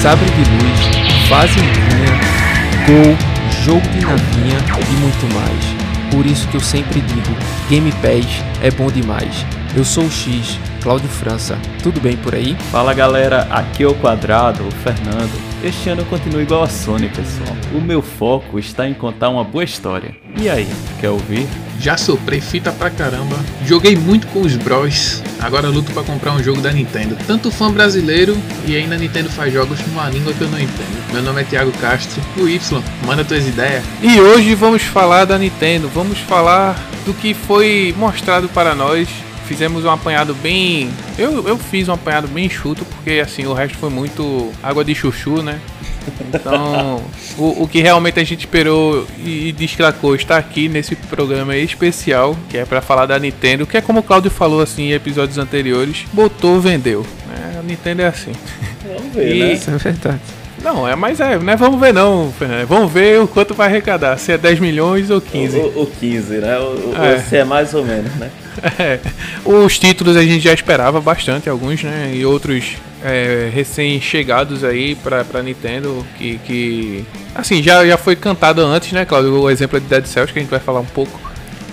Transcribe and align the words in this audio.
sabre 0.00 0.24
de 0.30 0.50
luz, 0.50 1.28
fazendinha, 1.28 2.18
gol, 2.86 3.16
jogo 3.62 3.86
de 3.90 4.00
navinha 4.00 4.56
e 4.88 4.92
muito 4.96 5.34
mais. 5.34 6.10
Por 6.10 6.24
isso 6.24 6.48
que 6.48 6.56
eu 6.56 6.60
sempre 6.60 7.02
digo, 7.02 7.36
Game 7.68 7.92
Pass 7.92 8.42
é 8.62 8.70
bom 8.70 8.90
demais. 8.90 9.44
Eu 9.76 9.84
sou 9.84 10.04
o 10.04 10.10
X, 10.10 10.58
Cláudio 10.82 11.08
França. 11.08 11.58
Tudo 11.82 12.00
bem 12.00 12.16
por 12.16 12.34
aí? 12.34 12.56
Fala 12.70 12.94
galera, 12.94 13.42
aqui 13.50 13.82
é 13.82 13.86
o 13.86 13.94
Quadrado, 13.94 14.66
o 14.66 14.70
Fernando. 14.70 15.30
Este 15.62 15.90
ano 15.90 16.00
eu 16.00 16.06
continuo 16.06 16.40
igual 16.40 16.62
a 16.62 16.68
Sony, 16.68 17.08
pessoal. 17.08 17.56
O 17.74 17.80
meu 17.80 18.00
foco 18.00 18.58
está 18.58 18.88
em 18.88 18.94
contar 18.94 19.28
uma 19.28 19.44
boa 19.44 19.62
história. 19.62 20.16
E 20.36 20.48
aí, 20.48 20.66
quer 20.98 21.10
ouvir? 21.10 21.46
Já 21.78 21.96
soprei 21.96 22.40
fita 22.40 22.72
pra 22.72 22.90
caramba, 22.90 23.36
joguei 23.66 23.96
muito 23.96 24.26
com 24.28 24.40
os 24.40 24.54
bros, 24.54 25.22
agora 25.40 25.68
luto 25.68 25.90
pra 25.92 26.02
comprar 26.02 26.32
um 26.32 26.42
jogo 26.42 26.60
da 26.60 26.70
Nintendo. 26.70 27.16
Tanto 27.26 27.50
fã 27.50 27.72
brasileiro 27.72 28.36
e 28.66 28.76
ainda 28.76 28.96
a 28.96 28.98
Nintendo 28.98 29.30
faz 29.30 29.52
jogos 29.52 29.78
numa 29.86 30.08
língua 30.10 30.32
que 30.32 30.42
eu 30.42 30.48
não 30.48 30.58
entendo. 30.58 31.12
Meu 31.12 31.22
nome 31.22 31.40
é 31.40 31.44
Thiago 31.44 31.72
Castro, 31.72 32.22
o 32.36 32.46
Y, 32.46 32.82
manda 33.06 33.24
tuas 33.24 33.46
ideias. 33.46 33.82
E 34.02 34.20
hoje 34.20 34.54
vamos 34.54 34.82
falar 34.82 35.24
da 35.24 35.38
Nintendo, 35.38 35.88
vamos 35.88 36.18
falar 36.18 36.76
do 37.06 37.14
que 37.14 37.32
foi 37.32 37.94
mostrado 37.96 38.48
para 38.48 38.74
nós. 38.74 39.08
Fizemos 39.50 39.84
um 39.84 39.90
apanhado 39.90 40.32
bem. 40.32 40.92
Eu, 41.18 41.44
eu 41.48 41.58
fiz 41.58 41.88
um 41.88 41.92
apanhado 41.92 42.28
bem 42.28 42.44
enxuto, 42.44 42.84
porque 42.84 43.18
assim, 43.18 43.46
o 43.46 43.52
resto 43.52 43.76
foi 43.78 43.90
muito 43.90 44.52
água 44.62 44.84
de 44.84 44.94
chuchu, 44.94 45.42
né? 45.42 45.58
Então, 46.32 47.02
o, 47.36 47.64
o 47.64 47.68
que 47.68 47.80
realmente 47.80 48.20
a 48.20 48.22
gente 48.22 48.38
esperou 48.38 49.04
e, 49.18 49.48
e 49.48 49.52
destacou 49.52 50.14
está 50.14 50.38
aqui 50.38 50.68
nesse 50.68 50.94
programa 50.94 51.56
especial, 51.56 52.36
que 52.48 52.58
é 52.58 52.64
para 52.64 52.80
falar 52.80 53.06
da 53.06 53.18
Nintendo, 53.18 53.66
que 53.66 53.76
é 53.76 53.80
como 53.80 53.98
o 53.98 54.02
Claudio 54.04 54.30
falou 54.30 54.60
assim 54.62 54.84
em 54.84 54.92
episódios 54.92 55.36
anteriores, 55.36 56.04
botou, 56.12 56.60
vendeu. 56.60 57.04
Né? 57.26 57.56
A 57.58 57.62
Nintendo 57.64 58.02
é 58.02 58.06
assim. 58.06 58.30
Vamos 58.86 59.12
ver, 59.12 59.34
E- 59.34 59.40
né? 59.40 59.52
Isso 59.54 59.68
é 59.68 59.76
verdade. 59.76 60.20
Não, 60.62 60.86
é, 60.86 60.94
mas 60.94 61.18
é, 61.18 61.36
não 61.40 61.52
é 61.52 61.56
vamos 61.56 61.80
ver 61.80 61.92
não, 61.92 62.32
Fernando. 62.38 62.68
Vamos 62.68 62.92
ver 62.92 63.20
o 63.20 63.26
quanto 63.26 63.52
vai 63.52 63.66
arrecadar, 63.66 64.16
se 64.16 64.30
é 64.30 64.38
10 64.38 64.60
milhões 64.60 65.10
ou 65.10 65.20
15. 65.20 65.58
O, 65.58 65.82
o 65.82 65.86
15, 65.98 66.34
né? 66.36 66.56
É. 67.02 67.16
Esse 67.16 67.36
é 67.38 67.44
mais 67.44 67.74
ou 67.74 67.84
menos, 67.84 68.14
né? 68.14 68.30
É, 68.78 68.98
os 69.44 69.78
títulos 69.78 70.16
a 70.16 70.22
gente 70.22 70.40
já 70.42 70.52
esperava 70.52 71.00
bastante, 71.00 71.48
alguns, 71.48 71.82
né? 71.82 72.12
E 72.14 72.24
outros 72.24 72.76
é, 73.02 73.50
recém-chegados 73.52 74.64
aí 74.64 74.94
pra, 74.94 75.24
pra 75.24 75.42
Nintendo, 75.42 76.06
que, 76.16 76.38
que. 76.46 77.04
Assim, 77.34 77.62
já, 77.62 77.86
já 77.86 77.96
foi 77.96 78.16
cantado 78.16 78.62
antes, 78.62 78.92
né, 78.92 79.04
Claudio? 79.04 79.40
O 79.40 79.50
exemplo 79.50 79.76
é 79.76 79.80
de 79.80 79.86
Dead 79.86 80.06
Cells, 80.06 80.32
que 80.32 80.38
a 80.38 80.42
gente 80.42 80.50
vai 80.50 80.60
falar 80.60 80.80
um 80.80 80.86
pouco. 80.86 81.20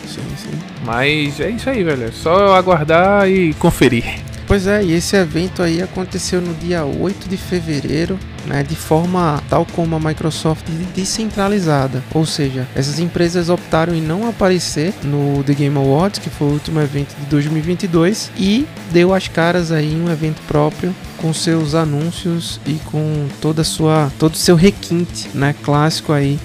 Sim, 0.06 0.24
sim. 0.38 0.58
Mas 0.86 1.40
é 1.40 1.50
isso 1.50 1.70
aí, 1.70 1.84
velho. 1.84 2.06
É 2.06 2.12
só 2.12 2.56
aguardar 2.56 3.30
e 3.30 3.54
conferir. 3.56 4.27
Pois 4.48 4.66
é, 4.66 4.82
e 4.82 4.94
esse 4.94 5.14
evento 5.18 5.62
aí 5.62 5.82
aconteceu 5.82 6.40
no 6.40 6.54
dia 6.54 6.86
8 6.86 7.28
de 7.28 7.36
fevereiro, 7.36 8.18
né, 8.46 8.64
de 8.64 8.78
forma 8.78 9.44
tal 9.50 9.66
como 9.66 9.94
a 9.98 10.00
Microsoft 10.00 10.64
descentralizada. 10.96 12.02
Ou 12.14 12.26
seja, 12.26 12.66
essas 12.74 12.98
empresas 12.98 13.50
optaram 13.50 13.94
em 13.94 14.02
não 14.02 14.26
aparecer 14.26 14.94
no 15.04 15.44
The 15.44 15.54
Game 15.54 15.78
Awards, 15.78 16.20
que 16.20 16.30
foi 16.30 16.48
o 16.48 16.52
último 16.52 16.80
evento 16.80 17.14
de 17.20 17.26
2022, 17.26 18.32
e 18.38 18.66
deu 18.90 19.14
as 19.14 19.28
caras 19.28 19.70
aí 19.70 19.94
em 19.94 20.02
um 20.02 20.10
evento 20.10 20.42
próprio 20.48 20.96
com 21.18 21.34
seus 21.34 21.76
anúncios 21.76 22.62
e 22.66 22.76
com 22.86 23.28
toda 23.42 23.66
sua 23.66 24.10
todo 24.18 24.36
o 24.36 24.38
seu 24.38 24.56
requinte, 24.56 25.28
né, 25.34 25.54
clássico 25.62 26.14
aí, 26.14 26.40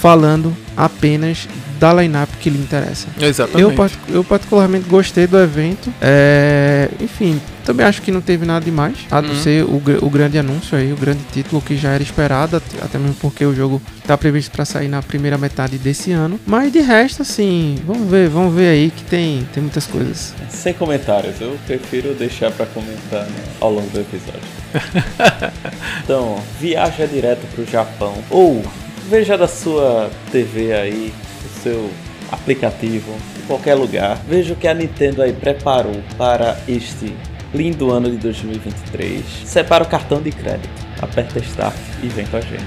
falando 0.00 0.56
apenas 0.76 1.48
da 1.78 1.92
lineup 1.92 2.28
que 2.40 2.48
lhe 2.48 2.58
interessa. 2.58 3.06
Eu, 3.18 3.28
Exatamente. 3.28 3.74
partic- 3.74 3.98
eu 4.08 4.24
particularmente 4.24 4.88
gostei 4.88 5.26
do 5.26 5.38
evento. 5.38 5.92
É, 6.00 6.88
enfim, 7.00 7.38
também 7.66 7.84
acho 7.84 8.00
que 8.00 8.10
não 8.10 8.22
teve 8.22 8.46
nada 8.46 8.64
demais. 8.64 8.96
A 9.10 9.20
não 9.20 9.30
Uhum. 9.30 9.42
ser 9.42 9.64
o, 9.64 9.82
o 10.02 10.08
grande 10.10 10.38
anúncio 10.38 10.76
aí, 10.76 10.90
o 10.90 10.96
grande 10.96 11.20
título 11.32 11.60
que 11.60 11.76
já 11.76 11.90
era 11.90 12.02
esperado, 12.02 12.56
at- 12.56 12.62
até 12.82 12.96
mesmo 12.98 13.14
porque 13.20 13.44
o 13.44 13.54
jogo 13.54 13.80
tá 14.06 14.16
previsto 14.16 14.50
para 14.52 14.64
sair 14.64 14.88
na 14.88 15.02
primeira 15.02 15.36
metade 15.36 15.76
desse 15.76 16.12
ano. 16.12 16.40
Mas 16.46 16.72
de 16.72 16.80
resto, 16.80 17.20
assim, 17.22 17.76
vamos 17.86 18.08
ver, 18.10 18.28
vamos 18.30 18.54
ver 18.54 18.68
aí 18.70 18.90
que 18.90 19.04
tem, 19.04 19.46
tem 19.52 19.62
muitas 19.62 19.86
coisas. 19.86 20.32
Sem 20.48 20.72
comentários, 20.72 21.38
eu 21.42 21.58
prefiro 21.66 22.14
deixar 22.14 22.50
pra 22.52 22.64
comentar 22.64 23.24
né, 23.24 23.42
ao 23.60 23.70
longo 23.70 23.88
do 23.90 24.00
episódio. 24.00 24.40
então, 26.04 26.38
viaja 26.60 27.06
direto 27.06 27.46
pro 27.54 27.64
Japão 27.66 28.14
ou 28.30 28.62
veja 29.08 29.36
da 29.36 29.48
sua 29.48 30.10
TV 30.30 30.72
aí, 30.72 31.12
do 31.42 31.62
seu 31.62 31.90
aplicativo, 32.30 33.12
em 33.42 33.46
qualquer 33.46 33.74
lugar. 33.74 34.18
Veja 34.28 34.52
o 34.52 34.56
que 34.56 34.66
a 34.66 34.74
Nintendo 34.74 35.22
aí 35.22 35.32
preparou 35.32 36.00
para 36.18 36.56
este 36.68 37.14
lindo 37.54 37.90
ano 37.90 38.10
de 38.10 38.16
2023. 38.16 39.22
Separa 39.44 39.84
o 39.84 39.86
cartão 39.86 40.20
de 40.20 40.30
crédito, 40.32 40.68
aperta 41.00 41.38
Start 41.38 41.74
e 42.02 42.08
vem 42.08 42.26
com 42.26 42.36
a 42.36 42.40
gente. 42.40 42.64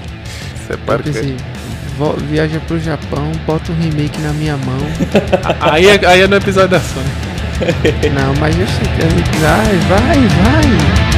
Separa 0.66 1.02
pensei, 1.02 1.36
vo- 1.98 2.14
viaja 2.28 2.60
pro 2.66 2.78
Japão, 2.80 3.30
bota 3.46 3.70
um 3.72 3.76
remake 3.76 4.18
na 4.20 4.32
minha 4.32 4.56
mão. 4.56 4.78
aí, 5.60 5.86
é, 5.88 6.06
aí 6.06 6.20
é 6.22 6.26
no 6.26 6.36
episódio 6.36 6.70
da 6.70 6.80
Sony. 6.80 7.06
não, 8.14 8.34
mas 8.40 8.58
eu 8.58 8.66
sei 8.66 8.86
que 8.96 9.02
é- 9.02 9.40
vai, 9.40 9.76
vai, 9.88 10.16
vai. 10.18 11.09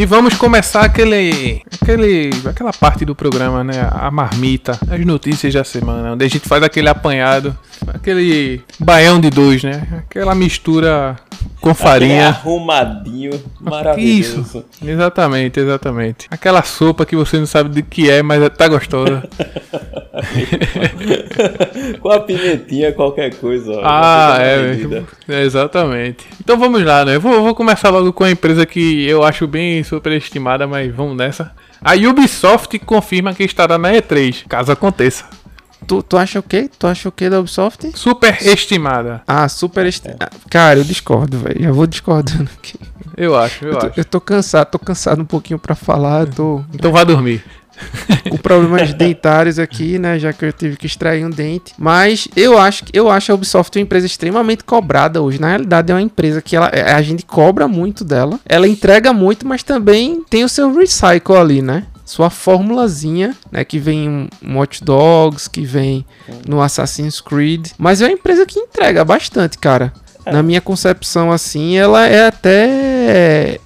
E 0.00 0.06
vamos 0.06 0.32
começar 0.32 0.80
aquele, 0.80 1.60
aquele, 1.78 2.30
aquela 2.46 2.72
parte 2.72 3.04
do 3.04 3.14
programa, 3.14 3.62
né? 3.62 3.86
A 3.92 4.10
marmita, 4.10 4.80
as 4.90 5.04
notícias 5.04 5.52
da 5.52 5.62
semana, 5.62 6.14
onde 6.14 6.24
a 6.24 6.28
gente 6.28 6.48
faz 6.48 6.62
aquele 6.62 6.88
apanhado, 6.88 7.54
aquele 7.86 8.62
baião 8.78 9.20
de 9.20 9.28
dois, 9.28 9.62
né? 9.62 9.86
Aquela 9.98 10.34
mistura 10.34 11.18
com 11.60 11.68
Aquele 11.68 11.74
farinha. 11.74 12.28
arrumadinho, 12.28 13.38
maravilhoso. 13.60 14.40
Isso, 14.40 14.64
exatamente, 14.82 15.60
exatamente. 15.60 16.28
Aquela 16.30 16.62
sopa 16.62 17.04
que 17.04 17.14
você 17.14 17.38
não 17.38 17.44
sabe 17.44 17.68
de 17.68 17.82
que 17.82 18.10
é, 18.10 18.22
mas 18.22 18.40
tá 18.56 18.68
gostosa. 18.68 19.28
Com 22.00 22.10
a 22.10 22.20
pimentinha, 22.20 22.92
qualquer 22.92 23.34
coisa. 23.36 23.72
ó, 23.72 23.82
ah, 23.84 24.38
é, 24.40 24.76
é, 25.28 25.44
exatamente. 25.44 26.26
Então 26.40 26.58
vamos 26.58 26.82
lá, 26.82 27.04
né? 27.04 27.16
Eu 27.16 27.20
vou, 27.20 27.42
vou 27.42 27.54
começar 27.54 27.90
logo 27.90 28.12
com 28.12 28.24
a 28.24 28.30
empresa 28.30 28.64
que 28.66 29.06
eu 29.06 29.22
acho 29.22 29.46
bem 29.46 29.84
superestimada, 29.90 30.66
mas 30.66 30.94
vamos 30.94 31.16
nessa. 31.16 31.52
A 31.82 31.94
Ubisoft 31.94 32.78
confirma 32.80 33.34
que 33.34 33.42
estará 33.44 33.76
na 33.78 33.90
E3, 33.92 34.46
caso 34.48 34.70
aconteça. 34.72 35.24
Tu, 35.86 36.02
tu 36.02 36.16
acha 36.16 36.38
o 36.38 36.42
quê? 36.42 36.70
Tu 36.78 36.86
acha 36.86 37.08
o 37.08 37.12
quê 37.12 37.28
da 37.30 37.40
Ubisoft? 37.40 37.90
Superestimada, 37.98 39.22
Ah, 39.26 39.48
super. 39.48 39.86
Est... 39.86 40.06
Ah, 40.20 40.28
Cara, 40.50 40.78
eu 40.80 40.84
discordo, 40.84 41.38
velho. 41.38 41.62
Já 41.62 41.72
vou 41.72 41.86
discordando 41.86 42.48
aqui. 42.58 42.78
eu 43.16 43.36
acho, 43.36 43.64
eu 43.64 43.72
Eu 43.72 43.78
tô, 43.78 43.86
acho. 43.86 44.00
eu 44.00 44.04
tô 44.04 44.20
cansado, 44.20 44.66
tô 44.70 44.78
cansado 44.78 45.22
um 45.22 45.24
pouquinho 45.24 45.58
pra 45.58 45.74
falar. 45.74 46.26
Tô 46.28 46.62
Então 46.72 46.92
vá 46.92 47.02
dormir. 47.04 47.42
Com 48.28 48.36
problemas 48.36 48.92
dentários 48.94 49.58
aqui, 49.58 49.98
né? 49.98 50.18
Já 50.18 50.32
que 50.32 50.44
eu 50.44 50.52
tive 50.52 50.76
que 50.76 50.86
extrair 50.86 51.24
um 51.24 51.30
dente. 51.30 51.74
Mas 51.78 52.28
eu 52.36 52.58
acho 52.58 52.84
que 52.84 52.98
eu 52.98 53.10
acho 53.10 53.32
a 53.32 53.34
Ubisoft 53.34 53.76
uma 53.76 53.82
empresa 53.82 54.06
extremamente 54.06 54.64
cobrada 54.64 55.22
hoje. 55.22 55.40
Na 55.40 55.48
realidade, 55.48 55.92
é 55.92 55.94
uma 55.94 56.02
empresa 56.02 56.42
que 56.42 56.56
ela, 56.56 56.68
é, 56.68 56.92
a 56.92 57.02
gente 57.02 57.24
cobra 57.24 57.66
muito 57.68 58.04
dela. 58.04 58.38
Ela 58.46 58.68
entrega 58.68 59.12
muito, 59.12 59.46
mas 59.46 59.62
também 59.62 60.22
tem 60.28 60.44
o 60.44 60.48
seu 60.48 60.74
recycle 60.74 61.36
ali, 61.36 61.62
né? 61.62 61.84
Sua 62.04 62.28
formulazinha, 62.28 63.36
né? 63.52 63.64
Que 63.64 63.78
vem 63.78 64.08
um 64.08 64.28
um 64.42 64.58
Watch 64.58 64.82
Dogs, 64.82 65.48
que 65.48 65.62
vem 65.62 66.04
no 66.46 66.60
Assassin's 66.60 67.20
Creed. 67.20 67.68
Mas 67.78 68.00
é 68.00 68.06
uma 68.06 68.12
empresa 68.12 68.46
que 68.46 68.58
entrega 68.58 69.04
bastante, 69.04 69.58
cara. 69.58 69.92
Na 70.26 70.42
minha 70.42 70.60
concepção, 70.60 71.32
assim, 71.32 71.76
ela 71.76 72.06
é 72.06 72.26
até. 72.26 73.58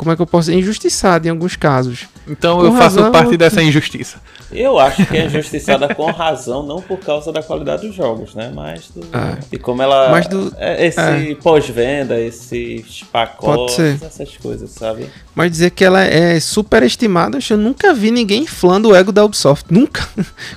Como 0.00 0.10
é 0.12 0.16
que 0.16 0.22
eu 0.22 0.26
posso 0.26 0.46
dizer? 0.48 0.58
Injustiçada 0.58 1.28
em 1.28 1.30
alguns 1.30 1.56
casos. 1.56 2.06
Então 2.26 2.56
Com 2.60 2.64
eu 2.64 2.72
faço 2.72 2.96
razão, 2.96 3.12
parte 3.12 3.32
eu- 3.32 3.36
dessa 3.38 3.62
injustiça. 3.62 4.16
Eu 4.50 4.78
acho 4.78 5.04
que 5.04 5.14
é 5.14 5.26
injustiçada 5.26 5.94
com 5.94 6.10
razão, 6.10 6.62
não 6.64 6.80
por 6.80 6.98
causa 7.00 7.30
da 7.30 7.42
qualidade 7.42 7.86
dos 7.86 7.94
jogos, 7.94 8.34
né? 8.34 8.50
Mas 8.54 8.88
do, 8.88 9.02
É. 9.14 9.36
e 9.52 9.58
como 9.58 9.82
ela. 9.82 10.08
Mas 10.10 10.26
do- 10.26 10.54
é, 10.56 10.86
esse 10.86 10.98
é. 10.98 11.34
pós-venda, 11.34 12.18
esses 12.18 13.02
pacotes, 13.12 14.02
essas 14.02 14.34
coisas, 14.38 14.70
sabe? 14.70 15.06
Mas 15.34 15.50
dizer 15.50 15.70
que 15.70 15.84
ela 15.84 16.02
é 16.02 16.40
superestimada, 16.40 17.36
acho 17.36 17.48
que 17.48 17.52
eu 17.52 17.58
nunca 17.58 17.92
vi 17.92 18.10
ninguém 18.10 18.44
inflando 18.44 18.88
o 18.88 18.96
ego 18.96 19.12
da 19.12 19.22
Ubisoft. 19.22 19.66
Nunca. 19.70 20.08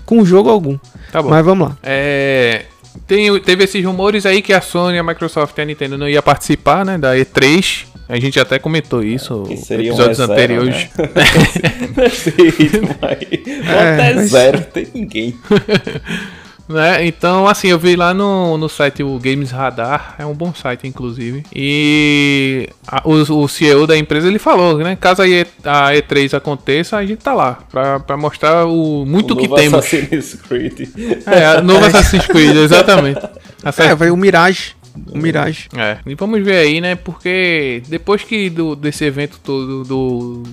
Com 0.06 0.24
jogo 0.24 0.50
algum. 0.50 0.78
Tá 1.12 1.22
bom. 1.22 1.30
Mas 1.30 1.44
vamos 1.44 1.68
lá. 1.68 1.78
É, 1.84 2.64
tem, 3.06 3.38
teve 3.42 3.66
esses 3.66 3.84
rumores 3.84 4.26
aí 4.26 4.42
que 4.42 4.54
a 4.54 4.62
Sony, 4.62 4.98
a 4.98 5.04
Microsoft 5.04 5.58
e 5.58 5.62
a 5.62 5.66
Nintendo 5.66 5.98
não 5.98 6.08
ia 6.08 6.22
participar, 6.22 6.86
né, 6.86 6.98
da 6.98 7.14
E3. 7.18 7.88
A 8.08 8.20
gente 8.20 8.40
até 8.40 8.60
comentou 8.60 9.02
isso 9.04 9.44
em 9.48 9.56
um 9.56 9.80
episódios 9.80 10.20
reserva, 10.20 10.34
anteriores. 10.34 10.76
Né? 10.98 11.94
Nesse 11.98 12.30
ritmo 12.32 12.96
aí. 13.02 13.38
Bota 13.38 13.74
É, 13.74 14.12
é 14.12 14.14
mas- 14.16 14.30
zero, 14.30 14.62
tem 14.62 14.88
ninguém. 14.94 15.38
Né? 16.68 17.06
Então, 17.06 17.46
assim, 17.46 17.68
eu 17.68 17.78
vi 17.78 17.94
lá 17.96 18.14
no, 18.14 18.58
no 18.58 18.70
site 18.70 19.04
o 19.04 19.20
Games 19.20 19.52
Radar, 19.52 20.16
é 20.18 20.26
um 20.26 20.34
bom 20.34 20.54
site, 20.54 20.88
inclusive. 20.88 21.44
E 21.54 22.70
a, 22.88 23.02
o, 23.06 23.44
o 23.44 23.48
CEO 23.50 23.86
da 23.86 23.98
empresa 23.98 24.30
ele 24.30 24.40
falou, 24.40 24.78
né? 24.78 24.96
Caso 24.96 25.22
a, 25.22 25.28
e, 25.28 25.42
a 25.66 25.92
E3 25.92 26.34
aconteça, 26.36 26.96
a 26.96 27.06
gente 27.06 27.20
tá 27.20 27.34
lá 27.34 27.60
pra, 27.70 28.00
pra 28.00 28.16
mostrar 28.16 28.66
o 28.66 29.06
muito 29.06 29.34
o 29.34 29.38
que 29.38 29.48
novo 29.48 29.62
temos. 29.62 29.80
Assassin's 29.80 30.36
Creed. 30.36 30.90
É, 31.26 31.62
novo 31.62 31.84
Assassin's 31.86 32.26
Creed, 32.28 32.56
exatamente. 32.56 33.20
É, 33.78 33.94
vai 33.94 34.10
o 34.10 34.16
Mirage. 34.16 34.74
O 35.12 35.18
Mirage. 35.18 35.70
É, 35.76 35.98
e 36.06 36.16
vamos 36.16 36.44
ver 36.44 36.58
aí, 36.58 36.82
né? 36.82 36.96
Porque 36.96 37.82
depois 37.88 38.24
que 38.24 38.50
do, 38.50 38.76
desse 38.76 39.04
evento 39.06 39.40
todo 39.44 39.84
do 39.84 40.44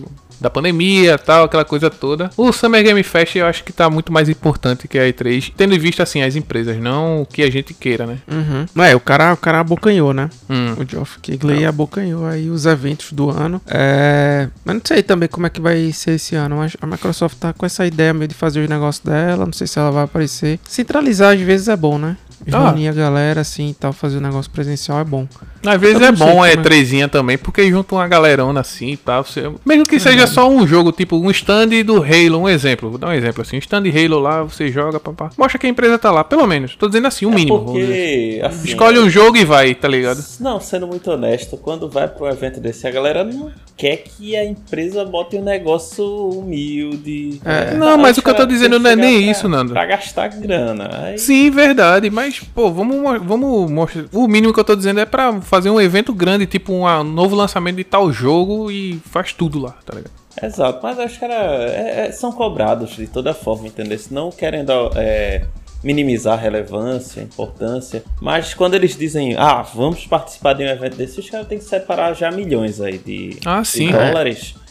da 0.41 0.49
pandemia 0.49 1.19
tal, 1.19 1.45
aquela 1.45 1.65
coisa 1.65 1.91
toda. 1.91 2.31
O 2.37 2.51
Summer 2.53 2.83
Game 2.83 3.03
Fest 3.03 3.37
eu 3.37 3.47
acho 3.47 3.63
que 3.63 3.73
tá 3.73 3.91
muito 3.91 4.13
mais 4.13 4.29
importante 4.29 4.89
que 4.89 4.99
a 4.99 5.03
E3, 5.03 5.53
tendo 5.57 5.75
em 5.75 5.79
vista 5.79 6.03
assim 6.03 6.23
as 6.23 6.35
empresas, 6.35 6.77
não 6.79 7.23
o 7.23 7.27
que 7.27 7.43
a 7.43 7.51
gente 7.51 7.75
queira, 7.75 8.07
né? 8.07 8.19
Uhum. 8.27 8.83
É, 8.83 8.97
o 8.97 9.01
cara, 9.01 9.35
o 9.35 9.37
cara 9.37 9.61
abocanhou, 9.61 10.15
né? 10.15 10.31
Hum. 10.49 10.75
O 10.79 10.89
Geoff 10.89 11.19
Keighley 11.21 11.67
abocanhou 11.67 12.25
aí 12.27 12.49
os 12.49 12.65
eventos 12.65 13.13
do 13.13 13.29
ano. 13.29 13.61
É... 13.67 14.49
Mas 14.65 14.75
não 14.77 14.83
sei 14.85 15.03
também 15.03 15.29
como 15.29 15.47
é 15.47 15.51
que 15.51 15.61
vai 15.61 15.93
ser 15.93 16.13
esse 16.13 16.35
ano. 16.35 16.57
Mas 16.57 16.77
a 16.81 16.87
Microsoft 16.87 17.37
tá 17.39 17.53
com 17.53 17.67
essa 17.67 17.87
ideia 17.87 18.15
meio 18.15 18.29
de 18.29 18.35
fazer 18.35 18.61
os 18.61 18.69
negócios 18.69 19.05
dela. 19.05 19.45
Não 19.45 19.53
sei 19.53 19.67
se 19.67 19.79
ela 19.79 19.91
vai 19.91 20.05
aparecer. 20.05 20.59
Centralizar 20.65 21.35
às 21.35 21.41
vezes 21.41 21.69
é 21.69 21.77
bom, 21.77 21.99
né? 21.99 22.17
Ah. 22.53 22.69
Reunir 22.71 22.89
a 22.89 22.93
galera 22.93 23.41
assim 23.43 23.69
e 23.71 23.75
tal, 23.75 23.93
fazer 23.93 24.19
o 24.19 24.21
negócio 24.21 24.51
presencial 24.51 24.99
é 24.99 25.05
bom. 25.05 25.27
Às 25.65 25.79
vezes 25.81 26.01
é 26.01 26.11
bom 26.11 26.45
é 26.45 26.53
é. 26.53 26.57
trezinha 26.57 27.07
também, 27.07 27.37
porque 27.37 27.69
junta 27.71 27.95
uma 27.95 28.09
galerona 28.09 28.61
assim 28.61 28.93
e 28.93 28.97
tal. 28.97 29.23
Você... 29.25 29.51
Mesmo 29.65 29.87
que 29.87 30.01
seja 30.01 30.27
só 30.27 30.49
um 30.49 30.67
jogo, 30.67 30.91
tipo 30.91 31.17
um 31.17 31.31
stand 31.31 31.69
do 31.85 32.03
Halo, 32.03 32.39
um 32.39 32.49
exemplo. 32.49 32.89
Vou 32.89 32.99
dar 32.99 33.09
um 33.09 33.13
exemplo 33.13 33.43
assim, 33.43 33.57
um 33.57 33.59
stand 33.59 33.83
Halo 33.95 34.19
lá, 34.19 34.43
você 34.43 34.69
joga, 34.69 34.99
papá. 34.99 35.31
Mostra 35.37 35.59
que 35.59 35.67
a 35.67 35.71
empresa 35.71 35.99
tá 35.99 36.11
lá, 36.11 36.25
pelo 36.25 36.47
menos. 36.47 36.77
Tô 36.77 36.87
dizendo 36.87 37.07
assim, 37.09 37.27
o 37.27 37.33
É 37.33 37.35
mínimo. 37.35 37.65
porque, 37.65 38.41
assim, 38.43 38.69
Escolhe 38.69 38.99
um 38.99 39.11
jogo 39.11 39.37
e 39.37 39.45
vai, 39.45 39.75
tá 39.75 39.87
ligado? 39.87 40.25
Não, 40.41 40.59
sendo 40.61 40.87
muito 40.87 41.11
honesto, 41.11 41.57
quando 41.59 41.89
vai 41.91 42.09
pra 42.09 42.27
um 42.27 42.31
evento 42.31 42.59
desse, 42.59 42.87
a 42.87 42.91
galera 42.91 43.23
não 43.23 43.51
quer 43.77 43.99
que 43.99 44.37
a 44.37 44.45
empresa 44.45 45.05
bote 45.05 45.37
um 45.37 45.45
negócio 45.45 46.05
humilde. 46.31 47.41
É. 47.45 47.75
Não, 47.75 47.97
mas 47.99 48.17
o 48.19 48.23
que 48.23 48.31
eu 48.31 48.35
tô 48.35 48.47
dizendo 48.47 48.79
não 48.79 48.91
é 48.91 48.97
nem 48.97 49.23
pra- 49.23 49.31
isso, 49.31 49.49
Nando. 49.49 49.73
Pra 49.73 49.85
gastar 49.87 50.29
grana. 50.29 50.89
Aí, 51.05 51.19
Sim, 51.19 51.51
verdade, 51.51 52.11
mas 52.11 52.30
pô, 52.39 52.71
vamos, 52.71 52.97
mo- 52.97 53.21
vamos 53.21 53.71
mostrar. 53.71 54.05
O 54.13 54.29
mínimo 54.29 54.53
que 54.53 54.61
eu 54.61 54.65
tô 54.65 54.77
dizendo 54.77 55.01
é 55.01 55.05
pra 55.07 55.41
fazer 55.41 55.71
um 55.71 55.81
evento 55.81 56.13
grande, 56.15 56.47
tipo 56.47 56.73
um 56.73 57.03
novo 57.05 57.35
lançamento 57.35 57.77
de 57.77 57.85
tal 57.85 58.13
jogo 58.13 58.71
e 58.71 59.01
faz 59.11 59.33
tudo 59.33 59.59
lá, 59.59 59.75
tá 59.85 59.95
ligado? 59.97 60.13
Exato, 60.43 60.79
mas 60.83 60.99
acho 60.99 61.19
que 61.19 61.25
era, 61.25 61.35
é- 61.35 62.07
é- 62.09 62.13
são 62.13 62.31
cobrados 62.31 62.91
de 62.97 63.07
toda 63.07 63.35
forma, 63.35 63.67
entendeu? 63.67 63.99
Se 63.99 64.15
não 64.15 64.31
querendo 64.31 64.73
é, 64.95 65.45
minimizar 65.83 66.35
a 66.39 66.41
relevância, 66.41 67.21
a 67.21 67.25
importância. 67.25 68.05
Mas 68.21 68.55
quando 68.55 68.75
eles 68.75 68.97
dizem, 68.97 69.35
ah, 69.37 69.63
vamos 69.63 70.07
participar 70.07 70.53
de 70.53 70.63
um 70.63 70.69
evento 70.69 70.97
desse, 70.97 71.19
os 71.19 71.29
caras 71.29 71.49
têm 71.49 71.59
que 71.59 71.65
separar 71.65 72.15
já 72.15 72.31
milhões 72.31 72.81
aí 72.81 72.97
de, 72.99 73.39
Ah, 73.45 73.63
de 73.63 73.69
sim. 73.69 73.91
dólares. 73.91 74.55
É. 74.57 74.70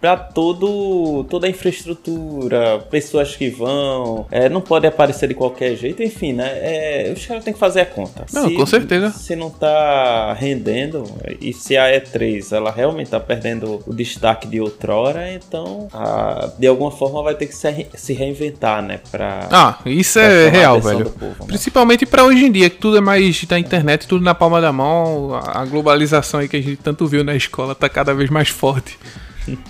Pra 0.00 0.16
todo, 0.16 1.24
toda 1.30 1.46
a 1.46 1.50
infraestrutura, 1.50 2.78
pessoas 2.90 3.34
que 3.36 3.48
vão, 3.48 4.26
é, 4.30 4.48
não 4.48 4.60
pode 4.60 4.86
aparecer 4.86 5.28
de 5.28 5.34
qualquer 5.34 5.76
jeito, 5.76 6.02
enfim, 6.02 6.32
né? 6.32 6.46
É, 6.60 7.12
os 7.16 7.24
caras 7.24 7.44
têm 7.44 7.52
que 7.52 7.58
fazer 7.58 7.80
a 7.80 7.86
conta. 7.86 8.26
Não, 8.32 8.52
com 8.54 8.66
certeza. 8.66 9.10
Se 9.10 9.34
não 9.34 9.50
tá 9.50 10.32
rendendo, 10.34 11.04
e 11.40 11.52
se 11.52 11.76
a 11.76 11.84
E3 11.88 12.52
ela 12.54 12.70
realmente 12.70 13.10
tá 13.10 13.20
perdendo 13.20 13.80
o 13.86 13.94
destaque 13.94 14.46
de 14.46 14.60
outrora, 14.60 15.32
então 15.32 15.88
ah, 15.92 16.50
de 16.58 16.66
alguma 16.66 16.90
forma 16.90 17.22
vai 17.22 17.34
ter 17.34 17.46
que 17.46 17.54
se, 17.56 17.86
se 17.94 18.12
reinventar, 18.12 18.82
né? 18.82 19.00
Pra, 19.10 19.48
Ah, 19.50 19.78
isso 19.86 20.18
pra 20.18 20.28
é 20.28 20.48
a 20.48 20.50
real, 20.50 20.80
velho. 20.80 21.10
povo, 21.10 21.36
né? 21.40 21.46
Principalmente 21.46 22.04
pra 22.06 22.24
hoje 22.24 22.44
em 22.44 22.52
dia, 22.52 22.68
que 22.68 22.76
tudo 22.76 22.96
é 22.98 23.00
mais 23.00 23.44
da 23.44 23.58
internet, 23.58 24.06
tudo 24.06 24.24
na 24.24 24.34
palma 24.34 24.60
da 24.60 24.72
mão, 24.72 25.34
a 25.34 25.54
a 25.54 25.64
globalização 25.64 26.40
aí 26.40 26.48
que 26.48 26.56
a 26.56 26.62
gente 26.62 26.76
tanto 26.76 27.06
viu 27.06 27.22
na 27.22 27.34
escola 27.34 27.74
tá 27.74 27.88
cada 27.88 28.12
vez 28.12 28.28
mais 28.28 28.48
forte. 28.48 28.98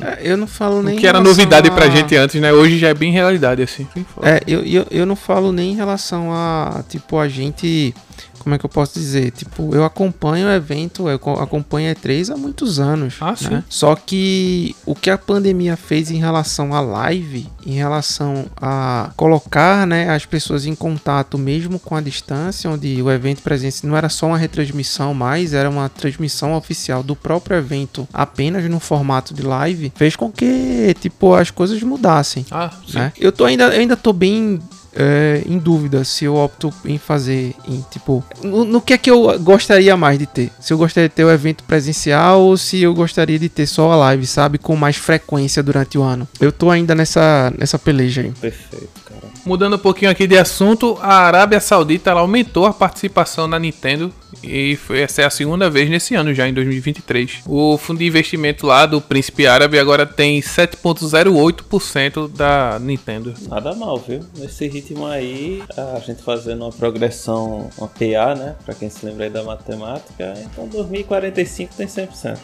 É, 0.00 0.18
Eu 0.22 0.36
não 0.36 0.46
falo 0.46 0.82
nem. 0.82 0.96
O 0.96 1.00
que 1.00 1.06
era 1.06 1.20
novidade 1.20 1.68
a- 1.68 1.72
pra 1.72 1.88
gente 1.88 2.14
antes, 2.16 2.40
né? 2.40 2.52
Hoje 2.52 2.78
já 2.78 2.88
é 2.88 2.94
bem 2.94 3.10
realidade, 3.12 3.62
assim. 3.62 3.86
É, 4.22 4.40
eu, 4.46 4.62
eu, 4.64 4.86
eu 4.90 5.04
não 5.06 5.16
falo 5.16 5.50
nem 5.52 5.72
em 5.72 5.74
relação 5.76 6.32
a, 6.32 6.82
tipo, 6.88 7.18
a 7.18 7.28
gente. 7.28 7.94
Como 8.38 8.54
é 8.54 8.58
que 8.58 8.66
eu 8.66 8.70
posso 8.70 8.98
dizer? 8.98 9.30
Tipo, 9.30 9.74
eu 9.74 9.84
acompanho 9.86 10.48
o 10.48 10.50
evento, 10.52 11.08
eu 11.08 11.18
co- 11.18 11.40
acompanho 11.40 11.90
a 11.90 11.94
E3 11.94 12.30
há 12.30 12.36
muitos 12.36 12.78
anos. 12.78 13.14
Ah, 13.18 13.30
né? 13.30 13.36
sim. 13.36 13.62
Só 13.70 13.96
que 13.96 14.76
o 14.84 14.94
que 14.94 15.08
a 15.08 15.16
pandemia 15.16 15.78
fez 15.78 16.10
em 16.10 16.18
relação 16.18 16.74
à 16.74 16.80
live, 16.82 17.48
em 17.64 17.72
relação 17.72 18.44
a 18.60 19.10
colocar 19.16 19.86
né, 19.86 20.10
as 20.10 20.26
pessoas 20.26 20.66
em 20.66 20.74
contato 20.74 21.38
mesmo 21.38 21.78
com 21.78 21.96
a 21.96 22.02
distância, 22.02 22.68
onde 22.68 23.00
o 23.00 23.10
evento 23.10 23.40
presencial 23.40 23.88
não 23.90 23.96
era 23.96 24.10
só 24.10 24.26
uma 24.26 24.36
retransmissão 24.36 25.14
mais, 25.14 25.54
era 25.54 25.70
uma 25.70 25.88
transmissão 25.88 26.54
oficial 26.54 27.02
do 27.02 27.16
próprio 27.16 27.56
evento 27.56 28.06
apenas 28.12 28.68
no 28.68 28.78
formato 28.78 29.32
de 29.32 29.40
live, 29.40 29.90
fez 29.96 30.16
com 30.16 30.30
que, 30.30 30.94
tipo, 31.00 31.32
as 31.34 31.50
coisas 31.50 31.82
mudassem 31.82 32.44
Ah, 32.50 32.70
sim. 32.86 32.98
né? 32.98 33.12
Eu 33.18 33.32
tô 33.32 33.46
ainda, 33.46 33.64
eu 33.68 33.80
ainda 33.80 33.96
tô 33.96 34.12
bem 34.12 34.60
é, 34.96 35.42
em 35.46 35.58
dúvida 35.58 36.04
se 36.04 36.24
eu 36.24 36.36
opto 36.36 36.72
em 36.84 36.98
fazer 36.98 37.54
em 37.68 37.84
tipo 37.90 38.24
no, 38.42 38.64
no 38.64 38.80
que 38.80 38.92
é 38.92 38.98
que 38.98 39.10
eu 39.10 39.38
gostaria 39.40 39.96
mais 39.96 40.18
de 40.18 40.26
ter. 40.26 40.50
Se 40.60 40.72
eu 40.72 40.78
gostaria 40.78 41.08
de 41.08 41.14
ter 41.14 41.24
o 41.24 41.30
evento 41.30 41.64
presencial 41.64 42.42
ou 42.42 42.56
se 42.56 42.82
eu 42.82 42.94
gostaria 42.94 43.38
de 43.38 43.48
ter 43.48 43.66
só 43.66 43.90
a 43.92 43.96
live, 43.96 44.26
sabe, 44.26 44.58
com 44.58 44.76
mais 44.76 44.96
frequência 44.96 45.62
durante 45.62 45.98
o 45.98 46.02
ano. 46.02 46.28
Eu 46.40 46.52
tô 46.52 46.70
ainda 46.70 46.94
nessa 46.94 47.52
nessa 47.58 47.78
peleja 47.78 48.22
aí. 48.22 48.32
Perfeito, 48.32 48.88
cara. 49.04 49.22
Mudando 49.44 49.76
um 49.76 49.78
pouquinho 49.78 50.10
aqui 50.10 50.26
de 50.26 50.38
assunto, 50.38 50.98
a 51.02 51.16
Arábia 51.16 51.60
Saudita 51.60 52.10
ela 52.10 52.20
aumentou 52.20 52.66
a 52.66 52.72
participação 52.72 53.46
na 53.46 53.58
Nintendo 53.58 54.12
e 54.48 54.76
foi, 54.76 55.00
essa 55.02 55.22
é 55.22 55.24
a 55.24 55.30
segunda 55.30 55.68
vez 55.70 55.88
nesse 55.90 56.14
ano 56.14 56.32
já, 56.34 56.48
em 56.48 56.52
2023. 56.54 57.40
O 57.46 57.76
fundo 57.78 57.98
de 57.98 58.06
investimento 58.06 58.66
lá 58.66 58.86
do 58.86 59.00
Príncipe 59.00 59.46
Árabe 59.46 59.78
agora 59.78 60.04
tem 60.06 60.40
7,08% 60.40 62.28
da 62.30 62.78
Nintendo. 62.80 63.34
Nada 63.48 63.74
mal, 63.74 63.98
viu? 63.98 64.20
Nesse 64.38 64.66
ritmo 64.68 65.06
aí, 65.06 65.62
a 65.76 65.98
gente 66.00 66.22
fazendo 66.22 66.62
uma 66.62 66.72
progressão, 66.72 67.70
uma 67.78 67.88
PA, 67.88 68.34
né? 68.34 68.54
Pra 68.64 68.74
quem 68.74 68.88
se 68.90 69.04
lembra 69.04 69.24
aí 69.24 69.30
da 69.30 69.42
matemática, 69.42 70.34
então 70.44 70.66
2045 70.68 71.74
tem 71.76 71.86
100%. 71.86 72.38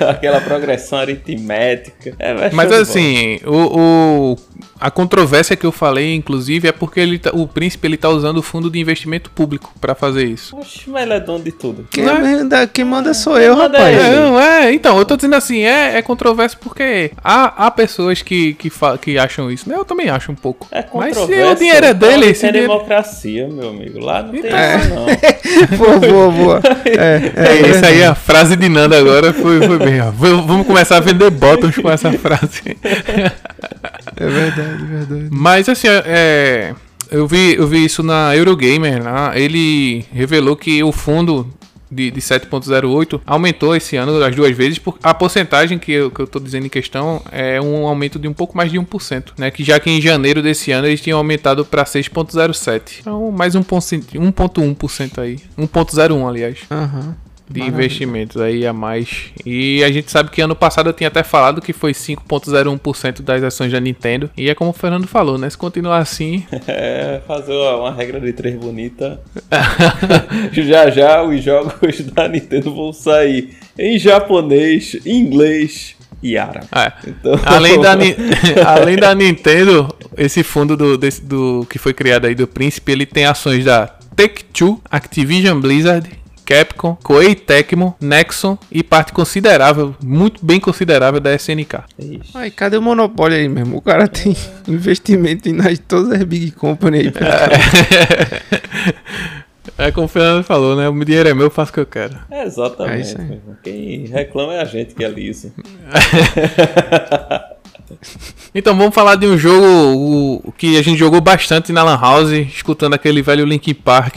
Aquela 0.08 0.40
progressão 0.40 0.98
aritmética. 0.98 2.14
É, 2.18 2.50
Mas 2.52 2.72
assim, 2.72 3.38
o, 3.46 4.32
o- 4.32 4.36
a 4.80 4.90
controvérsia 4.90 5.56
que 5.56 5.64
eu 5.66 5.72
falei, 5.72 6.14
inclusive, 6.14 6.66
é 6.68 6.72
porque 6.72 7.00
ele 7.00 7.18
tá- 7.18 7.30
o 7.32 7.46
príncipe 7.46 7.86
ele 7.86 7.96
tá 8.00 8.08
usando 8.08 8.38
o 8.38 8.42
fundo 8.42 8.70
de 8.70 8.78
investimento 8.78 9.30
público 9.30 9.72
pra 9.80 9.94
fazer 9.94 10.24
isso. 10.24 10.56
Oxe, 10.56 10.88
mas 10.88 11.02
ele 11.02 11.14
é 11.14 11.20
dono 11.20 11.44
de 11.44 11.52
tudo. 11.52 11.86
Quem 11.90 12.08
é? 12.08 12.12
manda, 12.12 12.66
quem 12.66 12.84
manda 12.84 13.14
sou 13.14 13.38
eu, 13.38 13.56
Manda 13.56 13.78
rapaz. 13.78 13.96
É, 13.96 14.66
é, 14.66 14.72
então, 14.72 14.98
eu 14.98 15.04
tô 15.04 15.16
dizendo 15.16 15.36
assim, 15.36 15.60
é, 15.60 15.96
é 15.96 16.02
controverso 16.02 16.58
porque 16.58 17.12
há, 17.22 17.66
há 17.66 17.70
pessoas 17.70 18.22
que, 18.22 18.54
que, 18.54 18.70
que 19.00 19.18
acham 19.18 19.50
isso, 19.50 19.68
né? 19.68 19.76
Eu 19.76 19.84
também 19.84 20.08
acho 20.08 20.32
um 20.32 20.34
pouco. 20.34 20.66
É 20.70 20.84
Mas 20.92 21.16
se 21.16 21.22
o 21.22 21.54
dinheiro 21.54 21.86
é 21.86 21.94
dele, 21.94 22.26
não 22.26 22.34
se 22.34 22.46
dinheiro... 22.46 22.68
democracia, 22.68 23.48
meu 23.48 23.70
amigo. 23.70 23.98
Lá 24.00 24.22
não 24.22 24.30
tem 24.30 24.40
Então. 24.40 24.78
isso, 24.78 24.94
não. 24.94 25.76
boa, 25.78 25.98
boa, 25.98 26.30
boa. 26.30 26.60
É, 26.86 27.10
É, 27.36 27.66
é, 27.66 27.70
isso 27.70 27.84
aí, 27.84 28.04
a 28.04 28.14
frase 28.14 28.56
de 28.56 28.68
Nanda 28.68 28.98
agora 28.98 29.32
foi, 29.32 29.60
foi 29.66 29.78
bem, 29.78 30.00
ó. 30.00 30.10
Vamos 30.10 30.66
começar 30.66 30.96
a 30.96 31.00
vender 31.00 31.30
bottoms 31.30 31.76
com 31.76 31.90
essa 31.90 32.12
frase. 32.12 32.76
é 34.16 34.26
verdade, 34.26 34.84
verdade. 34.84 35.28
Mas 35.30 35.68
assim, 35.68 35.88
é, 35.88 36.74
eu, 37.10 37.26
vi, 37.26 37.54
eu 37.56 37.66
vi 37.66 37.84
isso 37.84 38.02
na 38.02 38.34
Eurogamer, 38.36 39.02
né? 39.02 39.32
ele 39.34 40.04
revelou 40.12 40.56
que 40.56 40.82
o 40.82 40.92
fundo 40.92 41.46
de, 41.90 42.10
de 42.10 42.20
7.08 42.20 43.20
aumentou 43.26 43.74
esse 43.74 43.96
ano 43.96 44.22
as 44.22 44.34
duas 44.36 44.56
vezes, 44.56 44.78
por 44.78 44.96
a 45.02 45.12
porcentagem 45.12 45.78
que 45.78 45.90
eu, 45.90 46.10
que 46.10 46.20
eu 46.20 46.26
tô 46.26 46.38
dizendo 46.38 46.66
em 46.66 46.68
questão 46.68 47.20
é 47.32 47.60
um 47.60 47.86
aumento 47.86 48.18
de 48.18 48.28
um 48.28 48.32
pouco 48.32 48.56
mais 48.56 48.70
de 48.70 48.78
1%, 48.78 49.32
né? 49.36 49.50
Que 49.50 49.64
já 49.64 49.80
que 49.80 49.90
em 49.90 50.00
janeiro 50.00 50.40
desse 50.40 50.70
ano 50.70 50.86
eles 50.86 51.00
tinham 51.00 51.18
aumentado 51.18 51.64
para 51.64 51.84
6.07. 51.84 52.98
Então, 53.00 53.32
mais 53.32 53.54
um 53.56 53.62
ponto- 53.62 53.84
1.1% 53.84 55.18
aí. 55.18 55.38
1.01, 55.58 56.28
aliás 56.28 56.58
Aham. 56.70 57.16
De 57.50 57.58
Maravilha. 57.60 57.84
investimentos 57.84 58.40
aí 58.40 58.64
a 58.66 58.72
mais. 58.72 59.30
E 59.44 59.82
a 59.82 59.90
gente 59.90 60.10
sabe 60.10 60.30
que 60.30 60.40
ano 60.40 60.54
passado 60.54 60.88
eu 60.88 60.92
tinha 60.92 61.08
até 61.08 61.22
falado 61.24 61.60
que 61.60 61.72
foi 61.72 61.92
5.01% 61.92 63.22
das 63.22 63.42
ações 63.42 63.72
da 63.72 63.80
Nintendo. 63.80 64.30
E 64.36 64.48
é 64.48 64.54
como 64.54 64.70
o 64.70 64.72
Fernando 64.72 65.06
falou, 65.08 65.36
né? 65.36 65.50
Se 65.50 65.58
continuar 65.58 65.98
assim, 65.98 66.44
É, 66.68 67.20
fazer 67.26 67.52
uma 67.52 67.92
regra 67.92 68.20
de 68.20 68.32
três 68.32 68.54
bonita. 68.56 69.20
já 70.52 70.90
já 70.90 71.22
os 71.22 71.42
jogos 71.42 72.00
da 72.14 72.28
Nintendo 72.28 72.74
vão 72.74 72.92
sair 72.92 73.56
em 73.78 73.98
japonês, 73.98 74.96
inglês 75.04 75.96
e 76.22 76.36
árabe. 76.36 76.66
é. 76.72 76.92
Então, 77.06 77.32
Além 77.46 77.80
da, 77.80 77.92
além 78.66 78.96
da 78.96 79.14
Nintendo, 79.14 79.88
esse 80.16 80.42
fundo 80.42 80.76
do, 80.76 80.98
desse- 80.98 81.22
do 81.24 81.66
que 81.68 81.78
foi 81.78 81.94
criado 81.94 82.26
aí 82.26 82.34
do 82.34 82.46
Príncipe, 82.46 82.92
ele 82.92 83.06
tem 83.06 83.24
ações 83.24 83.64
da 83.64 83.86
Take-Two, 84.14 84.80
Activision 84.90 85.58
Blizzard, 85.60 86.08
Capcom, 86.50 86.96
Koei 86.96 87.36
Tecmo, 87.36 87.94
Nexon 88.00 88.58
e 88.72 88.82
parte 88.82 89.12
considerável, 89.12 89.94
muito 90.02 90.44
bem 90.44 90.58
considerável 90.58 91.20
da 91.20 91.32
SNK. 91.32 91.84
Ixi. 91.96 92.32
Ai, 92.34 92.50
cadê 92.50 92.76
o 92.76 92.82
monopólio 92.82 93.38
aí 93.38 93.48
mesmo? 93.48 93.76
O 93.76 93.80
cara 93.80 94.08
tem 94.08 94.36
investimento 94.66 95.48
em 95.48 95.52
nas, 95.52 95.78
todas 95.78 96.10
as 96.10 96.24
big 96.24 96.50
company 96.50 96.98
aí. 96.98 97.12
É 99.78 99.90
como 99.92 100.06
o 100.06 100.08
Fernando 100.08 100.42
falou, 100.42 100.74
né? 100.76 100.88
O 100.88 101.04
dinheiro 101.04 101.28
é 101.28 101.34
meu, 101.34 101.44
eu 101.46 101.50
faço 101.50 101.70
o 101.70 101.74
que 101.74 101.80
eu 101.80 101.86
quero. 101.86 102.18
É 102.30 102.40
É 102.40 102.46
exatamente. 102.46 103.12
irmão. 103.12 103.40
Quem 103.62 104.06
reclama 104.06 104.54
é 104.54 104.60
a 104.60 104.64
gente 104.64 104.94
que 104.94 105.04
é 105.04 105.08
liso. 105.08 105.52
Então 108.54 108.76
vamos 108.76 108.94
falar 108.94 109.14
de 109.16 109.26
um 109.26 109.38
jogo 109.38 109.64
o- 110.44 110.52
que 110.58 110.76
a 110.76 110.82
gente 110.82 110.98
jogou 110.98 111.20
bastante 111.20 111.72
na 111.72 111.82
Lan 111.82 111.98
House, 112.00 112.30
escutando 112.32 112.94
aquele 112.94 113.22
velho 113.22 113.44
Linkin 113.44 113.74
Park, 113.74 114.16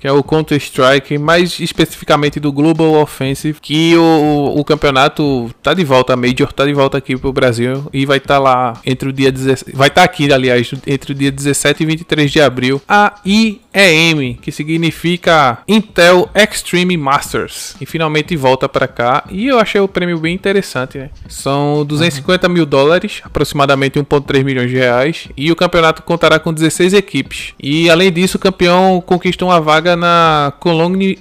que 0.00 0.06
é 0.06 0.12
o 0.12 0.22
Counter 0.22 0.56
Strike, 0.58 1.18
mais 1.18 1.60
especificamente 1.60 2.40
do 2.40 2.52
Global 2.52 2.94
Offensive, 2.94 3.58
que 3.60 3.96
o, 3.96 4.54
o 4.56 4.64
campeonato 4.64 5.50
tá 5.62 5.74
de 5.74 5.84
volta, 5.84 6.14
a 6.14 6.16
Major 6.16 6.52
tá 6.52 6.64
de 6.64 6.72
volta 6.72 6.98
aqui 6.98 7.16
pro 7.16 7.32
Brasil 7.32 7.86
e 7.92 8.06
vai 8.06 8.16
estar 8.18 8.38
lá 8.38 8.74
entre 8.86 9.08
o 9.08 9.12
dia 9.12 9.30
17, 9.30 9.76
vai 9.76 9.88
estar 9.88 10.02
aqui, 10.04 10.32
aliás, 10.32 10.70
entre 10.86 11.12
o 11.12 11.14
dia 11.14 11.30
17 11.30 11.82
e 11.82 11.86
23 11.86 12.30
de 12.30 12.40
abril, 12.40 12.80
a 12.88 13.14
IEM, 13.24 14.34
que 14.40 14.50
significa 14.50 15.58
Intel 15.68 16.28
Extreme 16.34 16.96
Masters, 16.96 17.76
e 17.80 17.86
finalmente 17.86 18.36
volta 18.36 18.68
para 18.68 18.88
cá, 18.88 19.24
e 19.30 19.46
eu 19.48 19.58
achei 19.58 19.80
o 19.80 19.88
prêmio 19.88 20.18
bem 20.18 20.34
interessante, 20.34 20.98
né? 20.98 21.10
São 21.28 21.84
250 21.84 22.48
mil 22.48 22.64
dólares, 22.66 22.89
aproximadamente 23.24 23.98
1,3 23.98 24.44
milhões 24.44 24.70
de 24.70 24.76
reais, 24.76 25.28
e 25.36 25.50
o 25.50 25.56
campeonato 25.56 26.02
contará 26.02 26.38
com 26.38 26.52
16 26.52 26.94
equipes. 26.94 27.54
E 27.62 27.90
além 27.90 28.12
disso, 28.12 28.36
o 28.36 28.40
campeão 28.40 29.02
conquista 29.04 29.44
uma 29.44 29.60
vaga 29.60 29.96
na 29.96 30.52
Cologne, 30.60 31.16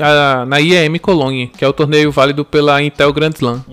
na 0.47 0.59
IEM 0.59 0.97
Cologne, 0.99 1.51
que 1.57 1.63
é 1.63 1.67
o 1.67 1.73
torneio 1.73 2.11
válido 2.11 2.43
pela 2.43 2.81
Intel 2.81 3.13
Grand 3.13 3.33
Slam. 3.35 3.63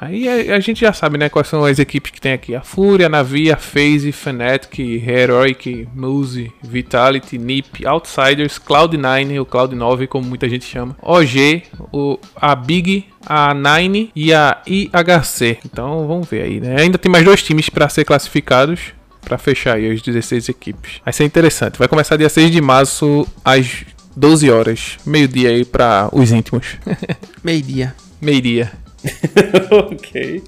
Aí 0.00 0.28
a, 0.52 0.60
gente 0.60 0.80
já 0.80 0.92
sabe, 0.92 1.18
né, 1.18 1.28
quais 1.28 1.48
são 1.48 1.64
as 1.64 1.78
equipes 1.78 2.12
que 2.12 2.20
tem 2.20 2.32
aqui. 2.32 2.54
A 2.54 2.60
Fúria, 2.60 3.08
Navi, 3.08 3.50
a 3.50 3.56
FaZe, 3.56 4.12
Fnatic, 4.12 4.78
Heroic, 4.78 5.88
Muse, 5.92 6.52
Vitality, 6.62 7.36
NiP, 7.36 7.84
Outsiders, 7.84 8.60
Cloud9, 8.60 9.40
ou 9.40 9.46
Cloud9, 9.46 10.06
como 10.06 10.28
muita 10.28 10.48
gente 10.48 10.64
chama, 10.64 10.96
OG, 11.02 11.64
o, 11.92 12.18
a 12.36 12.54
Big, 12.54 13.06
a 13.28 13.52
Nine 13.52 14.10
e 14.16 14.32
a 14.32 14.62
IHC. 14.66 15.58
Então 15.64 16.06
vamos 16.06 16.28
ver 16.28 16.42
aí, 16.42 16.60
né? 16.60 16.80
Ainda 16.80 16.96
tem 16.96 17.10
mais 17.10 17.24
dois 17.24 17.42
times 17.42 17.68
para 17.68 17.88
ser 17.88 18.04
classificados. 18.04 18.92
Pra 19.20 19.36
fechar 19.36 19.76
aí 19.76 19.90
as 19.90 20.00
16 20.00 20.48
equipes. 20.48 21.00
Vai 21.04 21.12
ser 21.12 21.24
interessante. 21.24 21.78
Vai 21.78 21.86
começar 21.86 22.16
dia 22.16 22.30
6 22.30 22.50
de 22.50 22.62
março 22.62 23.26
às 23.44 23.84
12 24.16 24.50
horas. 24.50 24.96
Meio-dia 25.04 25.50
aí 25.50 25.64
pra 25.64 26.08
os 26.12 26.32
íntimos. 26.32 26.78
Meio-dia. 27.44 27.94
Meio-dia. 28.22 28.72
ok. 29.70 30.42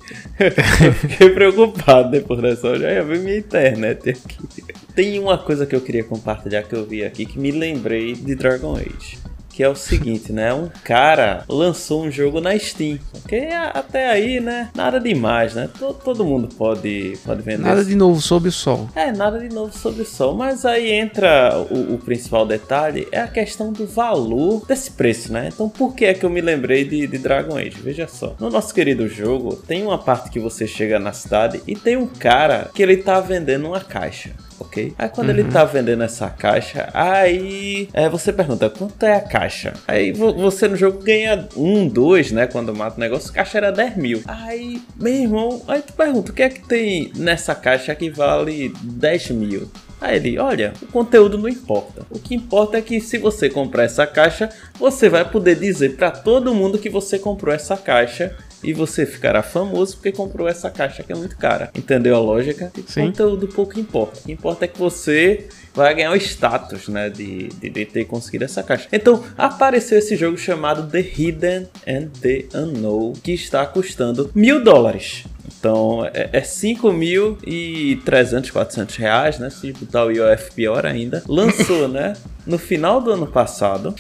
Eu 0.83 0.93
fiquei 0.93 1.31
preocupado 1.31 2.11
depois 2.11 2.41
dessa. 2.41 2.69
Eu 2.69 2.81
já 2.81 2.91
ia 2.91 3.05
ver 3.05 3.21
minha 3.21 3.39
internet 3.39 4.11
aqui. 4.11 4.65
Tem 4.95 5.19
uma 5.19 5.39
coisa 5.39 5.67
que 5.67 5.77
eu 5.77 5.81
queria 5.81 6.05
compartilhar 6.05 6.63
que 6.63 6.75
eu 6.75 6.85
vi 6.85 7.05
aqui 7.05 7.27
que 7.27 7.39
me 7.39 7.51
lembrei 7.51 8.15
de 8.15 8.35
Dragon 8.35 8.77
Age. 8.77 9.19
Que 9.61 9.65
é 9.65 9.69
o 9.69 9.77
seguinte, 9.77 10.33
né? 10.33 10.55
Um 10.55 10.71
cara 10.83 11.45
lançou 11.47 12.03
um 12.03 12.11
jogo 12.11 12.41
na 12.41 12.59
Steam. 12.59 12.99
Que 13.29 13.37
a- 13.53 13.69
até 13.75 14.09
aí, 14.09 14.41
né? 14.41 14.71
Nada 14.75 14.99
demais, 14.99 15.55
né? 15.55 15.69
To- 15.79 15.93
Todo 15.93 16.25
mundo 16.25 16.49
pode, 16.57 17.19
pode 17.27 17.43
vender. 17.43 17.63
Nada 17.63 17.85
de 17.85 17.95
novo 17.95 18.23
sob 18.23 18.49
o 18.49 18.53
sol. 18.53 18.89
É, 18.97 19.13
nada 19.13 19.39
de 19.39 19.55
novo 19.55 19.77
sobre 19.77 20.01
o 20.01 20.07
sol. 20.07 20.35
Mas 20.35 20.65
aí 20.65 20.91
entra 20.91 21.59
o, 21.71 21.93
o 21.97 21.99
principal 21.99 22.47
detalhe, 22.47 23.07
é 23.13 23.21
a 23.21 23.29
questão 23.29 23.71
do 23.71 23.87
valor 23.87 24.65
desse 24.67 24.93
preço, 24.93 25.31
né? 25.31 25.51
Então 25.53 25.69
por 25.69 25.95
que 25.95 26.07
é 26.07 26.15
que 26.15 26.25
eu 26.25 26.31
me 26.31 26.41
lembrei 26.41 26.83
de, 26.87 27.07
de 27.07 27.19
Dragon 27.19 27.59
Age? 27.59 27.83
Veja 27.83 28.09
só. 28.09 28.35
No 28.41 28.49
nosso 28.49 28.73
querido 28.73 29.07
jogo, 29.09 29.57
tem 29.57 29.83
uma 29.83 29.99
parte 29.99 30.31
que 30.31 30.41
você 30.41 30.67
chega 30.67 30.99
na 30.99 31.13
cidade 31.13 31.61
e 31.67 31.75
tem 31.77 31.99
um 31.99 32.07
cara 32.07 32.71
que 32.73 32.83
ele 32.83 32.97
tá 32.97 33.21
vendendo 33.21 33.67
uma 33.69 33.81
caixa. 33.81 34.31
Ok? 34.61 34.93
Aí 34.99 35.09
quando 35.09 35.31
ele 35.31 35.45
tá 35.45 35.65
vendendo 35.65 36.03
essa 36.03 36.29
caixa, 36.29 36.91
aí 36.93 37.89
é, 37.95 38.09
você 38.11 38.31
pergunta 38.33 38.69
quanto 38.69 39.03
é 39.05 39.15
a 39.15 39.21
caixa? 39.21 39.73
Aí 39.89 40.13
vo- 40.13 40.35
você 40.35 40.69
no 40.69 40.77
jogo 40.77 41.03
ganha 41.03 41.49
um, 41.57 41.89
dois, 41.89 42.31
né? 42.31 42.47
Quando 42.47 42.75
mata 42.77 42.97
o 42.97 43.01
negócio, 43.01 43.31
a 43.31 43.35
caixa 43.35 43.57
era 43.59 43.73
10 43.73 43.97
mil. 43.97 44.23
Aí, 44.27 44.83
meu 44.97 45.15
irmão, 45.15 45.63
aí 45.67 45.81
tu 45.81 45.95
pergunta 45.95 46.31
o 46.31 46.35
que 46.35 46.43
é 46.43 46.49
que 46.51 46.61
tem 46.69 47.11
nessa 47.17 47.55
caixa 47.55 47.95
que 47.95 48.11
vale 48.11 48.71
10 48.83 49.31
mil? 49.31 49.71
Aí 50.01 50.17
ele, 50.17 50.39
olha, 50.39 50.73
o 50.83 50.87
conteúdo 50.87 51.37
não 51.37 51.49
importa. 51.49 52.03
O 52.11 52.19
que 52.19 52.35
importa 52.35 52.79
é 52.79 52.83
que 52.83 53.01
se 53.01 53.19
você 53.19 53.51
comprar 53.51 53.85
essa 53.85 54.07
caixa, 54.07 54.49
você 54.79 55.09
vai 55.09 55.29
poder 55.29 55.57
dizer 55.57 55.97
pra 55.97 56.11
todo 56.11 56.55
mundo 56.55 56.79
que 56.79 56.89
você 56.89 57.19
comprou 57.19 57.55
essa 57.55 57.77
caixa 57.77 58.35
e 58.63 58.73
você 58.73 59.07
ficará 59.07 59.43
famoso 59.43 59.97
porque 59.97 60.13
comprou 60.13 60.49
essa 60.49 60.71
caixa 60.71 61.03
que 61.03 61.13
é 61.13 61.15
muito 61.15 61.37
cara. 61.37 61.71
Entendeu 61.75 62.15
a 62.15 62.19
lógica? 62.19 62.73
Sim. 62.87 63.07
conteúdo 63.07 63.49
pouco 63.49 63.79
importa. 63.79 64.21
O 64.21 64.23
que 64.25 64.33
importa 64.33 64.65
é 64.65 64.69
que 64.69 64.79
você 64.79 65.49
vai 65.75 65.95
ganhar 65.95 66.13
o 66.13 66.17
status, 66.17 66.89
né, 66.89 67.09
de, 67.09 67.49
de, 67.49 67.71
de 67.71 67.85
ter 67.85 68.05
conseguido 68.05 68.45
essa 68.45 68.63
caixa. 68.63 68.89
Então, 68.93 69.25
apareceu 69.37 69.99
esse 69.99 70.17
jogo 70.17 70.37
chamado 70.37 70.91
The 70.91 71.01
Hidden 71.01 71.69
and 71.87 72.09
the 72.21 72.47
Unknown, 72.55 73.13
que 73.15 73.33
está 73.33 73.65
custando 73.67 74.31
mil 74.35 74.63
dólares. 74.63 75.25
Então, 75.59 76.05
é, 76.13 76.31
é 76.33 76.41
5.300, 76.41 78.51
400 78.51 78.97
reais, 78.97 79.39
né? 79.39 79.51
Se 79.51 79.73
botar 79.73 80.07
o 80.07 80.11
IOF 80.11 80.53
pior 80.55 80.87
ainda. 80.87 81.23
Lançou, 81.29 81.89
né? 81.89 82.15
No 82.47 82.59
final 82.59 83.01
do 83.01 83.11
ano 83.11 83.27
passado. 83.27 83.95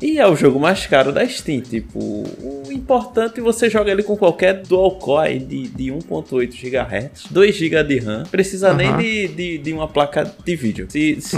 E 0.00 0.18
é 0.18 0.26
o 0.26 0.34
jogo 0.34 0.58
mais 0.58 0.86
caro 0.86 1.12
da 1.12 1.26
Steam. 1.28 1.60
Tipo, 1.60 1.98
o 1.98 2.64
importante 2.70 3.40
você 3.40 3.68
joga 3.68 3.90
ele 3.90 4.02
com 4.02 4.16
qualquer 4.16 4.62
dual 4.62 4.92
core 4.92 5.38
de, 5.38 5.68
de 5.68 5.92
1.8 5.92 6.48
GHz, 6.48 7.24
2 7.30 7.54
GB 7.54 7.84
de 7.84 7.98
RAM. 7.98 8.22
Precisa 8.30 8.72
nem 8.72 8.96
de, 8.96 9.28
de, 9.28 9.58
de 9.58 9.72
uma 9.72 9.86
placa 9.86 10.32
de 10.44 10.56
vídeo. 10.56 10.86
Se, 10.88 11.20
se, 11.20 11.36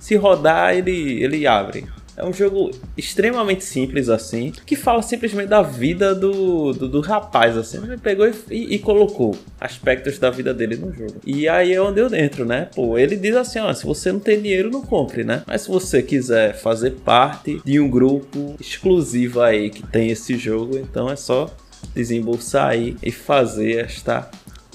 se 0.00 0.16
rodar, 0.16 0.74
ele, 0.74 1.22
ele 1.22 1.46
abre. 1.46 1.84
É 2.18 2.24
um 2.24 2.32
jogo 2.32 2.70
extremamente 2.96 3.64
simples, 3.64 4.08
assim, 4.08 4.52
que 4.66 4.74
fala 4.74 5.00
simplesmente 5.02 5.48
da 5.48 5.62
vida 5.62 6.14
do, 6.14 6.72
do, 6.72 6.88
do 6.88 7.00
rapaz, 7.00 7.56
assim. 7.56 7.78
Ele 7.78 7.96
pegou 7.96 8.26
e, 8.26 8.32
e- 8.50 8.74
e 8.74 8.78
colocou 8.78 9.36
aspectos 9.60 10.18
da 10.18 10.28
vida 10.30 10.52
dele 10.52 10.76
no 10.76 10.92
jogo. 10.92 11.14
E 11.24 11.48
aí 11.48 11.72
é 11.72 11.80
onde 11.80 12.00
eu 12.00 12.12
entro, 12.14 12.44
né? 12.44 12.68
Pô, 12.74 12.98
ele 12.98 13.16
diz 13.16 13.36
assim, 13.36 13.60
ó, 13.60 13.72
se 13.72 13.86
você 13.86 14.10
não 14.10 14.20
tem 14.20 14.40
dinheiro, 14.42 14.70
não 14.70 14.82
compre, 14.82 15.22
né? 15.22 15.42
Mas 15.46 15.62
se 15.62 15.68
você 15.68 16.02
quiser 16.02 16.54
fazer 16.56 16.92
parte 17.04 17.60
de 17.64 17.78
um 17.78 17.88
grupo 17.88 18.56
exclusivo 18.60 19.40
aí 19.40 19.70
que 19.70 19.82
tem 19.86 20.10
esse 20.10 20.36
jogo, 20.36 20.76
então 20.76 21.08
é 21.10 21.16
só 21.16 21.48
desembolsar 21.94 22.70
aí 22.70 22.96
e 23.02 23.10
fazer 23.10 23.84
esta 23.84 24.28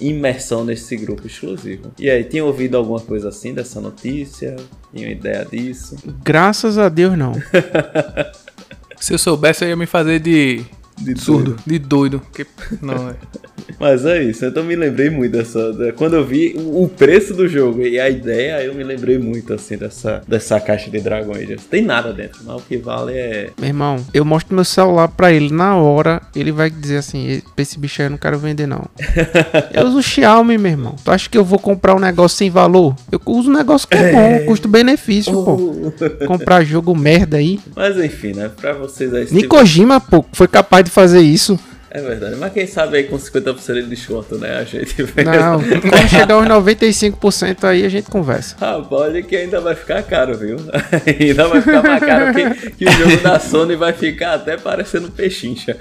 imersão 0.08 0.64
nesse 0.64 0.96
grupo 0.96 1.28
exclusivo. 1.28 1.92
E 2.00 2.10
aí, 2.10 2.24
tinha 2.24 2.44
ouvido 2.44 2.78
alguma 2.78 3.00
coisa 3.00 3.30
assim 3.30 3.54
dessa 3.54 3.80
notícia? 3.80 4.56
Tinha 4.94 5.10
ideia 5.10 5.46
disso? 5.46 5.96
Graças 6.24 6.78
a 6.78 6.90
Deus, 6.90 7.18
não. 7.18 7.34
Se 9.00 9.14
eu 9.14 9.18
soubesse, 9.18 9.66
eu 9.66 9.70
ia 9.70 9.76
me 9.76 9.86
fazer 9.86 10.20
de, 10.20 10.64
De 10.98 11.20
surdo, 11.20 11.56
de 11.66 11.80
doido. 11.80 12.22
Que, 12.34 12.46
não, 12.82 13.10
é. 13.10 13.14
Mas 13.80 14.06
é 14.06 14.22
isso, 14.22 14.46
então 14.46 14.64
me 14.64 14.76
lembrei 14.76 15.10
muito 15.10 15.32
dessa. 15.32 15.60
Quando 15.96 16.16
eu 16.16 16.26
vi 16.26 16.54
o 16.58 16.88
preço 16.88 17.34
do 17.34 17.48
jogo 17.48 17.82
e 17.82 18.00
a 18.00 18.10
ideia, 18.10 18.62
eu 18.64 18.74
me 18.74 18.84
lembrei 18.84 19.18
muito 19.18 19.54
assim 19.54 19.78
dessa, 19.78 20.22
dessa 20.28 20.60
caixa 20.60 20.90
de 20.92 21.00
Dragon 21.00 21.34
Age. 21.34 21.56
Tem 21.70 21.82
nada 21.82 22.14
dentro, 22.14 22.42
mas 22.46 22.58
o 22.62 22.66
que 22.66 22.78
vale 22.78 23.14
é. 23.14 23.50
Meu 23.58 23.68
irmão, 23.68 24.06
eu 24.14 24.24
mostro 24.26 24.54
meu 24.56 24.66
celular 24.66 25.08
pra 25.08 25.32
ele 25.32 25.52
na 25.52 25.76
hora, 25.78 26.22
ele 26.36 26.52
vai 26.52 26.70
dizer 26.70 26.98
assim: 26.98 27.26
"E- 27.28 27.44
esse 27.58 27.80
bicho 27.80 28.02
aí 28.02 28.08
eu 28.08 28.12
não 28.12 28.18
quero 28.18 28.38
vender, 28.38 28.68
não. 28.68 28.86
eu 29.74 29.88
uso 29.88 30.02
Xiaomi, 30.04 30.58
meu 30.58 30.72
irmão. 30.72 30.96
Tu 31.04 31.12
acha 31.12 31.30
que 31.30 31.38
eu 31.38 31.44
vou 31.46 31.58
comprar 31.60 31.96
um 31.96 32.00
negócio 32.00 32.38
sem 32.38 32.50
valor? 32.50 32.96
Eu 33.12 33.20
uso 33.26 33.50
um 33.50 33.54
negócio 33.54 33.88
que 33.88 33.98
é 33.98 34.12
bom, 34.12 34.46
custo-benefício, 34.46 35.34
pô. 35.34 35.92
Comprar 36.28 36.64
jogo 36.64 36.96
merda 36.96 37.38
aí. 37.38 37.60
Mas 37.76 37.98
enfim, 37.98 38.34
né? 38.34 38.50
Pra 38.60 38.74
vocês 38.74 39.14
aí. 39.14 39.28
se 39.28 39.34
Nem 39.34 39.48
Kojima, 39.48 40.00
pô, 40.00 40.24
foi 40.34 40.48
capaz 40.48 40.83
de 40.84 40.92
fazer 40.92 41.22
isso. 41.22 41.60
É 41.96 42.02
verdade, 42.02 42.36
mas 42.38 42.52
quem 42.52 42.66
sabe 42.66 42.98
aí 42.98 43.04
com 43.04 43.18
50% 43.18 43.74
de 43.76 43.84
desconto, 43.84 44.36
né? 44.40 44.58
A 44.58 44.64
gente 44.64 45.04
vê. 45.04 45.24
Não, 45.24 45.62
quando 45.62 46.10
chegar 46.10 46.34
aos 46.34 46.48
95% 46.48 47.66
aí 47.66 47.86
a 47.86 47.90
gente 47.90 48.10
conversa. 48.10 48.56
Ah, 48.60 48.84
olha 48.90 49.22
que 49.22 49.36
ainda 49.36 49.62
vai 49.62 49.76
ficar 49.76 50.02
caro, 50.02 50.36
viu? 50.36 50.58
ainda 51.06 51.48
vai 51.48 51.62
ficar 51.62 51.84
mais 51.84 52.04
caro 52.04 52.34
que, 52.34 52.72
que 52.72 52.86
o 52.86 52.92
jogo 52.92 53.18
da 53.18 53.40
Sony 53.40 53.76
vai 53.76 53.94
ficar 53.94 54.34
até 54.34 54.58
parecendo 54.58 55.12
pechincha. 55.12 55.78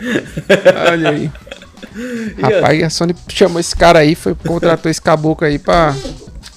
Olha 0.90 1.10
aí. 1.10 1.30
Rapaz, 2.40 2.82
a 2.82 2.90
Sony 2.90 3.14
chamou 3.28 3.60
esse 3.60 3.74
cara 3.74 4.00
aí, 4.00 4.14
foi 4.14 4.34
contratou 4.34 4.90
esse 4.90 5.00
caboclo 5.00 5.46
aí 5.46 5.58
pra, 5.58 5.94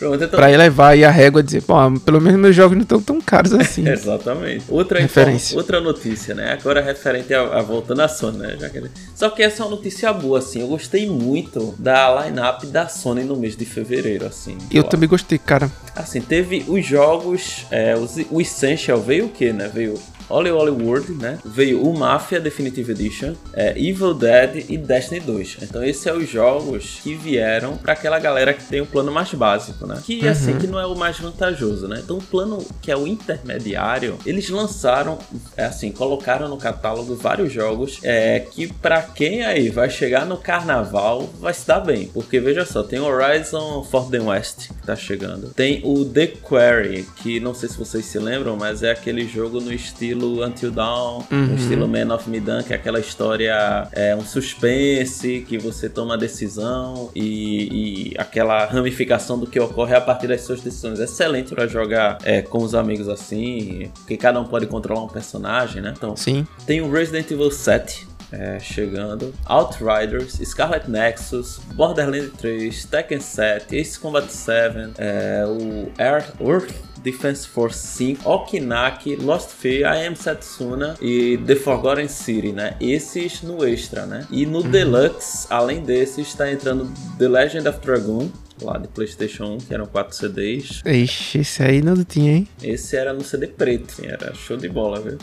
Pronto, 0.10 0.24
então. 0.24 0.40
pra 0.40 0.52
elevar 0.52 0.92
aí 0.94 1.04
a 1.04 1.12
régua 1.12 1.42
e 1.42 1.44
dizer, 1.44 1.62
pô, 1.64 1.74
pelo 2.04 2.22
menos 2.22 2.40
meus 2.40 2.56
jogos 2.56 2.76
não 2.76 2.84
estão 2.84 3.02
tão 3.02 3.20
caros 3.22 3.52
assim. 3.56 3.88
Exatamente. 3.88 4.66
Outra, 4.70 5.00
Referência. 5.00 5.58
outra 5.58 5.80
notícia, 5.82 6.34
né? 6.36 6.54
Agora 6.54 6.82
referente 6.82 7.34
à, 7.34 7.62
volta 7.62 7.96
da 7.96 8.08
Sony, 8.08 8.38
né? 8.38 8.58
Já 8.60 8.70
que 8.70 8.84
Só 9.16 9.30
que 9.30 9.42
essa 9.44 9.64
é 9.64 9.66
uma 9.66 9.76
notícia 9.76 10.12
boa, 10.14 10.40
assim. 10.40 10.62
Eu 10.62 10.68
gostei 10.68 11.10
muito 11.10 11.74
da 11.80 12.24
line-up 12.24 12.68
da 12.68 12.88
Sony 12.88 13.24
no 13.24 13.36
mês 13.36 13.56
de 13.58 13.66
fevereiro, 13.66 14.26
assim. 14.26 14.58
Eu 14.72 14.84
também 14.84 15.08
gostei, 15.10 15.38
cara. 15.38 15.72
Assim, 15.96 16.22
teve 16.22 16.66
os 16.68 16.86
jogos. 16.86 17.66
É, 17.72 17.96
os- 17.96 18.18
o 18.30 18.40
Essential 18.42 19.00
veio 19.02 19.26
o 19.26 19.30
quê, 19.30 19.52
né? 19.54 19.70
Veio 19.74 19.96
Holy 20.30 20.52
Holy 20.52 20.72
World, 20.84 21.12
né? 21.14 21.40
Veio 21.46 21.82
o 21.84 21.98
Mafia 21.98 22.40
Definitive 22.40 22.92
Edition, 22.92 23.34
é, 23.54 23.72
Evil 23.78 24.14
Dead 24.14 24.66
e 24.70 24.78
Destiny 24.78 25.20
2. 25.20 25.58
Então 25.62 25.84
esses 25.84 26.02
são 26.02 26.18
os 26.18 26.30
jogos 26.30 27.00
que 27.04 27.16
vieram 27.16 27.78
para 27.78 27.94
aquela 27.94 28.20
galera 28.20 28.54
que 28.54 28.64
tem 28.64 28.82
o 28.82 28.86
plano 28.86 29.12
mais 29.12 29.34
básico, 29.34 29.86
né? 29.86 30.02
Que 30.06 30.28
assim, 30.28 30.54
Uhum. 30.54 30.60
que 30.60 30.68
não 30.68 30.80
é 30.80 30.86
o 30.86 30.96
mais 30.96 31.20
vantajoso, 31.20 31.88
né? 31.88 32.02
Então 32.04 32.18
o 32.18 32.24
plano 32.24 32.64
que 32.82 32.92
é 32.92 32.98
o 32.98 33.06
intermediário, 33.08 34.18
eles 34.26 34.50
lançaram, 34.50 35.18
é 35.56 35.66
assim, 35.66 35.92
colocaram 35.92 36.48
no 36.48 36.58
catálogo 36.58 37.16
vários 37.16 37.52
jogos 37.52 38.00
é, 38.04 38.40
que 38.40 38.68
para 38.68 39.02
quem 39.02 39.44
aí 39.44 39.70
vai 39.70 39.90
chegar 39.90 40.26
no 40.26 40.38
carnaval 40.38 41.30
vai 41.40 41.54
se 41.54 41.66
dar 41.68 41.80
bem. 41.80 42.08
Porque 42.14 42.40
veja 42.40 42.66
só, 42.66 42.84
tem 42.84 43.00
Horizon 43.00 43.84
Forbidden 43.84 44.28
West 44.28 44.68
que 44.70 44.86
tá 44.86 44.96
chegando. 44.96 45.50
Tem 45.54 45.82
o 45.84 46.06
The 46.06 46.28
Quarry, 46.28 47.06
que 47.18 47.40
não 47.40 47.54
sei 47.54 47.70
se 47.70 47.78
vocês 47.78 48.06
se 48.06 48.18
lembram, 48.20 48.56
mas 48.56 48.84
é 48.84 48.92
aquele 48.92 49.28
jogo 49.28 49.60
no 49.60 49.72
estilo 49.74 50.15
Until 50.24 50.72
Dawn, 50.72 51.24
no 51.30 51.56
estilo 51.56 51.88
Man 51.88 52.14
of 52.14 52.30
Medan, 52.30 52.64
que 52.64 52.74
é 52.74 52.76
aquela 52.76 53.00
história, 53.00 53.88
é 53.92 54.16
um 54.16 54.24
suspense, 54.24 55.46
que 55.48 55.58
você 55.58 55.90
toma 55.90 56.16
a 56.16 56.18
decisão 56.18 57.10
e, 57.16 58.12
e 58.12 58.18
aquela 58.18 58.66
ramificação 58.66 59.40
do 59.40 59.48
que 59.48 59.60
ocorre 59.60 59.96
a 59.96 60.02
partir 60.02 60.28
das 60.28 60.42
suas 60.42 60.62
decisões. 60.62 61.00
Excelente 61.00 61.54
pra 61.54 61.68
jogar 61.68 62.18
é, 62.24 62.42
com 62.42 62.60
os 62.60 62.76
amigos 62.76 63.10
assim, 63.10 63.92
porque 64.00 64.18
cada 64.18 64.40
um 64.40 64.46
pode 64.46 64.68
controlar 64.68 65.04
um 65.04 65.08
personagem, 65.08 65.82
né? 65.82 65.94
Então, 65.96 66.16
Sim. 66.16 66.46
tem 66.66 66.82
o 66.82 66.92
Resident 66.92 67.30
Evil 67.32 67.52
7 67.52 68.15
é, 68.32 68.60
chegando, 68.60 69.34
Outriders, 69.46 70.40
Scarlet 70.44 70.90
Nexus, 70.90 71.60
Borderlands 71.74 72.32
3, 72.38 72.86
Tekken 72.86 73.20
7, 73.20 73.76
Ace 73.76 74.00
Combat 74.00 74.28
7, 74.28 74.94
é, 74.98 75.44
o 75.48 75.92
Earth, 76.02 76.34
Earth 76.40 76.74
Defense 77.06 77.48
Force 77.48 77.86
5, 77.86 78.28
Okinaki, 78.28 79.16
Lost 79.16 79.52
Fear, 79.52 79.96
I 79.96 80.08
Am 80.08 80.16
Setsuna 80.16 80.96
e 81.00 81.38
The 81.46 81.56
Forgotten 81.56 82.08
City, 82.08 82.52
né? 82.52 82.76
Esses 82.82 83.44
no 83.44 83.64
extra, 83.64 84.08
né? 84.08 84.26
E 84.32 84.44
no 84.44 84.64
Deluxe, 84.64 85.46
além 85.52 85.84
desses, 85.84 86.28
está 86.28 86.52
entrando 86.52 86.92
The 87.20 87.28
Legend 87.28 87.70
of 87.70 87.80
Dragoon, 87.80 88.32
lá 88.62 88.78
de 88.78 88.88
PlayStation 88.88 89.56
1, 89.56 89.58
que 89.60 89.74
eram 89.74 89.86
4 89.86 90.16
CDs. 90.16 90.82
Ixi, 90.86 91.40
esse 91.40 91.64
aí 91.64 91.82
não 91.82 91.96
tinha, 92.04 92.38
hein? 92.38 92.48
Esse 92.62 92.96
era 92.96 93.14
no 93.14 93.24
CD 93.24 93.48
preto, 93.48 94.04
era 94.04 94.34
show 94.34 94.58
de 94.58 94.70
bola, 94.70 95.00
viu? 95.00 95.18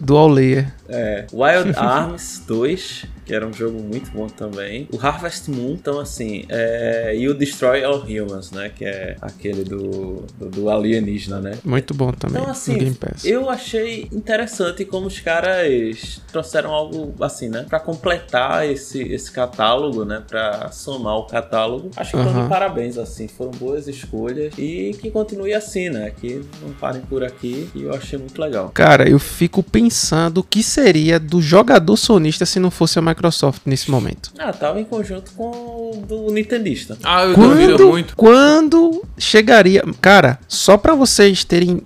Dual 0.00 0.28
layer. 0.28 0.72
É, 0.88 1.26
Wild 1.32 1.74
Arms 1.76 2.42
2, 2.46 3.06
que 3.24 3.34
era 3.34 3.46
um 3.46 3.52
jogo 3.52 3.82
muito 3.82 4.10
bom 4.10 4.26
também. 4.26 4.88
O 4.92 4.98
Harvest 4.98 5.50
Moon, 5.50 5.72
então 5.72 6.00
assim, 6.00 6.44
é, 6.48 7.14
e 7.16 7.28
o 7.28 7.34
Destroy 7.34 7.84
All 7.84 8.00
Humans, 8.00 8.50
né? 8.50 8.70
Que 8.74 8.84
é 8.84 9.16
aquele 9.20 9.64
do, 9.64 10.24
do, 10.38 10.48
do 10.48 10.70
alienígena, 10.70 11.40
né? 11.40 11.58
Muito 11.64 11.92
bom 11.92 12.10
também. 12.12 12.40
Então, 12.40 12.50
assim, 12.50 12.96
eu 13.24 13.50
achei 13.50 14.08
interessante 14.12 14.84
como 14.84 15.06
os 15.06 15.20
caras 15.20 16.22
trouxeram 16.32 16.70
algo 16.70 17.14
assim, 17.22 17.48
né? 17.48 17.66
Pra 17.68 17.80
completar 17.80 18.66
esse, 18.66 19.02
esse 19.02 19.30
catálogo, 19.30 20.04
né? 20.04 20.22
Pra 20.26 20.70
somar 20.72 21.16
o 21.16 21.26
catálogo. 21.26 21.90
Acho 21.96 22.12
que 22.12 22.16
estão 22.16 22.32
Aham. 22.32 22.44
de 22.44 22.48
parabéns, 22.48 22.77
assim. 22.98 23.26
Foram 23.26 23.50
boas 23.52 23.88
escolhas. 23.88 24.54
E 24.56 24.96
que 25.00 25.10
continue 25.10 25.52
assim, 25.52 25.88
né? 25.88 26.12
Que 26.20 26.42
não 26.62 26.72
parem 26.74 27.00
por 27.02 27.24
aqui. 27.24 27.68
E 27.74 27.82
eu 27.82 27.94
achei 27.94 28.18
muito 28.18 28.40
legal. 28.40 28.70
Cara, 28.72 29.08
eu 29.08 29.18
fico 29.18 29.62
pensando 29.62 30.38
o 30.38 30.42
que 30.42 30.62
seria 30.62 31.18
do 31.18 31.40
jogador 31.42 31.96
sonista 31.96 32.46
se 32.46 32.60
não 32.60 32.70
fosse 32.70 32.98
a 32.98 33.02
Microsoft 33.02 33.62
nesse 33.66 33.90
momento. 33.90 34.30
Ah, 34.38 34.52
tava 34.52 34.80
em 34.80 34.84
conjunto 34.84 35.32
com 35.32 35.50
o 35.50 36.04
do 36.06 36.30
Nintendista. 36.32 36.96
Ah, 37.02 37.24
eu 37.24 37.34
duvido 37.34 37.76
Quando, 37.76 37.88
muito. 37.88 38.16
quando 38.16 39.04
chegaria. 39.18 39.82
Cara, 40.00 40.38
só 40.46 40.76
pra 40.76 40.94
vocês 40.94 41.44
terem 41.44 41.82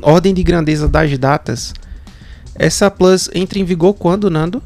ordem 0.00 0.32
de 0.32 0.42
grandeza 0.42 0.88
das 0.88 1.16
datas, 1.18 1.72
essa 2.54 2.90
Plus 2.90 3.28
entra 3.34 3.58
em 3.58 3.64
vigor 3.64 3.94
quando, 3.94 4.30
Nando? 4.30 4.62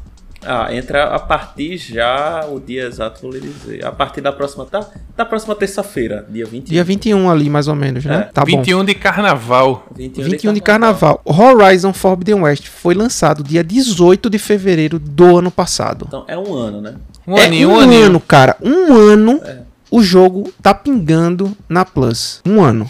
Ah, 0.49 0.73
entra 0.73 1.03
a 1.13 1.19
partir 1.19 1.77
já, 1.77 2.45
o 2.49 2.57
dia 2.59 2.85
exato 2.85 3.21
vou 3.21 3.31
lhe 3.31 3.41
dizer. 3.41 3.85
A 3.85 3.91
partir 3.91 4.21
da 4.21 4.31
próxima, 4.31 4.65
tá? 4.65 4.87
Da 5.15 5.25
próxima 5.25 5.53
terça-feira, 5.55 6.25
dia 6.29 6.45
20. 6.45 6.67
Dia 6.69 6.83
21 6.83 7.29
ali, 7.29 7.49
mais 7.49 7.67
ou 7.67 7.75
menos, 7.75 8.05
né? 8.05 8.27
É, 8.29 8.31
Tá 8.31 8.45
bom. 8.45 8.57
21 8.63 8.85
de 8.85 8.93
carnaval. 8.95 9.85
21, 9.95 10.23
21 10.23 10.53
de 10.53 10.61
carnaval. 10.61 11.21
Horizon 11.25 11.91
Forbidden 11.91 12.41
West 12.43 12.67
foi 12.67 12.93
lançado 12.93 13.43
dia 13.43 13.63
18 13.63 14.29
de 14.29 14.39
fevereiro 14.39 14.97
do 14.97 15.37
ano 15.37 15.51
passado. 15.51 16.05
Então 16.07 16.23
é 16.27 16.37
um 16.37 16.53
ano, 16.53 16.79
né? 16.81 16.95
Um 17.27 17.37
é 17.37 17.43
aninho, 17.45 17.69
um 17.69 17.73
um 17.73 17.79
aninho. 17.81 18.05
ano, 18.05 18.19
cara. 18.21 18.55
Um 18.63 18.93
ano 18.93 19.41
É. 19.43 19.57
o 19.91 20.01
jogo 20.01 20.51
tá 20.63 20.73
pingando 20.73 21.51
na 21.67 21.83
Plus. 21.83 22.41
Um 22.45 22.63
ano. 22.63 22.89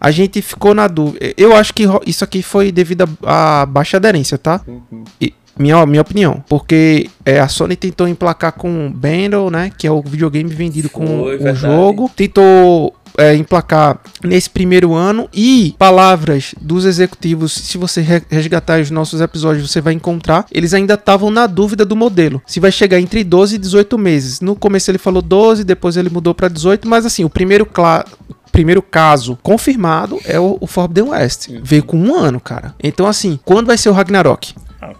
A 0.00 0.10
gente 0.10 0.40
ficou 0.42 0.74
na 0.74 0.86
dúvida. 0.86 1.32
Eu 1.36 1.56
acho 1.56 1.72
que 1.74 1.84
isso 2.06 2.22
aqui 2.22 2.42
foi 2.42 2.70
devido 2.70 3.08
à 3.24 3.62
à 3.62 3.66
baixa 3.66 3.96
aderência, 3.96 4.36
tá? 4.38 4.60
Uhum. 4.68 5.04
E- 5.20 5.34
minha, 5.58 5.84
minha 5.86 6.02
opinião. 6.02 6.42
Porque 6.48 7.08
é, 7.24 7.40
a 7.40 7.48
Sony 7.48 7.76
tentou 7.76 8.06
emplacar 8.08 8.52
com 8.52 8.86
o 8.86 8.90
Bundle, 8.90 9.50
né? 9.50 9.70
Que 9.76 9.86
é 9.86 9.90
o 9.90 10.02
videogame 10.02 10.50
vendido 10.52 10.88
com 10.88 11.06
Foi, 11.06 11.36
o 11.36 11.38
verdade. 11.38 11.58
jogo. 11.58 12.10
Tentou 12.14 12.94
é, 13.16 13.34
emplacar 13.34 13.98
nesse 14.22 14.48
primeiro 14.48 14.94
ano. 14.94 15.28
E 15.32 15.74
palavras 15.78 16.54
dos 16.60 16.84
executivos, 16.84 17.52
se 17.52 17.76
você 17.78 18.00
re- 18.00 18.22
resgatar 18.30 18.80
os 18.80 18.90
nossos 18.90 19.20
episódios, 19.20 19.70
você 19.70 19.80
vai 19.80 19.92
encontrar. 19.94 20.46
Eles 20.52 20.72
ainda 20.74 20.94
estavam 20.94 21.30
na 21.30 21.46
dúvida 21.46 21.84
do 21.84 21.96
modelo. 21.96 22.40
Se 22.46 22.60
vai 22.60 22.70
chegar 22.72 23.00
entre 23.00 23.24
12 23.24 23.56
e 23.56 23.58
18 23.58 23.98
meses. 23.98 24.40
No 24.40 24.54
começo 24.54 24.90
ele 24.90 24.98
falou 24.98 25.20
12, 25.22 25.64
depois 25.64 25.96
ele 25.96 26.10
mudou 26.10 26.34
para 26.34 26.48
18. 26.48 26.88
Mas 26.88 27.04
assim, 27.04 27.24
o 27.24 27.30
primeiro 27.30 27.66
cla- 27.66 28.04
primeiro 28.52 28.82
caso 28.82 29.38
confirmado 29.42 30.18
é 30.24 30.38
o, 30.40 30.56
o 30.60 30.66
Forbidden 30.66 31.10
West. 31.10 31.48
Veio 31.62 31.82
com 31.84 31.96
um 31.98 32.14
ano, 32.14 32.40
cara. 32.40 32.74
Então, 32.82 33.06
assim, 33.06 33.38
quando 33.44 33.66
vai 33.66 33.76
ser 33.78 33.88
o 33.88 33.92
Ragnarok? 33.92 34.52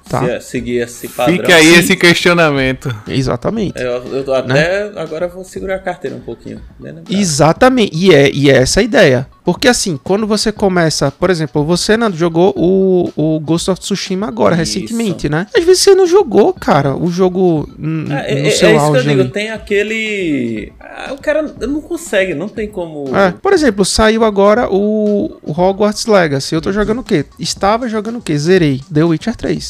Tá. 0.09 0.25
Se 0.25 0.31
é- 0.31 0.41
seguir 0.41 0.79
esse 0.79 1.09
padrão. 1.09 1.37
Fica 1.37 1.55
aí 1.55 1.67
sim. 1.67 1.79
esse 1.79 1.97
questionamento. 1.97 2.95
Exatamente. 3.07 3.81
Eu, 3.81 4.03
eu 4.13 4.25
tô 4.25 4.33
até 4.35 4.91
agora 4.97 5.29
vou 5.29 5.45
segurar 5.45 5.77
a 5.77 5.79
carteira 5.79 6.17
um 6.17 6.21
pouquinho. 6.21 6.61
Bem 6.79 6.93
lembrado. 6.93 7.13
Exatamente. 7.15 7.97
E 7.97 8.15
é, 8.15 8.31
e 8.33 8.51
é 8.51 8.57
essa 8.57 8.81
a 8.81 8.83
ideia. 8.83 9.27
Porque 9.45 9.67
assim, 9.67 9.99
quando 10.05 10.27
você 10.27 10.53
começa, 10.53 11.11
por 11.11 11.31
exemplo, 11.31 11.65
você 11.65 11.97
Nando, 11.97 12.17
jogou 12.17 12.53
o, 12.55 13.11
o 13.17 13.41
Ghost 13.41 13.71
of 13.71 13.81
Tsushima 13.81 14.29
agora, 14.29 14.55
Isso. 14.61 14.75
recentemente, 14.79 15.27
né? 15.29 15.47
Às 15.57 15.65
vezes 15.65 15.83
você 15.83 15.95
não 15.95 16.07
jogou, 16.07 16.53
cara, 16.53 16.95
o 16.95 17.11
jogo 17.11 17.67
É, 18.11 18.33
é- 18.33 18.43
no 18.43 18.49
é 18.49 18.51
seu 18.51 18.77
isso 18.77 18.93
que 18.93 18.99
eu 18.99 19.03
digo, 19.05 19.21
ali. 19.23 19.31
tem 19.31 19.51
aquele. 19.51 20.73
Ah, 20.79 21.13
o 21.15 21.19
cara 21.19 21.43
não 21.67 21.81
consegue, 21.81 22.35
não 22.35 22.49
tem 22.49 22.69
como. 22.69 23.17
É, 23.17 23.31
por 23.31 23.53
exemplo, 23.55 23.85
saiu 23.87 24.23
agora 24.23 24.69
o, 24.71 25.39
o 25.43 25.53
Hogwarts 25.53 26.05
Legacy. 26.05 26.55
Eu 26.55 26.61
tô 26.61 26.71
jogando 26.71 26.99
o 27.01 27.05
quê? 27.05 27.25
Estava 27.39 27.89
jogando 27.89 28.19
o 28.19 28.23
quê? 28.23 28.37
Zerei. 28.37 28.83
The 28.93 29.05
Witcher 29.05 29.35
3. 29.35 29.68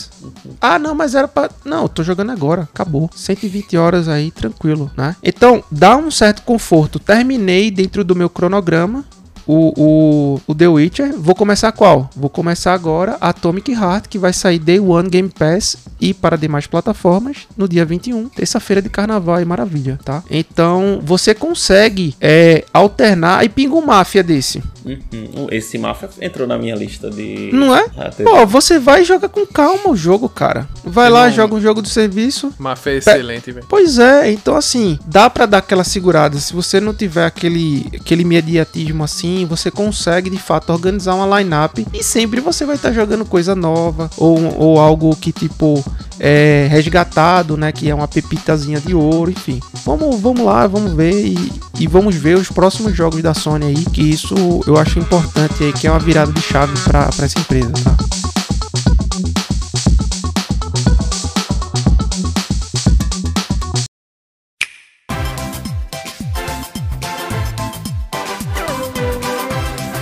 Ah, 0.61 0.78
não, 0.78 0.94
mas 0.94 1.14
era 1.14 1.28
pra. 1.28 1.50
Não, 1.64 1.82
eu 1.82 1.88
tô 1.88 2.02
jogando 2.02 2.32
agora. 2.32 2.62
Acabou. 2.62 3.11
120 3.14 3.76
horas 3.76 4.08
aí, 4.08 4.30
tranquilo, 4.30 4.90
né? 4.96 5.16
Então, 5.22 5.62
dá 5.70 5.96
um 5.96 6.11
certo 6.11 6.42
conforto. 6.42 6.98
Terminei 6.98 7.70
dentro 7.70 8.04
do 8.04 8.16
meu 8.16 8.28
cronograma. 8.28 9.04
O, 9.48 9.72
o, 9.76 10.40
o 10.46 10.54
The 10.54 10.68
Witcher, 10.68 11.14
vou 11.18 11.34
começar 11.34 11.72
qual? 11.72 12.11
Vou 12.14 12.28
começar 12.28 12.74
agora 12.74 13.16
Atomic 13.20 13.72
Heart, 13.72 14.06
que 14.06 14.18
vai 14.18 14.32
sair 14.32 14.58
Day 14.58 14.78
One 14.78 15.08
Game 15.08 15.30
Pass 15.30 15.76
e 16.00 16.12
para 16.12 16.37
demais 16.37 16.66
plataformas 16.66 17.38
no 17.56 17.66
dia 17.66 17.84
21, 17.84 18.28
terça-feira 18.28 18.82
de 18.82 18.90
carnaval, 18.90 19.38
é 19.38 19.44
maravilha, 19.46 19.98
tá? 20.04 20.22
Então 20.30 21.00
você 21.02 21.34
consegue 21.34 22.14
é, 22.20 22.64
alternar 22.74 23.42
e 23.44 23.48
pinga 23.48 23.74
um 23.74 23.84
máfia 23.84 24.22
desse, 24.22 24.62
Uhum. 24.88 25.48
Esse 25.50 25.76
Mafia 25.76 26.08
entrou 26.22 26.46
na 26.48 26.56
minha 26.56 26.74
lista 26.74 27.11
de. 27.11 27.50
não 27.52 27.76
é? 27.76 27.84
Ah, 27.94 28.08
teve- 28.11 28.24
Pô, 28.28 28.46
você 28.46 28.78
vai 28.78 29.02
e 29.02 29.04
joga 29.04 29.28
com 29.28 29.44
calma 29.46 29.90
o 29.90 29.96
jogo, 29.96 30.30
cara. 30.30 30.66
Vai 30.82 31.08
Eu 31.08 31.12
lá, 31.12 31.26
não- 31.26 31.32
joga 31.34 31.54
um 31.54 31.61
jogo 31.61 31.82
do 31.82 31.88
serviço. 31.88 32.54
Uma 32.58 32.74
fé 32.74 32.96
excelente, 32.96 33.52
velho. 33.52 33.66
Pois 33.68 33.98
é, 33.98 34.30
então 34.32 34.56
assim, 34.56 34.98
dá 35.04 35.28
pra 35.28 35.44
dar 35.44 35.58
aquela 35.58 35.84
segurada. 35.84 36.38
Se 36.38 36.54
você 36.54 36.80
não 36.80 36.94
tiver 36.94 37.26
aquele, 37.26 37.87
aquele 38.00 38.22
imediatismo 38.22 39.04
assim, 39.04 39.38
você 39.44 39.70
consegue 39.70 40.31
de 40.31 40.38
fato 40.38 40.72
organizar 40.72 41.14
uma 41.14 41.38
line-up 41.38 41.87
e 41.92 42.03
sempre 42.03 42.40
você 42.40 42.64
vai 42.64 42.77
estar 42.77 42.92
jogando 42.92 43.24
coisa 43.24 43.55
nova 43.55 44.11
ou, 44.16 44.38
ou 44.57 44.81
algo 44.81 45.14
que 45.16 45.33
tipo 45.33 45.85
é 46.20 46.66
resgatado, 46.70 47.57
né? 47.57 47.70
Que 47.70 47.88
é 47.88 47.94
uma 47.94 48.09
pepitazinha 48.09 48.81
de 48.81 48.94
ouro, 48.94 49.31
enfim. 49.31 49.61
Vamos, 49.85 50.20
vamos 50.20 50.44
lá, 50.44 50.66
vamos 50.66 50.92
ver 50.92 51.12
e, 51.12 51.53
e 51.79 51.87
vamos 51.87 52.14
ver 52.16 52.37
os 52.37 52.48
próximos 52.48 52.94
jogos 52.94 53.22
da 53.22 53.35
Sony 53.35 53.66
aí, 53.66 53.85
que 53.85 54.03
isso 54.03 54.35
eu 54.66 54.77
acho 54.77 54.98
importante 54.98 55.62
aí, 55.62 55.72
que 55.72 55.87
é 55.87 55.90
uma 55.90 56.01
virada 56.01 56.33
de 56.33 56.40
chave 56.40 56.72
pra 56.81 57.09
essa 57.18 57.38
empresa, 57.38 57.72
tá? 57.72 58.38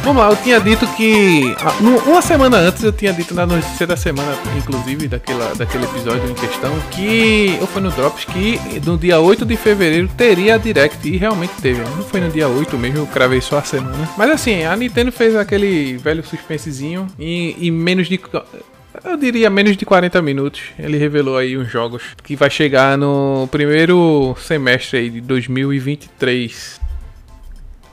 Vamos 0.07 0.23
lá, 0.23 0.31
eu 0.31 0.37
tinha 0.37 0.61
dito 0.61 0.87
que. 0.95 1.53
ah, 1.59 1.73
Uma 2.07 2.23
semana 2.23 2.59
antes 2.59 2.81
eu 2.85 2.93
tinha 2.93 3.13
dito 3.13 3.35
na 3.35 3.45
notícia 3.45 3.85
da 3.89 3.97
semana, 3.97 4.39
inclusive, 4.57 5.09
daquela, 5.09 5.53
daquele 5.57 5.83
episódio 5.83 6.31
em 6.31 6.35
questão, 6.35 6.73
que. 6.93 7.59
Ou 7.61 7.67
foi 7.67 7.83
no 7.83 7.91
Drops, 7.91 8.25
que 8.25 8.57
no 8.87 8.97
dia 8.97 9.19
8 9.19 9.45
de 9.45 9.57
fevereiro 9.57 10.09
teria 10.17 10.55
a 10.55 10.59
Direct. 10.59 11.09
E 11.09 11.17
realmente 11.17 11.55
teve. 11.61 11.81
Não 11.81 12.05
foi 12.05 12.21
no 12.21 12.31
dia 12.31 12.47
8 12.47 12.79
mesmo, 12.79 12.99
eu 12.99 13.07
cravei 13.09 13.41
só 13.41 13.59
a 13.59 13.63
semana. 13.63 14.09
Mas 14.17 14.31
assim, 14.31 14.63
a 14.63 14.77
Nintendo 14.77 15.11
fez 15.11 15.35
aquele 15.35 15.97
velho 15.97 16.25
suspensezinho 16.25 17.09
e, 17.19 17.57
e 17.59 17.69
menos 17.73 18.07
de. 18.07 18.21
eu 19.05 19.17
diria 19.17 19.51
menos 19.51 19.77
de 19.77 19.85
40 19.85 20.23
minutos. 20.23 20.61
Ele 20.79 20.99
revelou 20.99 21.37
aí 21.37 21.59
uns 21.59 21.69
jogos 21.69 22.05
que 22.23 22.37
vai 22.37 22.49
chegar 22.49 22.97
no 22.97 23.49
primeiro 23.51 24.37
semestre 24.39 25.01
aí 25.01 25.11
de 25.11 25.21
2023. 25.21 26.86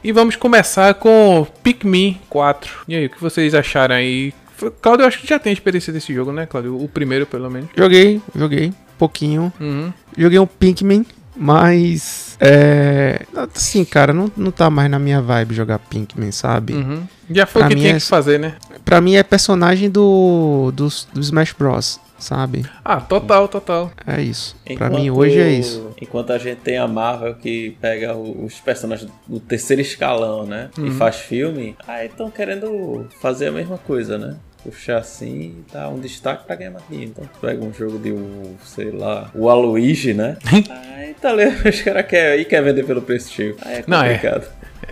E 0.04 0.12
vamos 0.12 0.36
começar 0.36 0.94
com 0.96 1.48
Pikmin 1.64 2.20
4. 2.30 2.72
E 2.88 2.96
aí, 2.96 3.06
o 3.06 3.10
que 3.10 3.22
vocês 3.22 3.56
acharam 3.56 3.96
aí? 3.96 4.34
Claudio, 4.82 5.04
eu 5.04 5.08
acho 5.08 5.20
que 5.20 5.28
já 5.28 5.40
tem 5.40 5.52
experiência 5.54 5.92
desse 5.94 6.14
jogo, 6.14 6.32
né, 6.32 6.46
Claudio? 6.46 6.82
O 6.82 6.88
primeiro, 6.88 7.26
pelo 7.26 7.50
menos. 7.50 7.70
Joguei, 7.76 8.22
joguei. 8.36 8.74
Pouquinho. 8.98 9.52
Uhum. 9.60 9.92
Joguei 10.18 10.40
um 10.40 10.46
Pinkman, 10.46 11.06
mas. 11.36 12.38
É. 12.40 13.22
Assim, 13.56 13.84
cara, 13.86 14.14
não, 14.14 14.30
não 14.36 14.52
tá 14.52 14.70
mais 14.70 14.90
na 14.92 15.00
minha 15.00 15.22
vibe 15.22 15.56
jogar 15.56 15.80
Pinkman, 15.80 16.32
sabe? 16.32 16.74
Uhum. 16.74 17.04
Já 17.30 17.46
foi 17.46 17.62
o 17.62 17.66
Pra 17.66 17.70
que 17.70 17.76
mim 17.76 17.82
tinha 17.82 17.96
é- 17.96 18.00
que 18.00 18.06
fazer, 18.06 18.40
né? 18.40 18.56
Pra 18.84 19.00
mim 19.00 19.16
é 19.16 19.24
personagem 19.24 19.90
do, 19.90 20.72
do, 20.76 20.88
do 21.14 21.20
Smash 21.22 21.54
Bros, 21.58 22.00
sabe? 22.24 22.66
Ah, 22.84 23.00
total, 23.00 23.48
total. 23.48 23.92
É 24.08 24.22
isso. 24.22 24.56
Pra 24.64 24.74
Enquanto- 24.74 24.94
mim 24.96 25.10
hoje 25.10 25.40
é 25.40 25.50
isso. 25.52 25.92
Enquanto 26.02 26.32
a 26.32 26.38
gente 26.38 26.60
tem 26.62 26.78
a 26.78 26.88
Marvel 26.88 27.36
que 27.36 27.78
pega 27.82 28.16
os 28.16 28.60
personagens 28.60 29.10
do 29.28 29.40
terceiro 29.40 29.82
escalão, 29.82 30.46
né? 30.46 30.70
E 30.78 30.92
faz 30.92 31.18
filme, 31.18 31.76
aí 31.88 32.08
estão 32.08 32.32
querendo 32.32 33.08
fazer 33.22 33.48
a 33.48 33.52
mesma 33.52 33.78
coisa, 33.78 34.18
né? 34.18 34.36
Puxar 34.64 34.98
assim 35.00 35.58
e 35.68 35.74
dar 35.74 35.90
um 35.90 36.00
destaque 36.00 36.46
pra 36.46 36.56
ganhar 36.56 36.72
mais 36.72 36.86
dinheiro. 36.90 37.12
Então 37.12 37.30
pega 37.42 37.64
um 37.64 37.74
jogo 37.74 38.00
de, 38.00 38.14
um, 38.14 38.56
sei 38.64 38.92
lá, 38.92 39.30
o 39.36 39.50
Aloigi, 39.50 40.14
né? 40.14 40.38
aí 40.96 41.14
tá 41.16 41.30
ali, 41.32 41.46
os 41.68 41.82
caras 41.82 42.06
querem 42.08 42.46
quer 42.46 42.64
vender 42.64 42.86
pelo 42.86 43.02
preço 43.02 43.32
cheio. 43.34 43.58
Aí 43.62 43.76
é 43.80 43.84
Não, 43.86 44.02
é. 44.04 44.18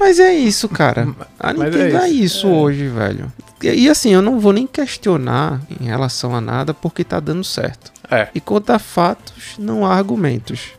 Mas 0.01 0.19
é 0.19 0.33
isso, 0.33 0.67
cara. 0.67 1.07
A 1.39 1.53
Mas 1.53 1.75
Nintendo 1.75 1.97
é 1.97 2.05
é 2.05 2.09
isso. 2.09 2.23
isso, 2.23 2.47
hoje, 2.47 2.87
velho. 2.87 3.31
E, 3.61 3.67
e 3.83 3.89
assim, 3.89 4.11
eu 4.11 4.21
não 4.21 4.39
vou 4.39 4.51
nem 4.51 4.65
questionar 4.65 5.61
em 5.79 5.85
relação 5.85 6.35
a 6.35 6.41
nada 6.41 6.73
porque 6.73 7.03
tá 7.03 7.19
dando 7.19 7.43
certo. 7.43 7.91
É. 8.09 8.27
E 8.33 8.41
quanto 8.41 8.71
a 8.71 8.79
fatos, 8.79 9.55
não 9.59 9.85
há 9.85 9.93
argumentos. 9.93 10.69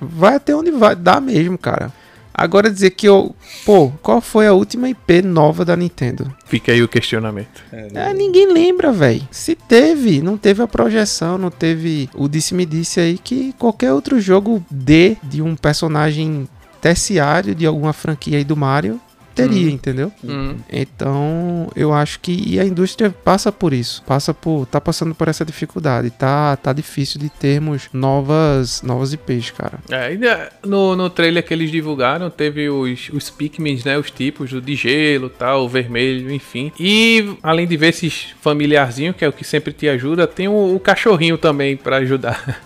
Vai 0.00 0.36
até 0.36 0.56
onde 0.56 0.70
vai, 0.70 0.96
dá 0.96 1.20
mesmo, 1.20 1.58
cara. 1.58 1.92
Agora 2.32 2.70
dizer 2.70 2.90
que 2.90 3.06
eu. 3.06 3.34
Pô, 3.64 3.90
qual 4.02 4.20
foi 4.22 4.46
a 4.46 4.52
última 4.54 4.88
IP 4.88 5.22
nova 5.22 5.64
da 5.64 5.76
Nintendo? 5.76 6.34
Fica 6.46 6.72
aí 6.72 6.82
o 6.82 6.88
questionamento. 6.88 7.62
É, 7.72 8.12
ninguém 8.12 8.52
lembra, 8.52 8.92
velho. 8.92 9.26
Se 9.30 9.54
teve, 9.54 10.20
não 10.22 10.36
teve 10.36 10.62
a 10.62 10.66
projeção, 10.66 11.38
não 11.38 11.50
teve 11.50 12.10
o 12.14 12.28
disse-me 12.28 12.66
disse 12.66 13.00
aí 13.00 13.16
que 13.16 13.54
qualquer 13.58 13.92
outro 13.92 14.18
jogo 14.20 14.62
D 14.70 15.16
de 15.22 15.40
um 15.40 15.56
personagem 15.56 16.46
terciário 16.80 17.54
de 17.54 17.66
alguma 17.66 17.92
franquia 17.92 18.38
aí 18.38 18.44
do 18.44 18.56
Mario 18.56 19.00
teria, 19.34 19.70
entendeu? 19.70 20.10
Uhum. 20.24 20.56
Então, 20.72 21.70
eu 21.76 21.92
acho 21.92 22.18
que 22.20 22.32
e 22.46 22.58
a 22.58 22.64
indústria 22.64 23.10
passa 23.10 23.52
por 23.52 23.74
isso, 23.74 24.02
passa 24.06 24.32
por, 24.32 24.64
tá 24.64 24.80
passando 24.80 25.14
por 25.14 25.28
essa 25.28 25.44
dificuldade, 25.44 26.08
tá, 26.08 26.56
tá 26.56 26.72
difícil 26.72 27.20
de 27.20 27.28
termos 27.28 27.82
novas, 27.92 28.80
novas 28.80 29.12
IPs, 29.12 29.50
cara. 29.50 29.78
É, 29.90 30.06
ainda 30.06 30.50
no, 30.64 30.96
no 30.96 31.10
trailer 31.10 31.44
que 31.44 31.52
eles 31.52 31.70
divulgaram, 31.70 32.30
teve 32.30 32.70
os, 32.70 33.10
os 33.12 33.28
Pikmins, 33.28 33.84
né? 33.84 33.98
Os 33.98 34.10
tipos, 34.10 34.54
o 34.54 34.60
de 34.62 34.74
gelo, 34.74 35.28
tal, 35.28 35.64
o 35.66 35.68
vermelho, 35.68 36.32
enfim. 36.32 36.72
E 36.80 37.36
além 37.42 37.66
de 37.66 37.76
ver 37.76 37.88
esses 37.88 38.28
familiarzinhos, 38.40 39.16
que 39.16 39.24
é 39.24 39.28
o 39.28 39.32
que 39.34 39.44
sempre 39.44 39.74
te 39.74 39.86
ajuda, 39.86 40.26
tem 40.26 40.48
o, 40.48 40.74
o 40.74 40.80
cachorrinho 40.80 41.36
também 41.36 41.76
pra 41.76 41.96
ajudar. 41.98 42.62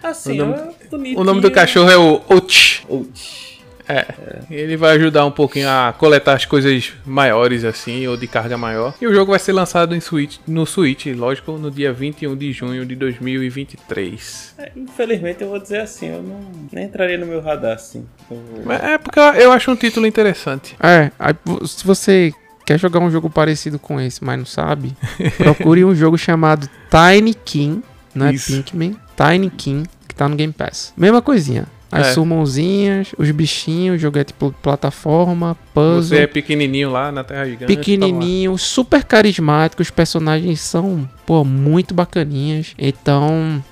Assim, 0.00 0.40
O 0.40 0.46
nome- 0.46 0.54
é 0.80 0.86
bonitinho. 0.88 1.20
O 1.20 1.24
nome 1.24 1.40
do 1.40 1.50
cachorro 1.50 1.90
é 1.90 1.96
o 1.96 2.22
Ot. 2.28 2.84
Ouch. 2.88 3.51
É. 3.92 4.06
Ele 4.50 4.76
vai 4.76 4.96
ajudar 4.96 5.24
um 5.26 5.30
pouquinho 5.30 5.68
a 5.68 5.94
coletar 5.96 6.34
as 6.34 6.44
coisas 6.44 6.92
maiores, 7.04 7.64
assim, 7.64 8.06
ou 8.06 8.16
de 8.16 8.26
carga 8.26 8.56
maior. 8.56 8.94
E 9.00 9.06
o 9.06 9.14
jogo 9.14 9.30
vai 9.32 9.38
ser 9.38 9.52
lançado 9.52 9.94
em 9.94 10.00
Switch, 10.00 10.38
no 10.46 10.64
Switch, 10.66 11.06
lógico, 11.06 11.52
no 11.52 11.70
dia 11.70 11.92
21 11.92 12.36
de 12.36 12.52
junho 12.52 12.84
de 12.86 12.94
2023. 13.66 14.54
É, 14.58 14.72
infelizmente 14.76 15.42
eu 15.42 15.48
vou 15.48 15.58
dizer 15.58 15.80
assim, 15.80 16.08
eu 16.08 16.22
não 16.22 16.40
nem 16.72 16.84
entraria 16.84 17.18
no 17.18 17.26
meu 17.26 17.40
radar 17.40 17.74
assim. 17.74 18.06
Eu- 18.30 18.72
É 18.72 18.98
porque 18.98 19.18
eu- 19.18 19.52
acho 19.52 19.70
um 19.70 19.76
título 19.76 20.06
interessante. 20.06 20.74
É, 20.82 21.10
se 21.66 21.84
você 21.84 22.32
quer 22.64 22.78
jogar 22.78 23.00
um 23.00 23.10
jogo 23.10 23.28
parecido 23.28 23.78
com 23.78 24.00
esse, 24.00 24.22
mas 24.24 24.38
não 24.38 24.46
sabe, 24.46 24.92
procure 25.36 25.84
um 25.84 25.94
jogo 25.94 26.16
chamado 26.16 26.68
Tiny 26.90 27.34
King, 27.34 27.82
não 28.14 28.26
é 28.26 28.32
Isso. 28.32 28.52
Pinkman, 28.52 28.96
Tiny 29.16 29.50
King, 29.50 29.88
que 30.08 30.14
tá 30.14 30.28
no 30.28 30.36
Game 30.36 30.52
Pass. 30.52 30.92
Mesma 30.96 31.20
coisinha. 31.20 31.66
As 31.92 32.06
É. 32.06 32.12
summonzinhas, 32.14 33.14
os 33.18 33.30
bichinhos, 33.30 33.96
o 33.96 33.98
jogo 33.98 34.18
é 34.18 34.24
tipo 34.24 34.50
plataforma, 34.62 35.54
puzzle. 35.74 36.02
Você 36.16 36.22
é 36.22 36.26
pequenininho 36.26 36.90
lá 36.90 37.12
na 37.12 37.22
Terra 37.22 37.44
Gigante. 37.44 37.66
pequenininho, 37.66 38.56
super 38.56 39.04
carismático, 39.04 39.82
os 39.82 39.90
personagens 39.90 40.58
são, 40.62 41.06
pô, 41.26 41.44
muito 41.44 41.92
bacaninhas. 41.92 42.74
Então, 42.78 43.62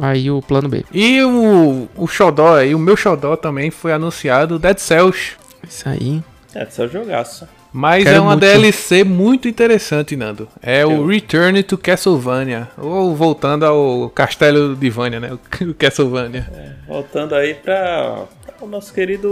aí 0.00 0.30
o 0.30 0.40
plano 0.40 0.68
B. 0.68 0.84
E 0.92 1.20
o, 1.24 1.88
o 1.96 2.06
Xodó 2.06 2.54
aí, 2.54 2.76
o 2.76 2.78
meu 2.78 2.96
Xodó 2.96 3.34
também 3.34 3.72
foi 3.72 3.92
anunciado, 3.92 4.56
Dead 4.56 4.78
Cells. 4.78 5.32
Isso 5.68 5.88
aí. 5.88 6.22
É, 6.54 6.64
só 6.66 6.86
jogaço. 6.86 7.48
Mas 7.76 8.04
Quero 8.04 8.16
é 8.18 8.20
uma 8.20 8.30
muito. 8.36 8.42
DLC 8.42 9.02
muito 9.02 9.48
interessante, 9.48 10.14
Nando. 10.14 10.48
É 10.62 10.86
o 10.86 11.04
Return 11.04 11.60
to 11.64 11.76
Castlevania. 11.76 12.68
Ou 12.78 13.16
voltando 13.16 13.66
ao 13.66 14.08
Castelo 14.10 14.76
de 14.76 14.88
Vânia, 14.88 15.18
né? 15.18 15.32
O 15.60 15.74
Castlevania. 15.74 16.46
Voltando 16.86 17.34
aí 17.34 17.52
pra, 17.52 18.26
pra 18.46 18.54
o 18.64 18.68
nosso 18.68 18.94
querido 18.94 19.28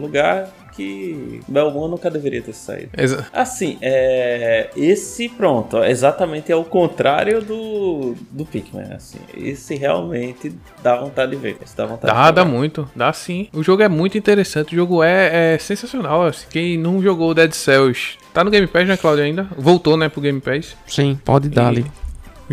lugar 0.00 0.48
que 0.74 1.40
Belmont 1.46 1.90
nunca 1.90 2.10
deveria 2.10 2.42
ter 2.42 2.52
saído. 2.54 2.90
Exa- 2.96 3.26
Assim, 3.32 3.78
é, 3.82 4.70
esse 4.76 5.28
pronto, 5.28 5.82
exatamente 5.84 6.50
é 6.50 6.56
o 6.56 6.64
contrário 6.64 7.42
do, 7.42 8.14
do 8.30 8.44
Pikmin, 8.44 8.92
assim. 8.94 9.18
Esse 9.36 9.74
realmente 9.74 10.52
dá 10.82 10.96
vontade 10.96 11.32
de 11.32 11.36
ver. 11.36 11.56
Esse 11.62 11.76
dá 11.76 11.86
vontade 11.86 12.12
Dá, 12.12 12.30
de 12.30 12.36
dá 12.36 12.44
muito, 12.44 12.88
dá 12.96 13.12
sim. 13.12 13.48
O 13.52 13.62
jogo 13.62 13.82
é 13.82 13.88
muito 13.88 14.16
interessante, 14.18 14.72
o 14.74 14.76
jogo 14.76 15.02
é, 15.02 15.54
é 15.54 15.58
sensacional. 15.58 16.22
assim. 16.26 16.46
Quem 16.50 16.78
não 16.78 17.02
jogou 17.02 17.34
Dead 17.34 17.52
Cells, 17.52 18.16
tá 18.32 18.42
no 18.42 18.50
Game 18.50 18.66
Pass, 18.66 18.88
né, 18.88 18.96
Claudio, 18.96 19.24
ainda? 19.24 19.46
Voltou, 19.56 19.96
né, 19.96 20.08
pro 20.08 20.20
Game 20.20 20.40
Pass. 20.40 20.76
Sim, 20.86 21.18
pode 21.24 21.48
dar 21.48 21.64
E 21.64 21.66
ali. 21.78 21.86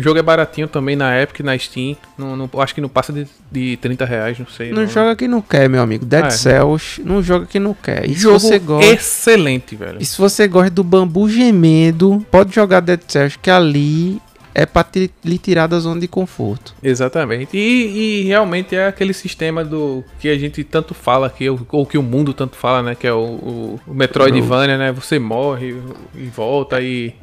O 0.00 0.02
jogo 0.02 0.18
é 0.18 0.22
baratinho 0.22 0.66
também 0.66 0.96
na 0.96 1.20
Epic, 1.20 1.40
na 1.40 1.56
Steam. 1.58 1.94
Não, 2.16 2.34
não- 2.36 2.50
acho 2.58 2.74
que 2.74 2.80
não 2.80 2.88
passa 2.88 3.12
de, 3.12 3.26
de 3.52 3.76
30 3.76 4.04
reais, 4.06 4.38
não 4.38 4.46
sei. 4.46 4.72
Não 4.72 4.86
joga 4.86 5.14
quem 5.14 5.28
não 5.28 5.42
quer, 5.42 5.68
meu 5.68 5.82
amigo. 5.82 6.04
Dead 6.06 6.24
É. 6.24 6.30
Cells, 6.30 7.02
não 7.04 7.22
joga 7.22 7.44
quem 7.46 7.60
não 7.60 7.74
quer. 7.74 8.08
E 8.08 8.14
se 8.14 8.20
Jogo 8.22 8.38
você 8.40 8.58
gosta. 8.58 8.90
excelente, 8.92 9.76
velho. 9.76 9.98
E 10.00 10.04
se 10.06 10.16
você 10.16 10.48
gosta 10.48 10.70
do 10.70 10.82
bambu 10.82 11.28
gemendo, 11.28 12.24
pode 12.30 12.54
jogar 12.54 12.80
Dead 12.80 13.00
Cells, 13.06 13.38
que 13.38 13.50
ali 13.50 14.20
é 14.54 14.66
pra 14.66 14.82
te- 14.84 15.10
lhe 15.24 15.38
tirar 15.38 15.66
da 15.66 15.78
zona 15.78 16.00
de 16.00 16.08
conforto. 16.08 16.74
Exatamente. 16.82 17.56
E, 17.56 18.22
e 18.22 18.24
realmente 18.24 18.74
é 18.74 18.86
aquele 18.86 19.12
sistema 19.12 19.64
do 19.64 20.02
que 20.18 20.28
a 20.28 20.38
gente 20.38 20.62
tanto 20.64 20.92
fala 20.94 21.26
aqui, 21.28 21.48
ou, 21.48 21.60
ou 21.70 21.86
que 21.86 21.96
o 21.98 22.02
mundo 22.02 22.32
tanto 22.34 22.56
fala, 22.56 22.82
né? 22.82 22.94
Que 22.94 23.06
é 23.06 23.12
o, 23.12 23.18
o, 23.18 23.80
o 23.86 23.94
Metroidvania, 23.94 24.76
né? 24.78 24.92
Você 24.92 25.18
morre 25.18 25.74
e 26.14 26.24
volta 26.24 26.80
e. 26.80 27.14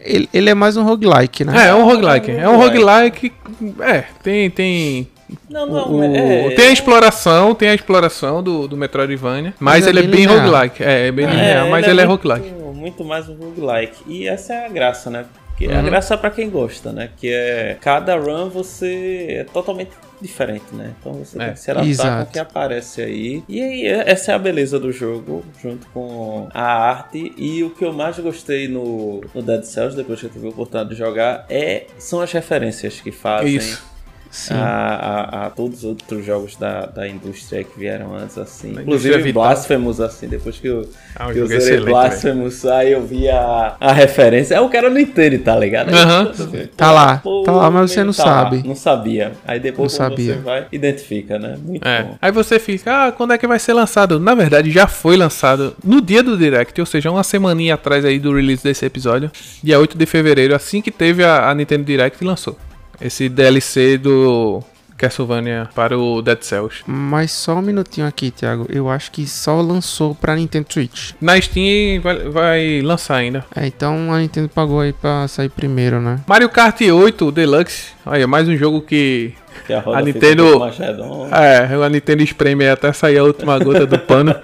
Ele, 0.00 0.28
ele 0.32 0.50
é 0.50 0.54
mais 0.54 0.76
um 0.76 0.84
roguelike, 0.84 1.44
né? 1.44 1.66
É, 1.66 1.68
é 1.68 1.74
um 1.74 1.84
roguelike. 1.84 2.30
É 2.30 2.48
um 2.48 2.56
roguelike. 2.56 3.32
É, 3.80 4.04
tem. 4.22 4.50
tem 4.50 5.08
Não, 5.48 5.66
não, 5.66 5.92
o- 5.94 6.02
é, 6.04 6.50
tem 6.54 6.68
a 6.68 6.72
exploração, 6.72 7.54
tem 7.54 7.68
a 7.68 7.74
exploração 7.74 8.42
do, 8.42 8.66
do 8.66 8.76
Metroidvania, 8.76 9.54
mas, 9.60 9.84
Mas 9.84 9.86
é 9.86 9.90
ele 9.90 10.00
é 10.00 10.02
bem 10.02 10.26
roguelike. 10.26 10.82
É, 10.82 11.08
é 11.08 11.12
bem 11.12 11.26
linear, 11.26 11.68
mas 11.68 11.86
ele 11.86 12.00
é 12.00 12.04
roguelike. 12.04 12.50
Muito 12.74 13.04
mais 13.04 13.28
um 13.28 13.34
roguelike. 13.34 14.02
E 14.08 14.26
essa 14.26 14.52
é 14.54 14.66
a 14.66 14.68
graça, 14.68 15.08
né? 15.08 15.24
Porque 15.62 15.74
Uhum. 15.74 15.78
a 15.80 15.82
graça 15.82 16.14
é 16.14 16.16
pra 16.16 16.30
quem 16.30 16.50
gosta, 16.50 16.92
né? 16.92 17.08
Que 17.16 17.32
é 17.32 17.76
cada 17.80 18.16
run 18.16 18.48
você 18.48 19.26
é 19.30 19.44
totalmente 19.44 19.92
diferente, 20.20 20.64
né? 20.72 20.92
Então 20.98 21.12
você 21.14 21.36
É, 21.40 21.44
tem 21.46 21.52
que 21.54 21.60
se 21.60 21.70
adaptar 21.70 22.16
com 22.24 22.30
o 22.30 22.32
que 22.32 22.38
aparece 22.38 23.02
aí. 23.02 23.44
E 23.48 23.62
aí, 23.62 23.86
é- 23.86 24.10
essa 24.10 24.32
é 24.32 24.34
a 24.34 24.38
beleza 24.38 24.78
do 24.80 24.90
jogo, 24.92 25.44
junto 25.62 25.86
com 25.88 26.48
a 26.52 26.62
arte. 26.62 27.32
E 27.36 27.62
o 27.62 27.70
que 27.70 27.84
eu 27.84 27.92
mais 27.92 28.18
gostei 28.18 28.66
no, 28.66 29.20
no 29.34 29.42
Dead 29.42 29.62
Cells, 29.64 29.96
depois 29.96 30.18
que 30.20 30.26
eu 30.26 30.30
tive 30.30 30.46
a 30.46 30.50
oportunidade 30.50 30.90
de 30.90 30.96
jogar, 30.96 31.46
é, 31.48 31.86
são 31.98 32.20
as 32.20 32.32
referências 32.32 33.00
que 33.00 33.12
fazem. 33.12 33.56
Isso. 33.56 33.91
Sim. 34.32 34.54
A, 34.54 34.58
a- 34.64 35.46
a 35.46 35.50
todos 35.50 35.80
os 35.80 35.84
outros 35.84 36.24
jogos 36.24 36.56
da, 36.56 36.86
da 36.86 37.06
indústria 37.06 37.62
que 37.62 37.78
vieram 37.78 38.16
antes, 38.16 38.38
assim. 38.38 38.72
Inclusive. 38.72 39.30
Blasphemous, 39.30 40.00
assim, 40.00 40.26
depois 40.26 40.58
que 40.58 40.66
eu, 40.68 40.88
Ah, 41.14 41.30
que 41.30 41.38
eu 41.38 41.46
zerei 41.46 41.84
Blasphemous, 41.84 42.64
aí 42.64 42.92
eu 42.92 43.02
vi 43.06 43.28
a, 43.28 43.76
a 43.78 43.92
referência. 43.92 44.54
É 44.54 44.60
o 44.60 44.70
cara 44.70 44.88
não 44.88 44.98
entende, 44.98 45.36
tá 45.36 45.54
ligado? 45.54 45.90
Aí, 45.90 45.94
Aham. 45.94 46.32
você, 46.32 46.66
Tá 46.74 46.88
pô, 46.88 46.94
lá, 46.94 47.16
pô, 47.18 47.42
tá 47.44 47.52
lá, 47.52 47.70
mas 47.70 47.90
você 47.90 48.02
não 48.02 48.12
tá 48.14 48.24
lá. 48.24 48.30
sabe. 48.44 48.62
Não 48.66 48.74
sabia. 48.74 49.32
Aí 49.46 49.60
depois 49.60 49.92
Não 49.92 49.98
quando 50.06 50.10
sabia. 50.16 50.34
você 50.36 50.40
vai, 50.40 50.66
identifica, 50.72 51.38
né? 51.38 51.58
Muito 51.62 51.86
É. 51.86 52.02
bom. 52.02 52.16
Aí 52.22 52.32
você 52.32 52.58
fica, 52.58 53.08
ah, 53.08 53.12
quando 53.12 53.34
é 53.34 53.38
que 53.38 53.46
vai 53.46 53.58
ser 53.58 53.74
lançado? 53.74 54.18
Na 54.18 54.34
verdade, 54.34 54.70
já 54.70 54.86
foi 54.86 55.14
lançado 55.16 55.76
no 55.84 56.00
dia 56.00 56.22
do 56.22 56.38
Direct, 56.38 56.80
ou 56.80 56.86
seja, 56.86 57.10
uma 57.10 57.22
semaninha 57.22 57.74
atrás 57.74 58.02
aí 58.02 58.18
do 58.18 58.34
release 58.34 58.64
desse 58.64 58.86
episódio, 58.86 59.30
dia 59.62 59.78
8 59.78 59.98
de 59.98 60.06
fevereiro, 60.06 60.54
assim 60.54 60.80
que 60.80 60.90
teve 60.90 61.22
a, 61.22 61.50
a 61.50 61.54
Nintendo 61.54 61.84
Direct 61.84 62.24
lançou. 62.24 62.56
Esse 63.04 63.28
DLC 63.28 63.98
do 63.98 64.62
Castlevania 64.96 65.68
para 65.74 65.98
o 65.98 66.22
Dead 66.22 66.40
Cells. 66.42 66.82
Mas 66.86 67.32
só 67.32 67.54
um 67.56 67.62
minutinho 67.62 68.06
aqui, 68.06 68.30
Thiago. 68.30 68.66
Eu 68.70 68.88
acho 68.88 69.10
que 69.10 69.26
só 69.26 69.60
lançou 69.60 70.14
pra 70.14 70.36
Nintendo 70.36 70.66
Switch. 70.72 71.10
Na 71.20 71.40
Steam 71.40 72.00
vai, 72.00 72.28
vai 72.28 72.80
lançar 72.82 73.16
ainda. 73.16 73.44
É, 73.56 73.66
então 73.66 74.12
a 74.12 74.18
Nintendo 74.18 74.48
pagou 74.48 74.80
aí 74.80 74.92
pra 74.92 75.26
sair 75.26 75.48
primeiro, 75.48 76.00
né? 76.00 76.20
Mario 76.26 76.48
Kart 76.48 76.80
8 76.80 77.32
Deluxe. 77.32 77.86
Olha, 78.06 78.26
mais 78.28 78.48
um 78.48 78.56
jogo 78.56 78.80
que 78.82 79.32
Que 79.66 79.72
a 79.72 79.80
roda 79.80 79.98
A 79.98 80.02
Nintendo- 80.02 80.58
um. 80.58 81.34
É, 81.34 81.84
a 81.84 81.88
Nintendo 81.88 82.22
espreme 82.22 82.68
até 82.68 82.92
sair 82.92 83.18
a 83.18 83.24
última 83.24 83.58
gota 83.58 83.84
do 83.86 83.98
pano. 83.98 84.32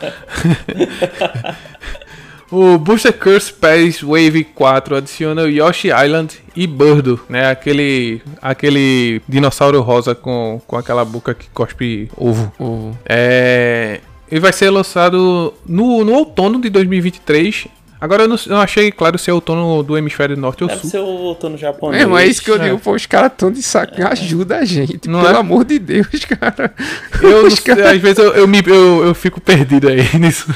o 2.51 2.79
Booster 2.79 3.13
Curse 3.13 3.53
Pass 3.53 4.03
Wave 4.03 4.45
4 4.55 4.97
adiciona 4.97 5.43
o 5.43 5.49
Yoshi 5.49 5.89
Island 5.89 6.35
e 6.57 6.67
Birdo, 6.67 7.21
né? 7.29 7.51
Aquele, 7.51 8.23
aquele 8.41 9.21
dinossauro 9.29 9.81
rosa 9.81 10.15
com, 10.15 10.61
com 10.67 10.77
aquela 10.77 11.05
boca 11.05 11.35
que 11.35 11.49
cospe 11.51 12.11
ovo. 12.17 12.53
O... 12.59 12.93
É, 13.07 14.01
ele 14.31 14.41
vai 14.41 14.53
ser 14.53 14.71
lançado 14.71 15.53
no, 15.67 16.05
no 16.05 16.13
outono 16.15 16.61
de 16.61 16.69
2023. 16.71 17.67
Agora 18.01 18.23
eu 18.23 18.29
não, 18.29 18.37
não 18.47 18.59
achei 18.61 18.93
claro 18.93 19.19
se 19.19 19.29
é 19.29 19.35
outono 19.35 19.83
do 19.83 19.99
hemisfério 19.99 20.37
norte 20.37 20.63
ou 20.63 20.69
Deve 20.69 20.83
sul. 20.83 20.91
ser 20.91 20.99
o 21.01 21.05
outono 21.05 21.59
japonês. 21.59 22.03
É, 22.03 22.07
mas 22.07 22.23
é 22.23 22.27
isso 22.29 22.43
que 22.43 22.51
eu 22.51 22.55
É. 22.55 22.59
digo, 22.61 22.79
pô, 22.79 22.93
os 22.93 23.07
caras 23.07 23.33
tão 23.37 23.51
de 23.51 23.61
saco. 23.61 23.95
Ajuda 24.07 24.59
a 24.59 24.65
gente, 24.65 25.09
Não 25.09 25.21
pelo 25.21 25.35
é? 25.35 25.39
amor 25.41 25.65
de 25.65 25.81
Deus, 25.81 26.07
cara. 26.25 26.73
Eu, 27.21 27.43
não 27.43 27.49
Os 27.49 27.55
sei, 27.55 27.65
caras- 27.65 27.93
às 27.95 27.99
vezes 28.01 28.19
eu, 28.19 28.33
eu, 28.35 28.47
me, 28.47 28.63
eu, 28.65 29.05
eu 29.05 29.15
fico 29.17 29.41
perdido 29.41 29.89
aí 29.89 29.99
nisso. 30.17 30.47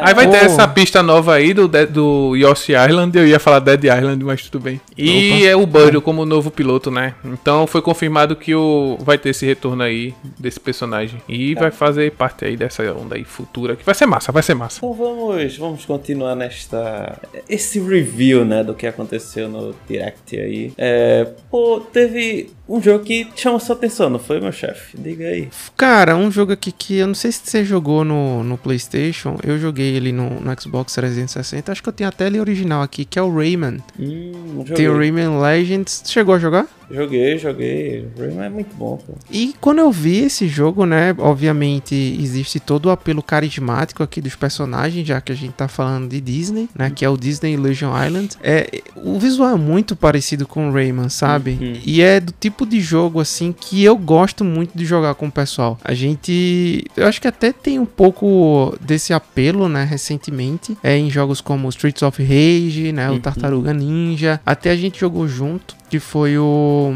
Aí 0.00 0.14
vai 0.14 0.28
ter 0.28 0.40
Oh. 0.40 0.44
essa 0.46 0.66
pista 0.66 1.02
nova 1.02 1.34
aí 1.34 1.52
do, 1.52 1.68
do 1.68 2.34
Yoshi 2.36 2.72
Island. 2.72 3.16
Eu 3.16 3.26
ia 3.26 3.38
falar 3.38 3.58
Dead 3.60 3.84
Island, 3.84 4.24
mas 4.24 4.42
tudo 4.48 4.62
bem. 4.62 4.80
E 4.96 5.32
Opa. 5.40 5.46
é 5.46 5.56
o 5.56 5.66
Birdo 5.66 6.00
como 6.02 6.24
novo 6.24 6.50
piloto, 6.50 6.90
né? 6.90 7.14
Então 7.24 7.66
foi 7.66 7.82
confirmado 7.82 8.34
que 8.36 8.54
o, 8.54 8.96
vai 9.00 9.18
ter 9.18 9.30
esse 9.30 9.44
retorno 9.46 9.82
aí 9.82 10.14
desse 10.38 10.58
personagem. 10.58 11.20
E 11.28 11.54
vai 11.54 11.70
fazer 11.70 12.12
parte 12.12 12.44
aí 12.44 12.56
dessa 12.56 12.82
onda 12.92 13.16
aí 13.16 13.24
futura. 13.24 13.76
Que 13.76 13.84
vai 13.84 13.94
ser 13.94 14.06
massa, 14.06 14.32
vai 14.32 14.42
ser 14.42 14.54
massa. 14.54 14.78
Então 14.78 14.92
vamos, 14.94 15.56
vamos 15.56 15.84
continuar 15.84 16.34
nesta. 16.34 17.18
Esse 17.48 17.78
review, 17.80 18.44
né, 18.44 18.64
do 18.64 18.74
que 18.74 18.86
aconteceu 18.86 19.48
no 19.48 19.74
Direct 19.88 20.36
aí. 20.38 20.72
É, 20.78 21.26
pô, 21.50 21.80
teve 21.92 22.50
um 22.68 22.80
jogo 22.80 23.04
que 23.04 23.26
chamou 23.34 23.58
sua 23.58 23.74
atenção, 23.74 24.08
não 24.08 24.18
foi, 24.18 24.40
meu 24.40 24.52
chefe? 24.52 24.96
Diga 24.96 25.26
aí. 25.26 25.48
Cara, 25.76 26.16
um 26.16 26.30
jogo 26.30 26.52
aqui 26.52 26.70
que 26.70 26.98
eu 26.98 27.06
não 27.08 27.14
sei 27.14 27.32
se 27.32 27.40
você 27.44 27.64
jogou 27.64 28.04
no, 28.04 28.44
no 28.44 28.56
PlayStation. 28.56 29.36
Eu 29.42 29.58
joguei 29.58 29.89
ele 29.90 30.12
no, 30.12 30.40
no 30.40 30.60
Xbox 30.60 30.94
360. 30.94 31.72
Acho 31.72 31.82
que 31.82 31.88
eu 31.88 31.92
tenho 31.92 32.08
até 32.08 32.26
ele 32.26 32.40
original 32.40 32.82
aqui, 32.82 33.04
que 33.04 33.18
é 33.18 33.22
o 33.22 33.34
Rayman. 33.34 33.78
Hum, 33.98 34.64
Tem 34.74 34.88
o. 34.88 34.96
Rayman 34.96 35.40
Legends. 35.40 36.02
Chegou 36.06 36.34
a 36.34 36.38
jogar? 36.38 36.66
Joguei, 36.90 37.38
joguei. 37.38 38.08
Rayman 38.18 38.46
é 38.46 38.48
muito 38.48 38.74
bom, 38.74 38.96
pô. 38.96 39.14
E 39.30 39.54
quando 39.60 39.78
eu 39.78 39.92
vi 39.92 40.24
esse 40.24 40.48
jogo, 40.48 40.84
né, 40.84 41.14
obviamente 41.18 41.94
existe 41.94 42.58
todo 42.58 42.86
o 42.86 42.90
apelo 42.90 43.22
carismático 43.22 44.02
aqui 44.02 44.20
dos 44.20 44.34
personagens, 44.34 45.06
já 45.06 45.20
que 45.20 45.30
a 45.30 45.34
gente 45.34 45.52
tá 45.52 45.68
falando 45.68 46.08
de 46.08 46.20
Disney, 46.20 46.68
né, 46.74 46.90
que 46.90 47.04
é 47.04 47.08
o 47.08 47.16
Disney 47.16 47.52
Illusion 47.52 47.92
Island. 48.04 48.36
É, 48.42 48.82
o 48.96 49.18
visual 49.20 49.50
é 49.50 49.56
muito 49.56 49.94
parecido 49.94 50.46
com 50.46 50.68
o 50.68 50.72
Rayman, 50.72 51.08
sabe? 51.08 51.58
Uhum. 51.60 51.80
E 51.84 52.02
é 52.02 52.18
do 52.18 52.32
tipo 52.38 52.66
de 52.66 52.80
jogo 52.80 53.20
assim 53.20 53.52
que 53.52 53.84
eu 53.84 53.96
gosto 53.96 54.44
muito 54.44 54.76
de 54.76 54.84
jogar 54.84 55.14
com 55.14 55.28
o 55.28 55.32
pessoal. 55.32 55.78
A 55.84 55.94
gente, 55.94 56.84
eu 56.96 57.06
acho 57.06 57.20
que 57.20 57.28
até 57.28 57.52
tem 57.52 57.78
um 57.78 57.86
pouco 57.86 58.76
desse 58.80 59.12
apelo, 59.12 59.68
né, 59.68 59.79
recentemente, 59.84 60.76
é 60.82 60.96
em 60.96 61.10
jogos 61.10 61.40
como 61.40 61.68
Streets 61.68 62.02
of 62.02 62.22
Rage, 62.22 62.92
né, 62.92 63.08
o 63.10 63.14
Uhum. 63.14 63.20
Tartaruga 63.20 63.72
Ninja. 63.72 64.40
Até 64.44 64.70
a 64.70 64.76
gente 64.76 65.00
jogou 65.00 65.26
junto, 65.28 65.74
que 65.88 65.98
foi 65.98 66.38
o 66.38 66.94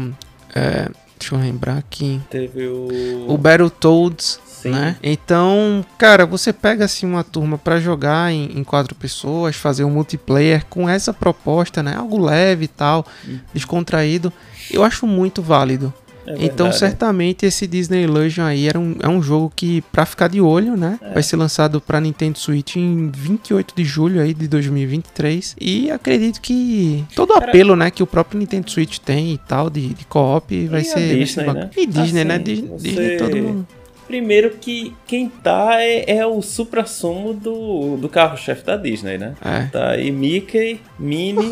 é, 0.53 0.89
Deixa 1.17 1.33
eu 1.33 1.39
lembrar 1.39 1.77
aqui. 1.77 2.21
Teve 2.29 2.67
o. 2.67 3.25
O 3.29 3.37
Battletoads, 3.37 4.39
né? 4.65 4.97
Então, 5.01 5.83
cara, 5.97 6.25
você 6.25 6.51
pega 6.51 6.85
assim 6.85 7.05
uma 7.05 7.23
turma 7.23 7.57
pra 7.57 7.79
jogar 7.79 8.31
em, 8.31 8.51
em 8.57 8.63
quatro 8.63 8.93
pessoas, 8.93 9.55
fazer 9.55 9.83
um 9.85 9.89
multiplayer 9.89 10.65
com 10.69 10.89
essa 10.89 11.13
proposta, 11.13 11.81
né? 11.81 11.95
Algo 11.95 12.19
leve 12.21 12.65
e 12.65 12.67
tal, 12.67 13.05
descontraído. 13.53 14.31
Eu 14.69 14.83
acho 14.83 15.07
muito 15.07 15.41
válido. 15.41 15.93
É 16.27 16.35
Então, 16.45 16.71
certamente 16.71 17.45
esse 17.45 17.67
Disney 17.67 18.03
Illusion 18.03 18.43
aí 18.43 18.67
era 18.67 18.79
um, 18.79 18.95
é 19.01 19.07
um 19.07 19.21
jogo 19.21 19.51
que, 19.55 19.81
pra 19.91 20.05
ficar 20.05 20.27
de 20.27 20.41
olho, 20.41 20.75
né? 20.75 20.99
É. 21.01 21.13
Vai 21.13 21.23
ser 21.23 21.35
lançado 21.35 21.79
pra 21.79 21.99
Nintendo 22.01 22.37
Switch 22.37 22.75
em 22.75 23.09
28 23.15 23.73
de 23.75 23.83
julho 23.83 24.21
aí 24.21 24.33
de 24.33 24.47
2023. 24.47 25.55
E 25.59 25.91
acredito 25.91 26.41
que 26.41 27.03
todo 27.15 27.31
o 27.31 27.37
apelo, 27.37 27.75
né, 27.75 27.91
que 27.91 28.01
o 28.03 28.07
próprio 28.07 28.39
Nintendo 28.39 28.69
Switch 28.69 28.97
tem 28.99 29.33
e 29.33 29.37
tal, 29.37 29.69
de, 29.69 29.89
de 29.93 30.05
co-op, 30.05 30.67
vai 30.67 30.81
a 30.81 30.83
ser. 30.83 31.17
Disney, 31.19 31.45
né? 31.53 31.69
E 31.75 31.85
Disney, 31.85 32.23
né? 32.23 32.35
Assim, 32.35 32.43
Disney, 32.43 32.67
você- 32.69 32.87
Disney 32.89 33.17
todo 33.17 33.37
mundo. 33.37 33.67
Primeiro 34.07 34.51
que 34.61 34.93
quem 35.07 35.27
tá 35.27 35.81
é, 35.81 36.17
é 36.17 36.25
o 36.27 36.39
supra-sumo 36.39 37.33
do, 37.33 37.97
do 37.97 38.07
carro-chefe 38.07 38.63
da 38.63 38.77
Disney, 38.77 39.17
né? 39.17 39.33
É. 39.43 39.63
Tá 39.71 39.89
aí 39.91 40.11
Mickey, 40.11 40.79
Minnie, 40.99 41.49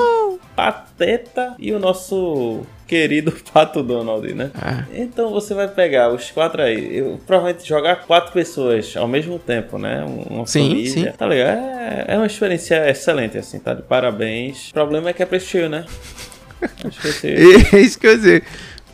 Pateta 0.56 1.56
e 1.58 1.72
o 1.74 1.80
nosso 1.80 2.62
querido 2.94 3.34
Pato 3.52 3.82
Donald, 3.82 4.32
né? 4.36 4.52
É. 4.62 5.02
Então 5.02 5.32
você 5.32 5.54
vai 5.56 5.68
pegar 5.68 6.14
os 6.14 6.30
quatro 6.30 6.62
aí, 6.62 6.98
eu, 6.98 7.20
provavelmente 7.26 7.68
jogar 7.68 7.96
quatro 8.06 8.32
pessoas 8.32 8.96
ao 8.96 9.08
mesmo 9.08 9.40
tempo, 9.40 9.80
né? 9.80 10.06
Uma 10.30 10.46
Sim, 10.46 10.70
família. 10.70 10.92
sim. 10.92 11.12
Tá 11.18 11.26
ligado? 11.26 11.58
É, 11.58 12.06
é 12.10 12.18
uma 12.18 12.28
experiência 12.28 12.88
excelente, 12.90 13.38
assim, 13.38 13.58
tá? 13.60 13.74
De 13.74 13.82
parabéns. 13.82 14.70
O 14.70 14.74
problema 14.74 15.10
é 15.10 15.14
que 15.14 15.24
é 15.24 15.26
preço 15.26 15.48
cheio, 15.48 15.70
né? 15.70 15.86
É 17.74 17.80
isso 17.80 18.00
que 18.00 18.08
eu 18.08 18.12
ia 18.12 18.18
dizer. 18.18 18.44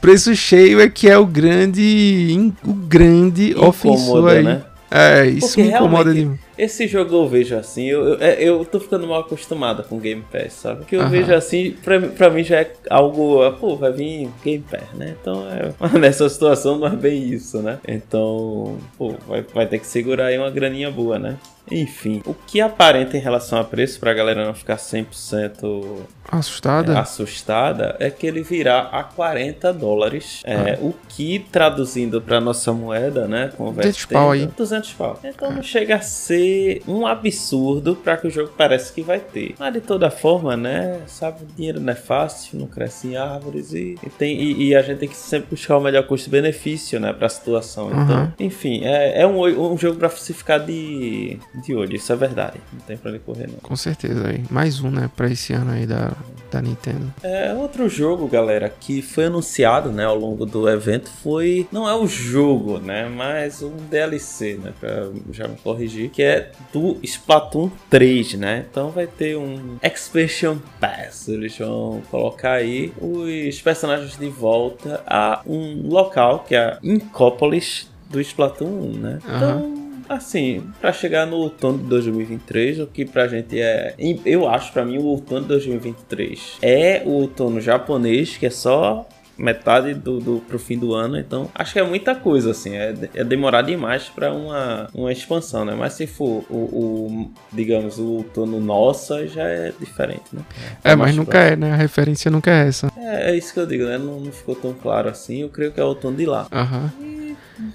Preço 0.02 0.36
cheio 0.36 0.80
é 0.82 0.90
que 0.90 1.08
é 1.10 1.18
o 1.18 1.26
grande. 1.26 2.52
O 2.66 2.74
grande 2.74 3.54
ofensor 3.56 4.20
Incomoda, 4.22 4.32
aí. 4.32 4.44
né? 4.44 4.62
É, 4.90 5.26
isso 5.28 5.50
Porque 5.50 5.64
me 5.64 5.70
incomoda 5.70 6.14
demais. 6.14 6.40
Esse 6.60 6.88
jogo 6.88 7.16
eu 7.16 7.28
vejo 7.28 7.56
assim, 7.56 7.86
eu, 7.86 8.04
eu, 8.10 8.18
é, 8.20 8.44
eu 8.44 8.66
tô 8.66 8.80
ficando 8.80 9.08
mal 9.08 9.22
acostumado 9.22 9.84
com 9.84 9.98
Game 9.98 10.24
Pass, 10.30 10.54
sabe? 10.54 10.84
Que 10.86 10.98
eu 10.98 11.02
Aham. 11.02 11.10
vejo 11.10 11.34
assim, 11.34 11.72
pra, 11.84 12.00
pra 12.02 12.30
mim 12.30 12.44
já 12.44 12.60
é 12.62 12.74
algo, 12.90 13.42
ah, 13.44 13.52
pô, 13.54 13.78
vai 13.78 13.92
vir 13.94 14.30
Game 14.44 14.64
Pass, 14.70 14.94
né? 14.94 15.16
Então 15.22 15.46
é, 15.50 15.74
nessa 15.98 16.28
situação 16.28 16.78
não 16.78 16.88
é 16.88 16.96
bem 16.96 17.30
isso, 17.30 17.62
né? 17.62 17.80
Então, 17.88 18.78
pô, 18.98 19.14
vai, 19.28 19.42
vai 19.54 19.66
ter 19.68 19.80
que 19.80 19.88
segurar 19.88 20.26
aí 20.26 20.38
uma 20.38 20.50
graninha 20.52 20.92
boa, 20.92 21.18
né? 21.18 21.38
Enfim, 21.72 22.22
o 22.26 22.34
que 22.34 22.60
aparenta 22.62 23.18
em 23.18 23.20
relação 23.20 23.60
a 23.60 23.64
preço, 23.64 24.00
pra 24.00 24.14
galera 24.14 24.46
não 24.46 24.54
ficar 24.54 24.78
100% 24.78 26.06
Assustada? 26.32 27.00
assustada, 27.00 27.96
é 28.00 28.10
que 28.12 28.28
ele 28.28 28.44
virá 28.44 28.82
a 28.92 29.04
40 29.04 29.74
dólares. 29.74 30.42
É, 30.46 30.78
O 30.82 30.94
que, 31.08 31.40
traduzindo 31.52 32.22
pra 32.22 32.40
nossa 32.40 32.72
moeda, 32.72 33.28
né? 33.28 33.52
200 33.58 34.06
pau 34.06 34.32
aí. 34.32 34.46
200 34.56 34.94
pau. 34.94 35.20
Então 35.24 35.52
não 35.52 35.64
chega 35.64 35.96
a 35.96 36.02
ser 36.02 36.82
um 36.88 37.06
absurdo 37.08 37.96
pra 37.96 38.16
que 38.16 38.28
o 38.28 38.30
jogo 38.32 38.52
parece 38.58 38.94
que 38.94 39.02
vai 39.02 39.20
ter. 39.20 39.56
Mas 39.58 39.74
de 39.74 39.82
toda 39.82 40.10
forma, 40.12 40.56
né? 40.56 41.00
Sabe, 41.08 41.40
dinheiro 41.56 41.80
não 41.80 41.92
é 41.92 41.96
fácil, 41.96 42.60
não 42.60 42.68
cresce 42.68 43.08
em 43.10 43.18
árvores 43.18 43.74
e, 43.74 43.96
e 44.04 44.10
tem, 44.12 44.40
e, 44.40 44.68
e 44.68 44.76
a 44.76 44.82
gente 44.82 45.00
tem 45.00 45.10
que 45.10 45.16
sempre 45.18 45.50
buscar 45.52 45.78
o 45.78 45.82
melhor 45.82 46.04
custo-benefício, 46.06 47.00
né? 47.00 47.12
Pra 47.12 47.28
situação. 47.28 47.90
Então, 47.92 48.10
Uhum. 48.24 48.32
enfim, 48.40 48.82
é, 48.86 49.22
é 49.22 49.28
um, 49.28 49.74
um 49.74 49.78
jogo 49.78 49.98
pra 49.98 50.10
se 50.10 50.34
ficar 50.34 50.60
de, 50.60 51.40
de 51.60 51.76
olho, 51.76 51.96
isso 51.96 52.12
é 52.12 52.16
verdade. 52.16 52.60
Não 52.72 52.80
tem 52.82 52.98
pra 52.98 53.10
ele 53.12 53.20
correr, 53.20 53.48
não. 53.48 53.60
Com 53.60 53.76
certeza 53.76 54.28
aí. 54.28 54.44
Mais 54.50 54.80
um, 54.80 54.90
né, 54.90 55.10
pra 55.16 55.30
esse 55.30 55.54
ano 55.54 55.72
aí 55.72 55.86
da, 55.86 56.12
da 56.52 56.62
Nintendo. 56.62 57.14
É, 57.24 57.54
outro 57.54 57.88
jogo, 57.88 58.28
galera, 58.28 58.70
que 58.70 59.02
foi 59.02 59.26
anunciado, 59.26 59.92
né, 59.92 60.06
ao 60.06 60.18
longo 60.18 60.46
do 60.46 60.70
evento 60.70 61.10
foi, 61.10 61.68
não 61.72 61.88
é 61.88 61.96
o 61.96 62.08
jogo, 62.08 62.80
né, 62.80 63.08
mas 63.08 63.62
um 63.62 63.76
DLC, 63.90 64.60
né, 64.62 64.74
pra 64.80 65.10
já 65.32 65.48
me 65.48 65.56
corrigir, 65.58 66.10
que 66.10 66.22
é 66.22 66.52
do 66.74 66.98
Splatoon 67.04 67.70
3, 67.90 68.34
né, 68.36 68.66
então 68.70 68.90
vai 68.90 69.08
ter 69.08 69.38
um 69.38 69.78
Expansion 69.84 70.58
Pass, 70.80 71.28
eles 71.28 71.58
vão 71.58 72.02
colocar 72.10 72.54
aí 72.54 72.92
os 73.00 73.62
personagens 73.62 74.18
de 74.18 74.30
volta 74.30 75.04
a 75.06 75.42
um 75.46 75.88
local, 75.88 76.46
que 76.48 76.56
é 76.56 76.60
a 76.60 76.80
Incópolis 76.84 77.90
do 78.10 78.20
Splatoon 78.20 78.68
1, 78.68 78.92
né, 78.94 79.20
então... 79.24 79.89
Assim, 80.10 80.64
pra 80.82 80.92
chegar 80.92 81.28
no 81.28 81.36
outono 81.36 81.78
de 81.78 81.84
2023, 81.84 82.80
o 82.80 82.88
que 82.88 83.06
pra 83.06 83.28
gente 83.28 83.62
é. 83.62 83.94
Eu 84.26 84.50
acho, 84.50 84.74
pra 84.74 84.84
mim, 84.84 84.98
o 84.98 85.04
outono 85.04 85.42
de 85.42 85.48
2023 85.50 86.58
é 86.64 87.04
o 87.06 87.10
outono 87.10 87.62
japonês, 87.62 88.36
que 88.36 88.48
é 88.48 88.50
só 88.50 89.08
metade 89.38 89.94
do, 89.94 90.20
do 90.20 90.40
pro 90.48 90.60
fim 90.60 90.78
do 90.78 90.94
ano, 90.94 91.18
então 91.18 91.50
acho 91.56 91.74
que 91.74 91.80
é 91.80 91.84
muita 91.84 92.14
coisa, 92.14 92.52
assim, 92.52 92.76
é, 92.76 92.94
é 93.14 93.24
demorar 93.24 93.62
demais 93.62 94.10
pra 94.10 94.34
uma, 94.34 94.90
uma 94.94 95.12
expansão, 95.12 95.64
né? 95.64 95.74
Mas 95.78 95.94
se 95.94 96.06
for 96.06 96.44
o, 96.50 96.58
o, 96.58 97.32
digamos, 97.54 98.00
o 98.00 98.06
outono 98.06 98.60
nossa, 98.60 99.26
já 99.28 99.44
é 99.48 99.72
diferente, 99.80 100.24
né? 100.34 100.42
É, 100.84 100.96
mais 100.96 101.12
mas 101.12 101.16
nunca 101.16 101.38
é, 101.38 101.56
né? 101.56 101.72
A 101.72 101.76
referência 101.76 102.30
nunca 102.30 102.52
é 102.52 102.68
essa. 102.68 102.92
É, 102.98 103.32
é 103.32 103.38
isso 103.38 103.54
que 103.54 103.60
eu 103.60 103.66
digo, 103.66 103.86
né? 103.86 103.98
Não, 103.98 104.20
não 104.20 104.32
ficou 104.32 104.56
tão 104.56 104.74
claro 104.74 105.08
assim, 105.08 105.42
eu 105.42 105.50
creio 105.50 105.72
que 105.72 105.80
é 105.80 105.84
o 105.84 105.88
outono 105.88 106.18
de 106.18 106.26
lá. 106.26 106.48
Aham. 106.52 106.92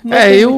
Não 0.02 0.16
É, 0.16 0.34
eu-. 0.36 0.56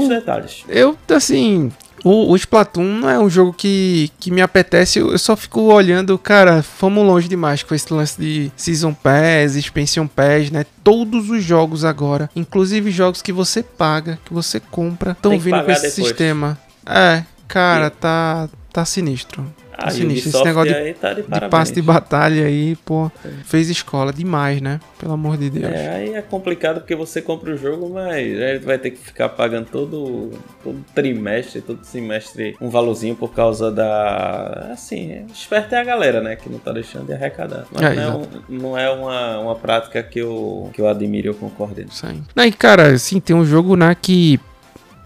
Eu, 0.68 0.98
assim, 1.08 1.72
O, 2.04 2.30
o 2.30 2.36
Splatoon 2.36 2.84
não 2.84 3.10
é 3.10 3.18
um 3.18 3.28
jogo 3.28 3.52
que, 3.52 4.12
que 4.20 4.30
me 4.30 4.40
apetece. 4.40 5.00
Eu 5.00 5.18
só 5.18 5.34
fico 5.34 5.62
olhando, 5.62 6.16
cara, 6.16 6.62
fomos 6.62 7.04
longe 7.04 7.26
demais 7.28 7.64
com 7.64 7.74
esse 7.74 7.92
lance 7.92 8.20
de 8.20 8.52
Season 8.56 8.94
Pass, 8.94 9.56
Expansion 9.56 10.06
Pass, 10.06 10.50
né? 10.50 10.64
Todos 10.84 11.30
os 11.30 11.42
jogos 11.42 11.84
agora, 11.84 12.30
inclusive 12.36 12.92
jogos 12.92 13.22
que 13.22 13.32
você 13.32 13.60
paga, 13.60 14.20
que 14.24 14.32
você 14.32 14.60
compra, 14.60 15.12
estão 15.12 15.36
vindo 15.38 15.64
com 15.64 15.70
esse 15.70 15.82
depois. 15.82 16.08
sistema. 16.08 16.58
É, 16.86 17.24
cara, 17.48 17.90
tá, 17.90 18.48
tá 18.72 18.84
sinistro. 18.84 19.44
Ah, 19.78 19.90
sinistro. 19.90 20.30
Esse 20.30 20.44
negócio 20.44 20.72
de, 20.72 20.94
tá 20.94 21.12
de, 21.12 21.22
de, 21.22 21.48
passe 21.48 21.72
de 21.72 21.82
batalha 21.82 22.46
aí, 22.46 22.76
pô, 22.76 23.10
fez 23.44 23.68
escola 23.68 24.12
demais, 24.12 24.60
né? 24.60 24.80
Pelo 24.98 25.12
amor 25.12 25.36
de 25.36 25.50
Deus. 25.50 25.72
É, 25.72 25.88
aí 25.88 26.14
é 26.14 26.22
complicado 26.22 26.80
porque 26.80 26.96
você 26.96 27.20
compra 27.20 27.52
o 27.52 27.56
jogo, 27.56 27.90
mas 27.92 28.16
aí 28.16 28.58
vai 28.58 28.78
ter 28.78 28.92
que 28.92 28.98
ficar 28.98 29.28
pagando 29.28 29.66
todo, 29.66 30.30
todo 30.62 30.84
trimestre, 30.94 31.60
todo 31.60 31.84
semestre 31.84 32.56
um 32.60 32.70
valorzinho 32.70 33.14
por 33.14 33.32
causa 33.34 33.70
da. 33.70 34.70
Assim, 34.72 35.26
esperto 35.32 35.74
é 35.74 35.80
a 35.80 35.84
galera, 35.84 36.20
né? 36.20 36.36
Que 36.36 36.48
não 36.48 36.58
tá 36.58 36.72
deixando 36.72 37.06
de 37.06 37.12
arrecadar. 37.12 37.66
Mas 37.70 37.82
é, 37.82 37.94
não, 37.94 38.02
é 38.02 38.16
um, 38.16 38.26
não 38.48 38.78
é 38.78 38.90
uma, 38.90 39.38
uma 39.40 39.54
prática 39.54 40.02
que 40.02 40.18
eu, 40.18 40.70
que 40.72 40.80
eu 40.80 40.88
admiro 40.88 41.28
e 41.28 41.30
eu 41.30 41.34
concordo. 41.34 41.76
Sim. 41.90 42.24
Aí, 42.34 42.52
cara, 42.52 42.92
assim, 42.92 43.20
tem 43.20 43.34
um 43.34 43.44
jogo, 43.44 43.76
né, 43.76 43.94
que 44.00 44.40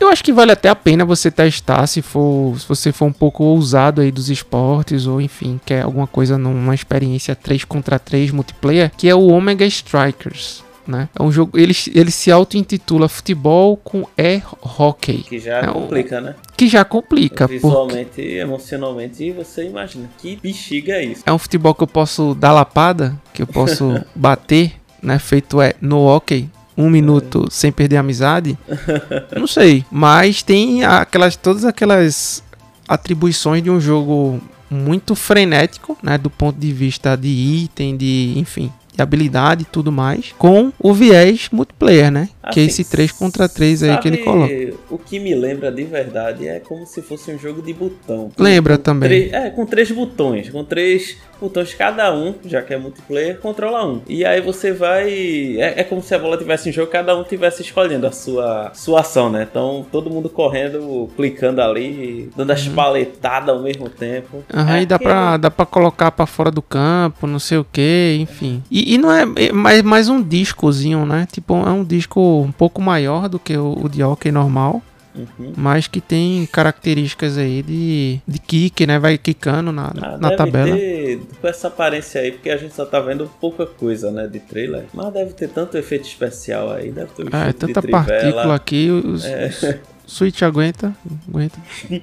eu 0.00 0.08
acho 0.08 0.24
que 0.24 0.32
vale 0.32 0.52
até 0.52 0.68
a 0.68 0.74
pena 0.74 1.04
você 1.04 1.30
testar 1.30 1.86
se 1.86 2.00
for 2.00 2.58
se 2.58 2.66
você 2.66 2.90
for 2.90 3.04
um 3.04 3.12
pouco 3.12 3.44
ousado 3.44 4.00
aí 4.00 4.10
dos 4.10 4.30
esportes 4.30 5.06
ou 5.06 5.20
enfim, 5.20 5.60
quer 5.64 5.82
alguma 5.82 6.06
coisa 6.06 6.38
numa 6.38 6.74
experiência 6.74 7.36
3 7.36 7.64
contra 7.64 7.98
3 7.98 8.30
multiplayer, 8.30 8.90
que 8.96 9.08
é 9.08 9.14
o 9.14 9.28
Omega 9.28 9.64
Strikers. 9.66 10.64
Né? 10.86 11.08
É 11.16 11.22
um 11.22 11.30
jogo, 11.30 11.56
ele, 11.56 11.74
ele 11.94 12.10
se 12.10 12.32
auto-intitula 12.32 13.08
Futebol 13.08 13.76
com 13.76 14.04
E-Hockey. 14.18 15.18
Que 15.18 15.38
já 15.38 15.58
é 15.58 15.66
complica, 15.68 16.18
um, 16.18 16.22
né? 16.22 16.34
Que 16.56 16.68
já 16.68 16.84
complica. 16.84 17.46
Visualmente, 17.46 18.06
porque... 18.06 18.22
emocionalmente, 18.22 19.30
você 19.30 19.66
imagina 19.66 20.10
que 20.18 20.36
bexiga 20.42 20.94
é 20.94 21.04
isso. 21.04 21.22
É 21.24 21.32
um 21.32 21.38
futebol 21.38 21.74
que 21.74 21.84
eu 21.84 21.86
posso 21.86 22.34
dar 22.34 22.52
lapada, 22.52 23.16
que 23.32 23.42
eu 23.42 23.46
posso 23.46 24.02
bater, 24.16 24.72
né? 25.00 25.18
Feito 25.20 25.60
é 25.60 25.74
no 25.80 26.06
hockey, 26.06 26.48
um 26.76 26.88
minuto 26.88 27.46
sem 27.50 27.70
perder 27.70 27.96
a 27.96 28.00
amizade? 28.00 28.59
Não 29.37 29.46
sei. 29.46 29.85
Mas 29.90 30.42
tem 30.42 30.85
aquelas 30.85 31.37
todas 31.37 31.64
aquelas 31.64 32.42
atribuições 32.88 33.62
de 33.62 33.70
um 33.70 33.80
jogo 33.80 34.40
muito 34.70 35.14
frenético, 35.14 35.98
né, 36.02 36.16
do 36.16 36.30
ponto 36.30 36.59
de 36.59 36.72
vista 36.72 37.16
de 37.16 37.28
item, 37.28 37.96
de, 37.96 38.35
enfim, 38.37 38.72
de 38.94 39.02
habilidade 39.02 39.62
e 39.62 39.64
tudo 39.64 39.90
mais, 39.90 40.33
com 40.38 40.72
o 40.78 40.94
viés 40.94 41.48
multiplayer, 41.50 42.11
né? 42.11 42.28
Assim, 42.50 42.54
que 42.54 42.60
é 42.60 42.64
esse 42.64 42.84
3 42.84 43.12
contra 43.12 43.48
3 43.48 43.82
aí 43.84 43.98
que 43.98 44.08
ele 44.08 44.18
coloca. 44.18 44.52
O 44.90 44.98
que 44.98 45.18
me 45.18 45.34
lembra 45.34 45.70
de 45.70 45.84
verdade 45.84 46.48
é 46.48 46.60
como 46.60 46.86
se 46.86 47.02
fosse 47.02 47.30
um 47.32 47.38
jogo 47.38 47.62
de 47.62 47.72
botão. 47.72 48.30
Lembra 48.38 48.76
também. 48.76 49.08
Três, 49.08 49.32
é, 49.32 49.50
com 49.50 49.66
três 49.66 49.90
botões, 49.90 50.50
com 50.50 50.64
três 50.64 51.16
botões 51.40 51.72
cada 51.74 52.14
um, 52.14 52.34
já 52.44 52.60
que 52.60 52.74
é 52.74 52.78
multiplayer, 52.78 53.38
controla 53.38 53.86
um. 53.86 54.02
E 54.06 54.24
aí 54.24 54.40
você 54.40 54.72
vai. 54.72 55.10
É, 55.58 55.80
é 55.80 55.84
como 55.84 56.02
se 56.02 56.14
a 56.14 56.18
bola 56.18 56.36
tivesse 56.36 56.68
em 56.68 56.72
jogo, 56.72 56.90
cada 56.90 57.16
um 57.16 57.24
tivesse 57.24 57.62
escolhendo 57.62 58.06
a 58.06 58.12
sua, 58.12 58.72
sua 58.74 59.00
ação, 59.00 59.30
né? 59.30 59.46
Então 59.50 59.86
todo 59.90 60.10
mundo 60.10 60.28
correndo, 60.28 61.08
clicando 61.16 61.62
ali, 61.62 62.30
dando 62.36 62.50
as 62.50 62.66
uhum. 62.66 62.74
paletadas 62.74 63.54
ao 63.54 63.62
mesmo 63.62 63.88
tempo. 63.88 64.44
Aham, 64.52 64.76
é 64.76 64.82
e 64.82 64.86
dá, 64.86 64.98
que... 64.98 65.04
pra, 65.04 65.36
dá 65.36 65.50
pra 65.50 65.66
colocar 65.66 66.10
pra 66.10 66.26
fora 66.26 66.50
do 66.50 66.62
campo, 66.62 67.26
não 67.26 67.38
sei 67.38 67.58
o 67.58 67.64
que, 67.64 68.18
enfim. 68.20 68.62
E, 68.70 68.94
e, 68.94 68.98
não 68.98 69.10
é, 69.10 69.24
é 69.36 69.52
mais, 69.52 69.82
mais 69.82 70.08
um 70.08 70.22
discozinho, 70.22 71.06
né? 71.06 71.26
Tipo, 71.30 71.54
é 71.54 71.70
um 71.70 71.84
disco 71.84 72.39
um 72.42 72.53
pouco 72.53 72.81
maior 72.81 73.29
do 73.29 73.38
que 73.38 73.57
o, 73.57 73.76
o 73.85 73.88
de 73.88 74.03
hockey 74.03 74.31
normal. 74.31 74.83
Uhum. 75.14 75.53
Mas 75.57 75.88
que 75.88 76.00
tem 76.00 76.46
características 76.46 77.37
aí 77.37 77.62
de, 77.62 78.20
de 78.26 78.38
kick, 78.38 78.87
né? 78.87 78.98
Vai 78.98 79.18
quicando 79.18 79.72
na, 79.72 79.92
ah, 80.00 80.16
na 80.18 80.37
tabela. 80.37 80.76
Ter, 80.76 81.20
com 81.40 81.48
essa 81.48 81.66
aparência 81.66 82.20
aí, 82.20 82.31
porque 82.31 82.48
a 82.48 82.57
gente 82.57 82.74
só 82.74 82.87
tá 82.87 83.00
vendo 83.00 83.29
pouca 83.40 83.66
coisa, 83.66 84.12
né? 84.12 84.29
De 84.29 84.38
trailer. 84.38 84.85
Mas 84.94 85.12
deve 85.12 85.33
ter 85.33 85.48
tanto 85.48 85.76
efeito 85.76 86.05
especial 86.05 86.70
aí, 86.70 86.92
deve 86.92 87.11
ter 87.12 87.24
um 87.24 87.37
É, 87.37 87.53
tanta 87.53 87.81
de 87.81 87.88
partícula 87.88 88.55
aqui. 88.55 88.88
Os, 88.90 89.24
é. 89.24 89.81
Switch 90.11 90.42
aguenta, 90.42 90.92
aguenta. 91.29 91.59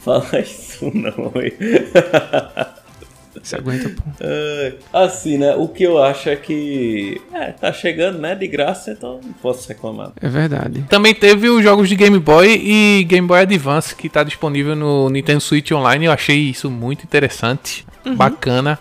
Fala 0.00 0.40
isso 0.40 0.90
não, 0.94 1.12
Você 3.42 3.56
aguenta, 3.56 3.88
pô. 3.90 4.02
assim, 4.92 5.38
né? 5.38 5.54
O 5.54 5.68
que 5.68 5.84
eu 5.84 6.02
acho 6.02 6.28
é 6.28 6.36
que. 6.36 7.20
É, 7.32 7.52
tá 7.52 7.72
chegando, 7.72 8.18
né? 8.18 8.34
De 8.34 8.46
graça, 8.46 8.92
então 8.92 9.20
não 9.22 9.32
posso 9.34 9.68
reclamar. 9.68 10.12
É 10.20 10.28
verdade. 10.28 10.84
Também 10.88 11.14
teve 11.14 11.48
os 11.48 11.62
jogos 11.62 11.88
de 11.88 11.96
Game 11.96 12.18
Boy 12.18 12.60
e 12.62 13.04
Game 13.04 13.26
Boy 13.26 13.40
Advance 13.40 13.94
que 13.94 14.08
tá 14.08 14.22
disponível 14.22 14.74
no 14.74 15.08
Nintendo 15.08 15.40
Switch 15.40 15.70
Online. 15.72 16.06
Eu 16.06 16.12
achei 16.12 16.38
isso 16.38 16.70
muito 16.70 17.04
interessante. 17.04 17.86
Uhum. 18.04 18.14
Bacana. 18.14 18.78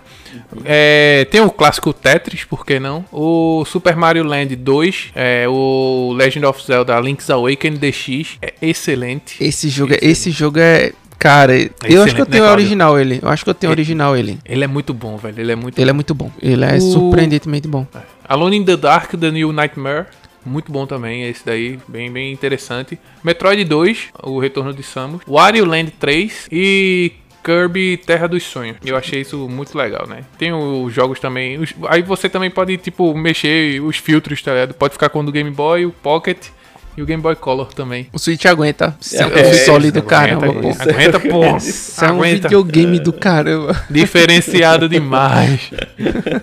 É, 0.64 1.26
tem 1.32 1.42
o 1.42 1.50
clássico 1.50 1.94
Tetris, 1.94 2.44
por 2.44 2.66
que 2.66 2.80
não? 2.80 3.06
O 3.12 3.64
Super 3.66 3.96
Mario 3.96 4.24
Land 4.24 4.56
2, 4.56 5.12
é, 5.16 5.48
o 5.48 6.14
Legend 6.16 6.46
of 6.46 6.64
Zelda 6.64 7.00
Link's 7.00 7.30
Awakening 7.30 7.78
DX 7.78 8.38
é 8.42 8.54
excelente. 8.62 9.44
Esse 9.44 9.70
jogo, 9.70 9.94
é, 9.94 9.96
excelente. 9.96 10.12
esse 10.12 10.32
jogo 10.32 10.60
é 10.60 10.94
Cara, 11.18 11.58
é 11.58 11.70
eu 11.84 12.04
acho 12.04 12.16
que 12.16 12.22
eu 12.22 12.26
tenho 12.26 12.44
né, 12.44 12.52
original 12.52 13.00
ele. 13.00 13.20
Eu 13.22 13.30
acho 13.30 13.44
que 13.44 13.50
eu 13.50 13.54
tenho 13.54 13.72
ele, 13.72 13.82
original 13.82 14.16
ele. 14.16 14.38
Ele 14.46 14.64
é 14.64 14.68
muito 14.68 14.94
bom, 14.94 15.18
velho. 15.18 15.40
Ele 15.40 15.52
é 15.52 15.56
muito 15.56 15.80
Ele 15.80 15.90
é 15.90 15.94
muito 15.94 16.14
bom. 16.14 16.32
Ele 16.42 16.64
é 16.64 16.76
o... 16.76 16.82
surpreendentemente 16.82 17.68
bom. 17.68 17.88
É. 17.96 18.00
Alone 18.28 18.58
in 18.58 18.66
the 18.66 18.78
Dark, 18.78 19.12
The 19.12 19.32
New 19.32 19.52
Nightmare. 19.52 20.08
Muito 20.46 20.72
bom 20.72 20.86
também, 20.86 21.24
esse 21.24 21.44
daí, 21.44 21.80
bem, 21.88 22.12
bem 22.12 22.32
interessante. 22.32 23.00
Metroid 23.24 23.64
2, 23.64 24.10
o 24.24 24.40
retorno 24.40 24.72
de 24.72 24.84
Samus. 24.84 25.22
Wario 25.28 25.66
Land 25.66 25.92
3 26.00 26.50
e 26.52 27.14
Kirby 27.44 27.98
Terra 27.98 28.28
dos 28.28 28.44
Sonhos. 28.44 28.78
Eu 28.86 28.96
achei 28.96 29.22
isso 29.22 29.50
muito 29.50 29.76
legal, 29.76 30.08
né? 30.08 30.24
Tem 30.38 30.54
os 30.54 30.94
jogos 30.94 31.20
também. 31.20 31.58
Os, 31.58 31.74
aí 31.88 32.04
você 32.04 32.30
também 32.30 32.52
pode, 32.52 32.78
tipo, 32.78 33.16
mexer 33.16 33.82
os 33.82 33.98
filtros, 33.98 34.40
tá 34.42 34.54
ligado? 34.54 34.74
Pode 34.76 34.94
ficar 34.94 35.10
com 35.10 35.20
o 35.22 35.24
do 35.24 35.32
Game 35.32 35.50
Boy, 35.50 35.88
o 35.88 35.92
Pocket 35.92 36.50
e 36.98 37.02
o 37.02 37.06
Game 37.06 37.22
Boy 37.22 37.36
Color 37.36 37.74
também. 37.74 38.08
O 38.14 38.20
Switch 38.20 38.46
aguenta. 38.46 38.96
Isso 39.00 39.22
é, 39.22 39.26
um 39.26 39.30
console 39.30 39.92
do 39.92 40.02
caramba, 40.02 40.54
pô. 40.54 40.70
Aguenta, 40.80 41.20
pô. 41.20 41.58
Isso 41.58 42.04
é 42.06 42.12
um 42.12 42.22
videogame 42.22 43.00
do 43.00 43.12
caramba. 43.12 43.84
Diferenciado 43.90 44.88
demais. 44.88 45.72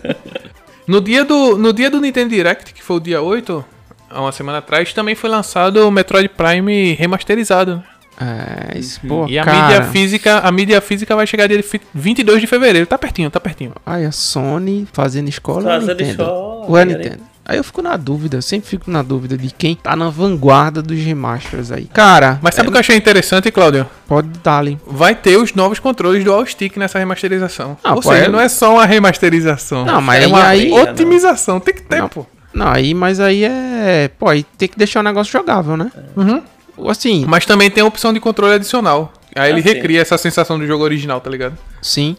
no, 0.86 1.00
dia 1.00 1.24
do, 1.24 1.56
no 1.56 1.72
dia 1.72 1.90
do 1.90 2.00
Nintendo 2.00 2.30
Direct, 2.30 2.74
que 2.74 2.82
foi 2.82 2.96
o 2.96 3.00
dia 3.00 3.22
8, 3.22 3.64
há 4.10 4.20
uma 4.20 4.32
semana 4.32 4.58
atrás, 4.58 4.92
também 4.92 5.14
foi 5.14 5.30
lançado 5.30 5.88
o 5.88 5.90
Metroid 5.90 6.28
Prime 6.28 6.92
remasterizado, 6.92 7.76
né? 7.76 7.82
É, 8.20 8.78
isso, 8.78 9.00
pô, 9.08 9.26
E 9.26 9.38
a 9.38 9.44
cara. 9.44 9.62
mídia 9.62 9.84
física, 9.84 10.38
a 10.38 10.52
mídia 10.52 10.80
física 10.80 11.16
vai 11.16 11.26
chegar 11.26 11.48
dia 11.48 11.64
22 11.94 12.40
de 12.40 12.46
fevereiro. 12.46 12.86
Tá 12.86 12.98
pertinho, 12.98 13.30
tá 13.30 13.40
pertinho. 13.40 13.72
Ai, 13.84 14.04
a 14.04 14.12
Sony 14.12 14.86
fazendo 14.92 15.28
escola. 15.28 15.62
Fazendo 15.62 16.00
escola. 16.02 16.66
O 16.68 16.84
Nintendo. 16.84 17.31
Aí 17.44 17.56
eu 17.56 17.64
fico 17.64 17.82
na 17.82 17.96
dúvida, 17.96 18.36
eu 18.36 18.42
sempre 18.42 18.68
fico 18.68 18.90
na 18.90 19.02
dúvida 19.02 19.36
de 19.36 19.50
quem 19.50 19.74
tá 19.74 19.96
na 19.96 20.08
vanguarda 20.08 20.80
dos 20.80 20.98
remasters 20.98 21.72
aí. 21.72 21.86
Cara. 21.86 22.38
Mas 22.40 22.54
sabe 22.54 22.68
o 22.68 22.70
é... 22.70 22.72
que 22.72 22.76
eu 22.76 22.80
achei 22.80 22.96
interessante, 22.96 23.50
Claudio? 23.50 23.86
Pode 24.06 24.28
dar 24.42 24.58
ali. 24.58 24.78
Vai 24.86 25.14
ter 25.14 25.36
os 25.36 25.52
novos 25.52 25.80
controles 25.80 26.24
do 26.24 26.32
All 26.32 26.46
Stick 26.46 26.76
nessa 26.76 26.98
remasterização. 27.00 27.76
Ah, 27.82 27.94
Ou 27.94 28.00
pô, 28.00 28.12
seja, 28.12 28.26
é... 28.26 28.28
não 28.28 28.40
é 28.40 28.48
só 28.48 28.74
uma 28.74 28.86
remasterização. 28.86 29.84
Não, 29.84 30.00
mas 30.00 30.22
é 30.22 30.26
uma 30.28 30.46
aí, 30.46 30.70
otimização. 30.70 31.58
Tem 31.58 31.74
que 31.74 31.82
ter, 31.82 31.98
não, 31.98 32.08
pô. 32.08 32.26
Não, 32.54 32.68
aí, 32.68 32.94
mas 32.94 33.18
aí 33.18 33.44
é. 33.44 34.10
Pô, 34.18 34.28
aí 34.28 34.44
tem 34.56 34.68
que 34.68 34.78
deixar 34.78 35.00
o 35.00 35.02
negócio 35.02 35.32
jogável, 35.32 35.76
né? 35.76 35.90
Uhum. 36.16 36.42
Assim. 36.88 37.24
Mas 37.26 37.44
também 37.44 37.70
tem 37.70 37.82
a 37.82 37.86
opção 37.86 38.12
de 38.12 38.20
controle 38.20 38.54
adicional. 38.54 39.12
Aí 39.34 39.50
ele 39.50 39.60
assim. 39.60 39.68
recria 39.72 40.00
essa 40.00 40.18
sensação 40.18 40.58
do 40.58 40.66
jogo 40.66 40.84
original, 40.84 41.20
tá 41.20 41.30
ligado? 41.30 41.56
Sim. 41.80 42.16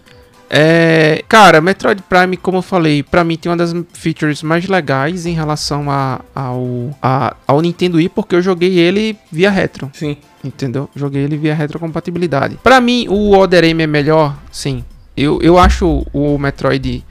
É, 0.55 1.23
cara, 1.27 1.59
Metroid 1.59 2.03
Prime, 2.03 2.37
como 2.37 2.59
eu 2.59 2.61
falei, 2.61 3.01
para 3.01 3.23
mim 3.23 3.35
tem 3.35 3.49
uma 3.51 3.57
das 3.57 3.73
features 3.91 4.43
mais 4.43 4.67
legais 4.67 5.25
em 5.25 5.33
relação 5.33 5.89
a, 5.89 6.21
ao, 6.35 6.95
a, 7.01 7.35
ao 7.47 7.59
Nintendo 7.59 7.97
Wii, 7.97 8.09
porque 8.09 8.35
eu 8.35 8.41
joguei 8.41 8.77
ele 8.77 9.17
via 9.31 9.49
retro. 9.49 9.89
Sim. 9.93 10.15
Entendeu? 10.43 10.87
Joguei 10.95 11.23
ele 11.23 11.37
via 11.37 11.55
retrocompatibilidade. 11.55 12.59
Para 12.61 12.79
mim, 12.79 13.07
o 13.09 13.35
Other 13.35 13.63
M 13.63 13.81
é 13.81 13.87
melhor, 13.87 14.35
sim. 14.51 14.85
Eu, 15.17 15.41
eu 15.41 15.57
acho 15.57 16.05
o 16.13 16.37
Metroid 16.37 17.03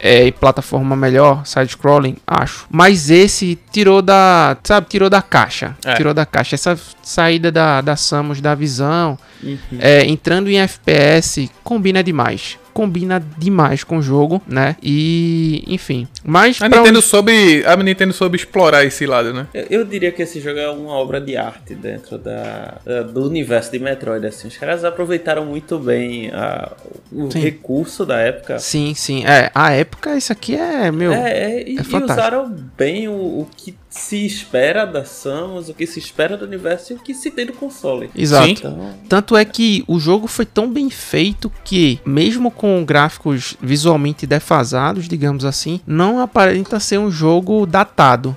é, 0.00 0.30
plataforma 0.30 0.96
melhor, 0.96 1.44
side-scrolling, 1.44 2.16
acho. 2.26 2.66
Mas 2.70 3.10
esse 3.10 3.58
tirou 3.70 4.00
da, 4.00 4.56
sabe, 4.64 4.86
tirou 4.88 5.10
da 5.10 5.20
caixa. 5.20 5.76
É. 5.84 5.96
Tirou 5.96 6.14
da 6.14 6.24
caixa. 6.24 6.54
Essa 6.54 6.78
saída 7.02 7.52
da, 7.52 7.82
da 7.82 7.94
Samus, 7.94 8.40
da 8.40 8.54
visão, 8.54 9.18
uhum. 9.42 9.58
é, 9.78 10.06
entrando 10.06 10.48
em 10.48 10.58
FPS, 10.60 11.50
combina 11.62 12.02
demais 12.02 12.58
combina 12.76 13.24
demais 13.38 13.82
com 13.82 13.96
o 13.96 14.02
jogo, 14.02 14.42
né? 14.46 14.76
E, 14.82 15.64
enfim. 15.66 16.06
Mas. 16.22 16.60
A 16.60 16.68
Nintendo, 16.68 16.98
onde... 16.98 17.06
soube, 17.06 17.64
a 17.64 17.74
Nintendo 17.74 18.12
soube 18.12 18.36
explorar 18.36 18.84
esse 18.84 19.06
lado, 19.06 19.32
né? 19.32 19.46
Eu, 19.54 19.66
eu, 19.70 19.84
diria 19.86 20.12
que 20.12 20.20
esse 20.20 20.40
jogo 20.40 20.58
é 20.58 20.68
uma 20.68 20.92
obra 20.92 21.18
de 21.18 21.38
arte 21.38 21.74
dentro 21.74 22.18
da, 22.18 22.74
do 23.14 23.26
universo 23.26 23.72
de 23.72 23.78
Metroid. 23.78 24.26
Assim. 24.26 24.48
Os 24.48 24.58
caras 24.58 24.84
aproveitaram 24.84 25.46
muito 25.46 25.78
bem 25.78 26.30
a, 26.34 26.70
o 27.10 27.30
sim. 27.30 27.40
recurso 27.40 28.04
da 28.04 28.18
época. 28.18 28.58
Sim, 28.58 28.92
sim. 28.94 29.24
É, 29.24 29.50
a 29.54 29.72
época, 29.72 30.14
isso 30.14 30.30
aqui 30.30 30.54
é, 30.54 30.92
meu. 30.92 31.14
É, 31.14 31.30
é, 31.30 31.60
é 31.62 31.68
e, 31.70 31.76
e 31.76 31.96
usaram 32.04 32.54
bem 32.76 33.08
o, 33.08 33.12
o 33.14 33.48
que 33.56 33.74
se 33.96 34.24
espera 34.26 34.84
da 34.84 35.04
Samus, 35.04 35.68
o 35.68 35.74
que 35.74 35.86
se 35.86 35.98
espera 35.98 36.36
do 36.36 36.44
universo 36.44 36.92
e 36.92 36.96
o 36.96 36.98
que 36.98 37.14
se 37.14 37.30
tem 37.30 37.46
do 37.46 37.52
console. 37.52 38.10
Exato. 38.14 38.48
Então, 38.48 38.94
Tanto 39.08 39.36
é 39.36 39.44
que 39.44 39.82
o 39.86 39.98
jogo 39.98 40.26
foi 40.26 40.44
tão 40.44 40.70
bem 40.72 40.90
feito 40.90 41.50
que, 41.64 42.00
mesmo 42.04 42.50
com 42.50 42.84
gráficos 42.84 43.56
visualmente 43.60 44.26
defasados, 44.26 45.08
digamos 45.08 45.44
assim, 45.44 45.80
não 45.86 46.20
aparenta 46.20 46.78
ser 46.78 46.98
um 46.98 47.10
jogo 47.10 47.66
datado. 47.66 48.36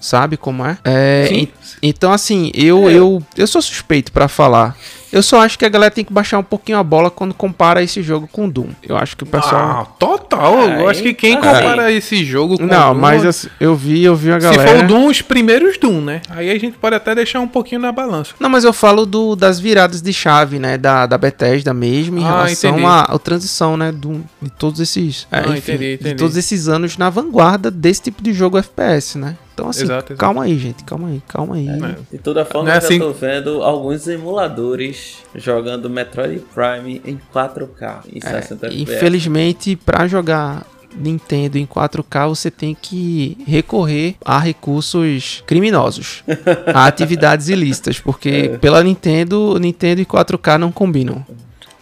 Sabe 0.00 0.36
como 0.36 0.64
é? 0.64 0.78
É, 0.84 1.46
então, 1.82 2.12
assim, 2.12 2.50
eu, 2.54 2.88
É. 2.88 2.92
eu, 2.94 3.22
eu 3.36 3.46
sou 3.46 3.62
suspeito 3.62 4.12
pra 4.12 4.28
falar. 4.28 4.76
Eu 5.12 5.22
só 5.22 5.40
acho 5.40 5.58
que 5.58 5.64
a 5.64 5.68
galera 5.68 5.90
tem 5.90 6.04
que 6.04 6.12
baixar 6.12 6.38
um 6.38 6.42
pouquinho 6.42 6.78
a 6.78 6.82
bola 6.82 7.10
quando 7.10 7.32
compara 7.32 7.82
esse 7.82 8.02
jogo 8.02 8.28
com 8.30 8.48
Doom. 8.48 8.68
Eu 8.82 8.96
acho 8.96 9.16
que 9.16 9.22
o 9.22 9.26
pessoal. 9.26 9.54
Ah, 9.82 9.84
total. 9.98 10.54
Eu 10.68 10.86
Ah, 10.86 10.90
acho 10.90 11.02
que 11.02 11.14
quem 11.14 11.34
assim. 11.38 11.42
compara 11.42 11.92
esse 11.92 12.24
jogo 12.24 12.58
com 12.58 12.66
não, 12.66 12.90
o 12.90 12.92
Doom, 12.94 13.00
mas 13.00 13.24
assim, 13.24 13.48
eu 13.60 13.74
vi, 13.76 14.02
eu 14.04 14.16
vi 14.16 14.32
a 14.32 14.40
se 14.40 14.46
galera. 14.50 14.68
for 14.78 14.84
o 14.84 14.88
Doom, 14.88 15.06
os 15.06 15.22
primeiros 15.22 15.78
Doom, 15.78 16.00
né? 16.00 16.22
Aí 16.30 16.50
a 16.50 16.58
gente 16.58 16.76
pode 16.76 16.96
até 16.96 17.14
deixar 17.14 17.40
um 17.40 17.48
pouquinho 17.48 17.80
na 17.80 17.92
balança. 17.92 18.34
Não, 18.40 18.48
mas 18.50 18.64
eu 18.64 18.72
falo 18.72 19.06
do, 19.06 19.36
das 19.36 19.60
viradas 19.60 20.02
de 20.02 20.12
chave, 20.12 20.58
né? 20.58 20.76
Da, 20.76 21.06
da 21.06 21.16
Bethesda 21.16 21.72
mesmo, 21.72 22.18
em 22.18 22.24
Ah, 22.24 22.28
relação 22.28 22.70
entendi. 22.70 22.86
à 22.86 23.00
à 23.02 23.18
transição, 23.18 23.76
né? 23.76 23.92
Do, 23.92 24.24
de 24.42 24.50
todos 24.50 24.80
esses. 24.80 25.26
é, 25.30 25.38
Ah, 25.38 25.56
entendi, 25.56 25.78
De 25.78 25.94
entendi. 25.94 26.14
todos 26.16 26.36
esses 26.36 26.68
anos 26.68 26.96
na 26.98 27.08
vanguarda 27.10 27.70
desse 27.70 28.02
tipo 28.02 28.22
de 28.22 28.32
jogo 28.32 28.58
FPS, 28.58 29.16
né? 29.18 29.36
Então, 29.54 29.70
assim, 29.70 29.84
Exato, 29.84 30.12
exato. 30.12 30.20
calma 30.20 30.44
aí, 30.44 30.58
gente. 30.58 30.84
Calma 30.84 31.08
aí, 31.08 31.22
calma 31.26 31.54
aí. 31.54 31.66
É. 31.66 31.94
de 32.12 32.18
toda 32.22 32.44
forma, 32.44 32.68
é 32.70 32.76
eu 32.76 32.80
já 32.80 32.86
assim- 32.86 32.98
tô 32.98 33.10
vendo 33.12 33.62
alguns 33.62 34.06
emuladores 34.06 34.95
jogando 35.34 35.88
Metroid 35.90 36.42
Prime 36.54 37.00
em 37.04 37.18
4K, 37.34 38.00
em 38.12 38.18
É, 38.18 38.40
60 38.42 38.66
FPS. 38.66 38.82
infelizmente, 38.82 39.76
pra 39.76 40.06
jogar 40.06 40.66
Nintendo 40.96 41.58
em 41.58 41.66
4K, 41.66 42.28
você 42.28 42.50
tem 42.50 42.74
que 42.80 43.36
recorrer 43.46 44.16
a 44.24 44.38
recursos 44.38 45.42
criminosos, 45.46 46.24
a 46.74 46.86
atividades 46.86 47.48
ilícitas, 47.48 48.00
porque 48.00 48.56
pela 48.60 48.82
Nintendo, 48.82 49.58
Nintendo 49.58 50.00
e 50.00 50.06
4K 50.06 50.56
não 50.58 50.72
combinam. 50.72 51.24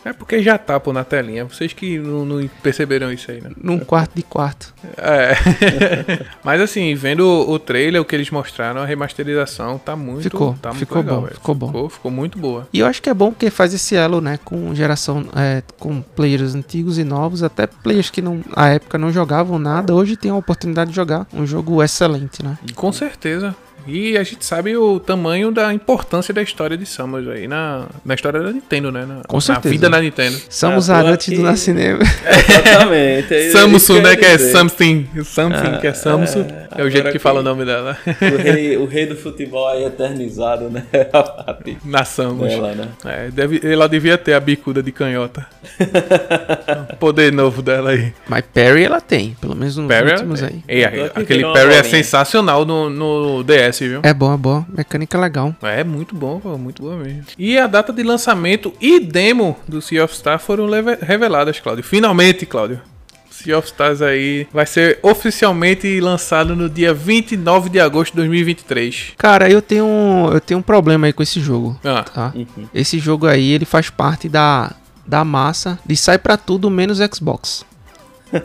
É 0.04 0.12
porque 0.12 0.42
já 0.42 0.58
tá, 0.58 0.78
pô, 0.78 0.92
na 0.92 1.02
telinha. 1.02 1.44
Vocês 1.44 1.72
que 1.72 1.98
não, 1.98 2.24
não 2.24 2.48
perceberam 2.62 3.10
isso 3.10 3.30
aí, 3.30 3.40
né? 3.40 3.50
Num 3.56 3.78
quarto 3.78 4.14
de 4.14 4.22
quarto. 4.22 4.74
É. 4.96 5.34
Mas 6.44 6.60
assim, 6.60 6.94
vendo 6.94 7.26
o 7.26 7.58
trailer, 7.58 8.00
o 8.00 8.04
que 8.04 8.14
eles 8.14 8.30
mostraram, 8.30 8.82
a 8.82 8.84
remasterização 8.84 9.78
tá 9.78 9.96
muito. 9.96 10.22
Ficou, 10.22 10.54
tá 10.60 10.70
muito 10.70 10.80
ficou 10.80 10.98
legal, 10.98 11.16
bom, 11.16 11.22
velho. 11.22 11.34
ficou 11.36 11.54
bom. 11.54 11.66
Ficou, 11.66 11.88
ficou 11.88 12.10
muito 12.10 12.38
boa. 12.38 12.68
E 12.72 12.80
eu 12.80 12.86
acho 12.86 13.00
que 13.00 13.08
é 13.08 13.14
bom 13.14 13.30
porque 13.30 13.48
faz 13.50 13.72
esse 13.72 13.96
elo, 13.96 14.20
né, 14.20 14.38
com 14.44 14.74
geração, 14.74 15.24
é, 15.34 15.62
com 15.78 16.02
players 16.02 16.54
antigos 16.54 16.98
e 16.98 17.04
novos, 17.04 17.42
até 17.42 17.66
players 17.66 18.10
que 18.10 18.20
não, 18.20 18.42
à 18.54 18.68
época 18.68 18.98
não 18.98 19.10
jogavam 19.10 19.58
nada, 19.58 19.94
hoje 19.94 20.16
tem 20.16 20.30
a 20.30 20.36
oportunidade 20.36 20.90
de 20.90 20.96
jogar 20.96 21.26
um 21.32 21.46
jogo 21.46 21.82
excelente, 21.82 22.42
né? 22.42 22.58
Com 22.74 22.92
certeza. 22.92 23.54
E 23.86 24.16
a 24.16 24.22
gente 24.22 24.44
sabe 24.44 24.76
o 24.76 24.98
tamanho 24.98 25.50
da 25.50 25.72
importância 25.72 26.32
da 26.32 26.40
história 26.42 26.76
de 26.76 26.86
Samus 26.86 27.26
aí 27.28 27.46
na, 27.46 27.86
na 28.04 28.14
história 28.14 28.40
da 28.42 28.50
Nintendo, 28.50 28.90
né? 28.90 29.04
Na, 29.06 29.22
Com 29.26 29.36
na 29.36 29.40
certeza. 29.40 29.68
vida 29.72 29.90
da 29.90 30.00
Nintendo. 30.00 30.38
Samus 30.48 30.88
Ah, 30.90 30.96
Arantes 30.98 31.28
aqui. 31.28 31.36
do 31.36 31.42
Nascimento. 31.42 32.02
Exatamente. 32.26 33.34
é 33.34 33.50
Samsung, 33.50 34.00
né? 34.00 34.16
Que 34.16 34.24
é 34.24 34.38
something. 34.38 35.08
Something, 35.24 35.78
que 35.80 35.86
é 35.86 35.92
Samsung. 35.92 36.46
É, 36.76 36.82
o 36.82 36.90
jeito 36.90 37.00
agora 37.06 37.12
que 37.12 37.18
fala 37.18 37.40
o 37.40 37.42
que- 37.42 37.48
nome 37.48 37.64
dela. 37.64 37.96
O 38.06 38.36
rei, 38.42 38.76
o 38.78 38.86
rei 38.86 39.06
do 39.06 39.16
futebol 39.16 39.68
aí 39.68 39.84
eternizado, 39.84 40.70
né? 40.70 40.84
Na 41.84 42.04
Samus. 42.04 42.48
dela, 42.48 42.74
né? 42.74 42.88
É, 43.04 43.30
deve, 43.30 43.60
ela 43.62 43.88
devia 43.88 44.16
ter 44.18 44.32
a 44.34 44.40
bicuda 44.40 44.82
de 44.82 44.90
canhota. 44.92 45.46
O 46.92 46.96
Poder 46.96 47.32
novo 47.32 47.62
dela 47.62 47.90
aí. 47.90 48.12
Mas 48.28 48.44
Perry 48.52 48.84
ela 48.84 49.00
tem, 49.00 49.36
pelo 49.40 49.54
menos 49.54 49.76
nos 49.76 49.88
Parry, 49.88 50.12
últimos 50.12 50.42
aí. 50.42 50.62
Aqui 50.84 51.10
aquele 51.14 51.42
Parry 51.42 51.74
é 51.74 51.82
sensacional 51.82 52.64
no, 52.64 52.88
no 52.90 53.42
DS, 53.44 53.73
viu? 53.80 54.00
É 54.02 54.14
bom, 54.14 54.32
é 54.32 54.36
bom. 54.36 54.64
Mecânica 54.68 55.18
legal. 55.18 55.54
É 55.62 55.82
muito 55.82 56.14
bom, 56.14 56.38
pô, 56.40 56.56
muito 56.56 56.82
bom 56.82 56.96
mesmo. 56.96 57.24
E 57.38 57.58
a 57.58 57.66
data 57.66 57.92
de 57.92 58.02
lançamento 58.02 58.72
e 58.80 59.00
demo 59.00 59.56
do 59.66 59.80
Sea 59.82 60.04
of 60.04 60.14
Stars 60.14 60.42
foram 60.42 60.66
reveladas, 61.00 61.58
Cláudio. 61.60 61.82
Finalmente, 61.84 62.46
Cláudio. 62.46 62.80
Sea 63.30 63.58
of 63.58 63.66
Stars 63.66 64.00
aí 64.00 64.46
vai 64.52 64.64
ser 64.64 64.98
oficialmente 65.02 66.00
lançado 66.00 66.54
no 66.54 66.68
dia 66.70 66.94
29 66.94 67.68
de 67.68 67.80
agosto 67.80 68.12
de 68.12 68.18
2023. 68.18 69.12
Cara, 69.18 69.50
eu 69.50 69.60
tenho, 69.60 69.84
um- 69.84 70.30
eu 70.32 70.40
tenho 70.40 70.60
um 70.60 70.62
problema 70.62 71.06
aí 71.06 71.12
com 71.12 71.22
esse 71.22 71.40
jogo, 71.40 71.78
Ah, 71.84 72.02
tá? 72.04 72.32
Uhum. 72.34 72.66
Esse 72.72 72.98
jogo 72.98 73.26
aí, 73.26 73.50
ele 73.50 73.64
faz 73.64 73.90
parte 73.90 74.28
da, 74.28 74.72
da 75.06 75.24
massa 75.24 75.78
de 75.84 75.96
sai 75.96 76.16
pra 76.18 76.36
tudo 76.36 76.70
menos 76.70 76.98
Xbox. 77.12 77.64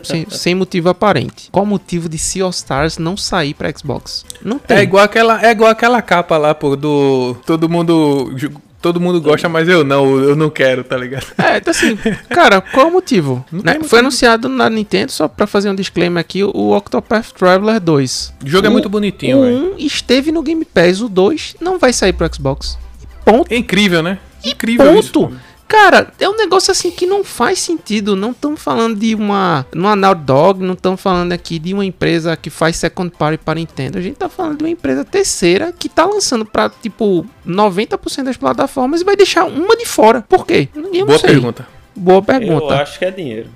Sem, 0.02 0.26
sem 0.30 0.54
motivo 0.54 0.88
aparente. 0.88 1.48
Qual 1.50 1.64
o 1.64 1.68
motivo 1.68 2.08
de 2.08 2.18
Sea 2.18 2.46
of 2.46 2.56
Stars 2.56 2.98
não 2.98 3.16
sair 3.16 3.54
pra 3.54 3.70
Xbox? 3.76 4.24
Não 4.44 4.58
tem. 4.58 4.78
é 4.78 4.82
igual 4.82 5.04
aquela, 5.04 5.44
é 5.44 5.50
igual 5.50 5.70
aquela 5.70 6.00
capa 6.02 6.36
lá, 6.36 6.54
pô, 6.54 6.76
do 6.76 7.36
todo 7.46 7.68
mundo 7.68 8.32
todo 8.80 8.98
mundo 8.98 9.20
gosta, 9.20 9.46
mas 9.46 9.68
eu 9.68 9.84
não, 9.84 10.18
eu 10.20 10.34
não 10.34 10.48
quero, 10.48 10.82
tá 10.82 10.96
ligado? 10.96 11.26
É, 11.36 11.58
então 11.58 11.70
assim, 11.70 11.98
cara, 12.30 12.62
qual 12.62 12.88
o 12.88 12.90
motivo? 12.92 13.44
Né? 13.52 13.60
tem 13.60 13.72
Foi 13.74 13.76
motivo. 13.80 13.96
anunciado 13.98 14.48
na 14.48 14.70
Nintendo, 14.70 15.12
só 15.12 15.28
pra 15.28 15.46
fazer 15.46 15.68
um 15.68 15.74
disclaimer 15.74 16.18
aqui, 16.20 16.42
o 16.42 16.74
Octopath 16.74 17.32
Traveler 17.36 17.78
2. 17.78 18.32
O 18.42 18.48
jogo 18.48 18.66
é 18.66 18.70
O- 18.70 18.72
muito 18.72 18.88
bonitinho, 18.88 19.38
o 19.38 19.42
velho. 19.42 19.74
1 19.74 19.78
esteve 19.78 20.32
no 20.32 20.42
Game 20.42 20.64
Pass, 20.64 21.02
o 21.02 21.08
2 21.10 21.56
não 21.60 21.78
vai 21.78 21.92
sair 21.92 22.14
pro 22.14 22.26
Xbox. 22.34 22.78
Ponto. 23.22 23.52
É 23.52 23.56
incrível, 23.58 24.02
né? 24.02 24.18
Incrível 24.42 24.98
isso. 24.98 25.30
Cara, 25.70 26.12
é 26.18 26.28
um 26.28 26.36
negócio 26.36 26.72
assim 26.72 26.90
que 26.90 27.06
não 27.06 27.22
faz 27.22 27.60
sentido. 27.60 28.16
Não 28.16 28.32
estamos 28.32 28.60
falando 28.60 28.98
de 28.98 29.14
uma, 29.14 29.64
uma 29.72 29.94
Naughty 29.94 30.22
Dog, 30.22 30.64
não 30.64 30.74
estamos 30.74 31.00
falando 31.00 31.30
aqui 31.30 31.60
de 31.60 31.72
uma 31.72 31.84
empresa 31.84 32.36
que 32.36 32.50
faz 32.50 32.74
second 32.76 33.14
party 33.16 33.38
para 33.38 33.54
Nintendo. 33.54 33.96
A 33.96 34.00
gente 34.00 34.16
tá 34.16 34.28
falando 34.28 34.58
de 34.58 34.64
uma 34.64 34.70
empresa 34.70 35.04
terceira 35.04 35.72
que 35.72 35.88
tá 35.88 36.04
lançando 36.04 36.44
pra, 36.44 36.68
tipo, 36.68 37.24
90% 37.46 38.24
das 38.24 38.36
plataformas 38.36 39.00
e 39.00 39.04
vai 39.04 39.14
deixar 39.14 39.44
uma 39.44 39.76
de 39.76 39.86
fora. 39.86 40.22
Por 40.28 40.44
quê? 40.44 40.68
Eu 40.74 40.82
não 40.82 41.06
Boa 41.06 41.18
sei. 41.20 41.30
pergunta. 41.30 41.68
Boa 41.94 42.18
Eu 42.18 42.22
pergunta. 42.22 42.74
acho 42.74 42.98
que 42.98 43.04
é 43.04 43.10
dinheiro. 43.12 43.48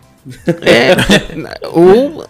É, 0.63 1.67
ou, 1.69 2.25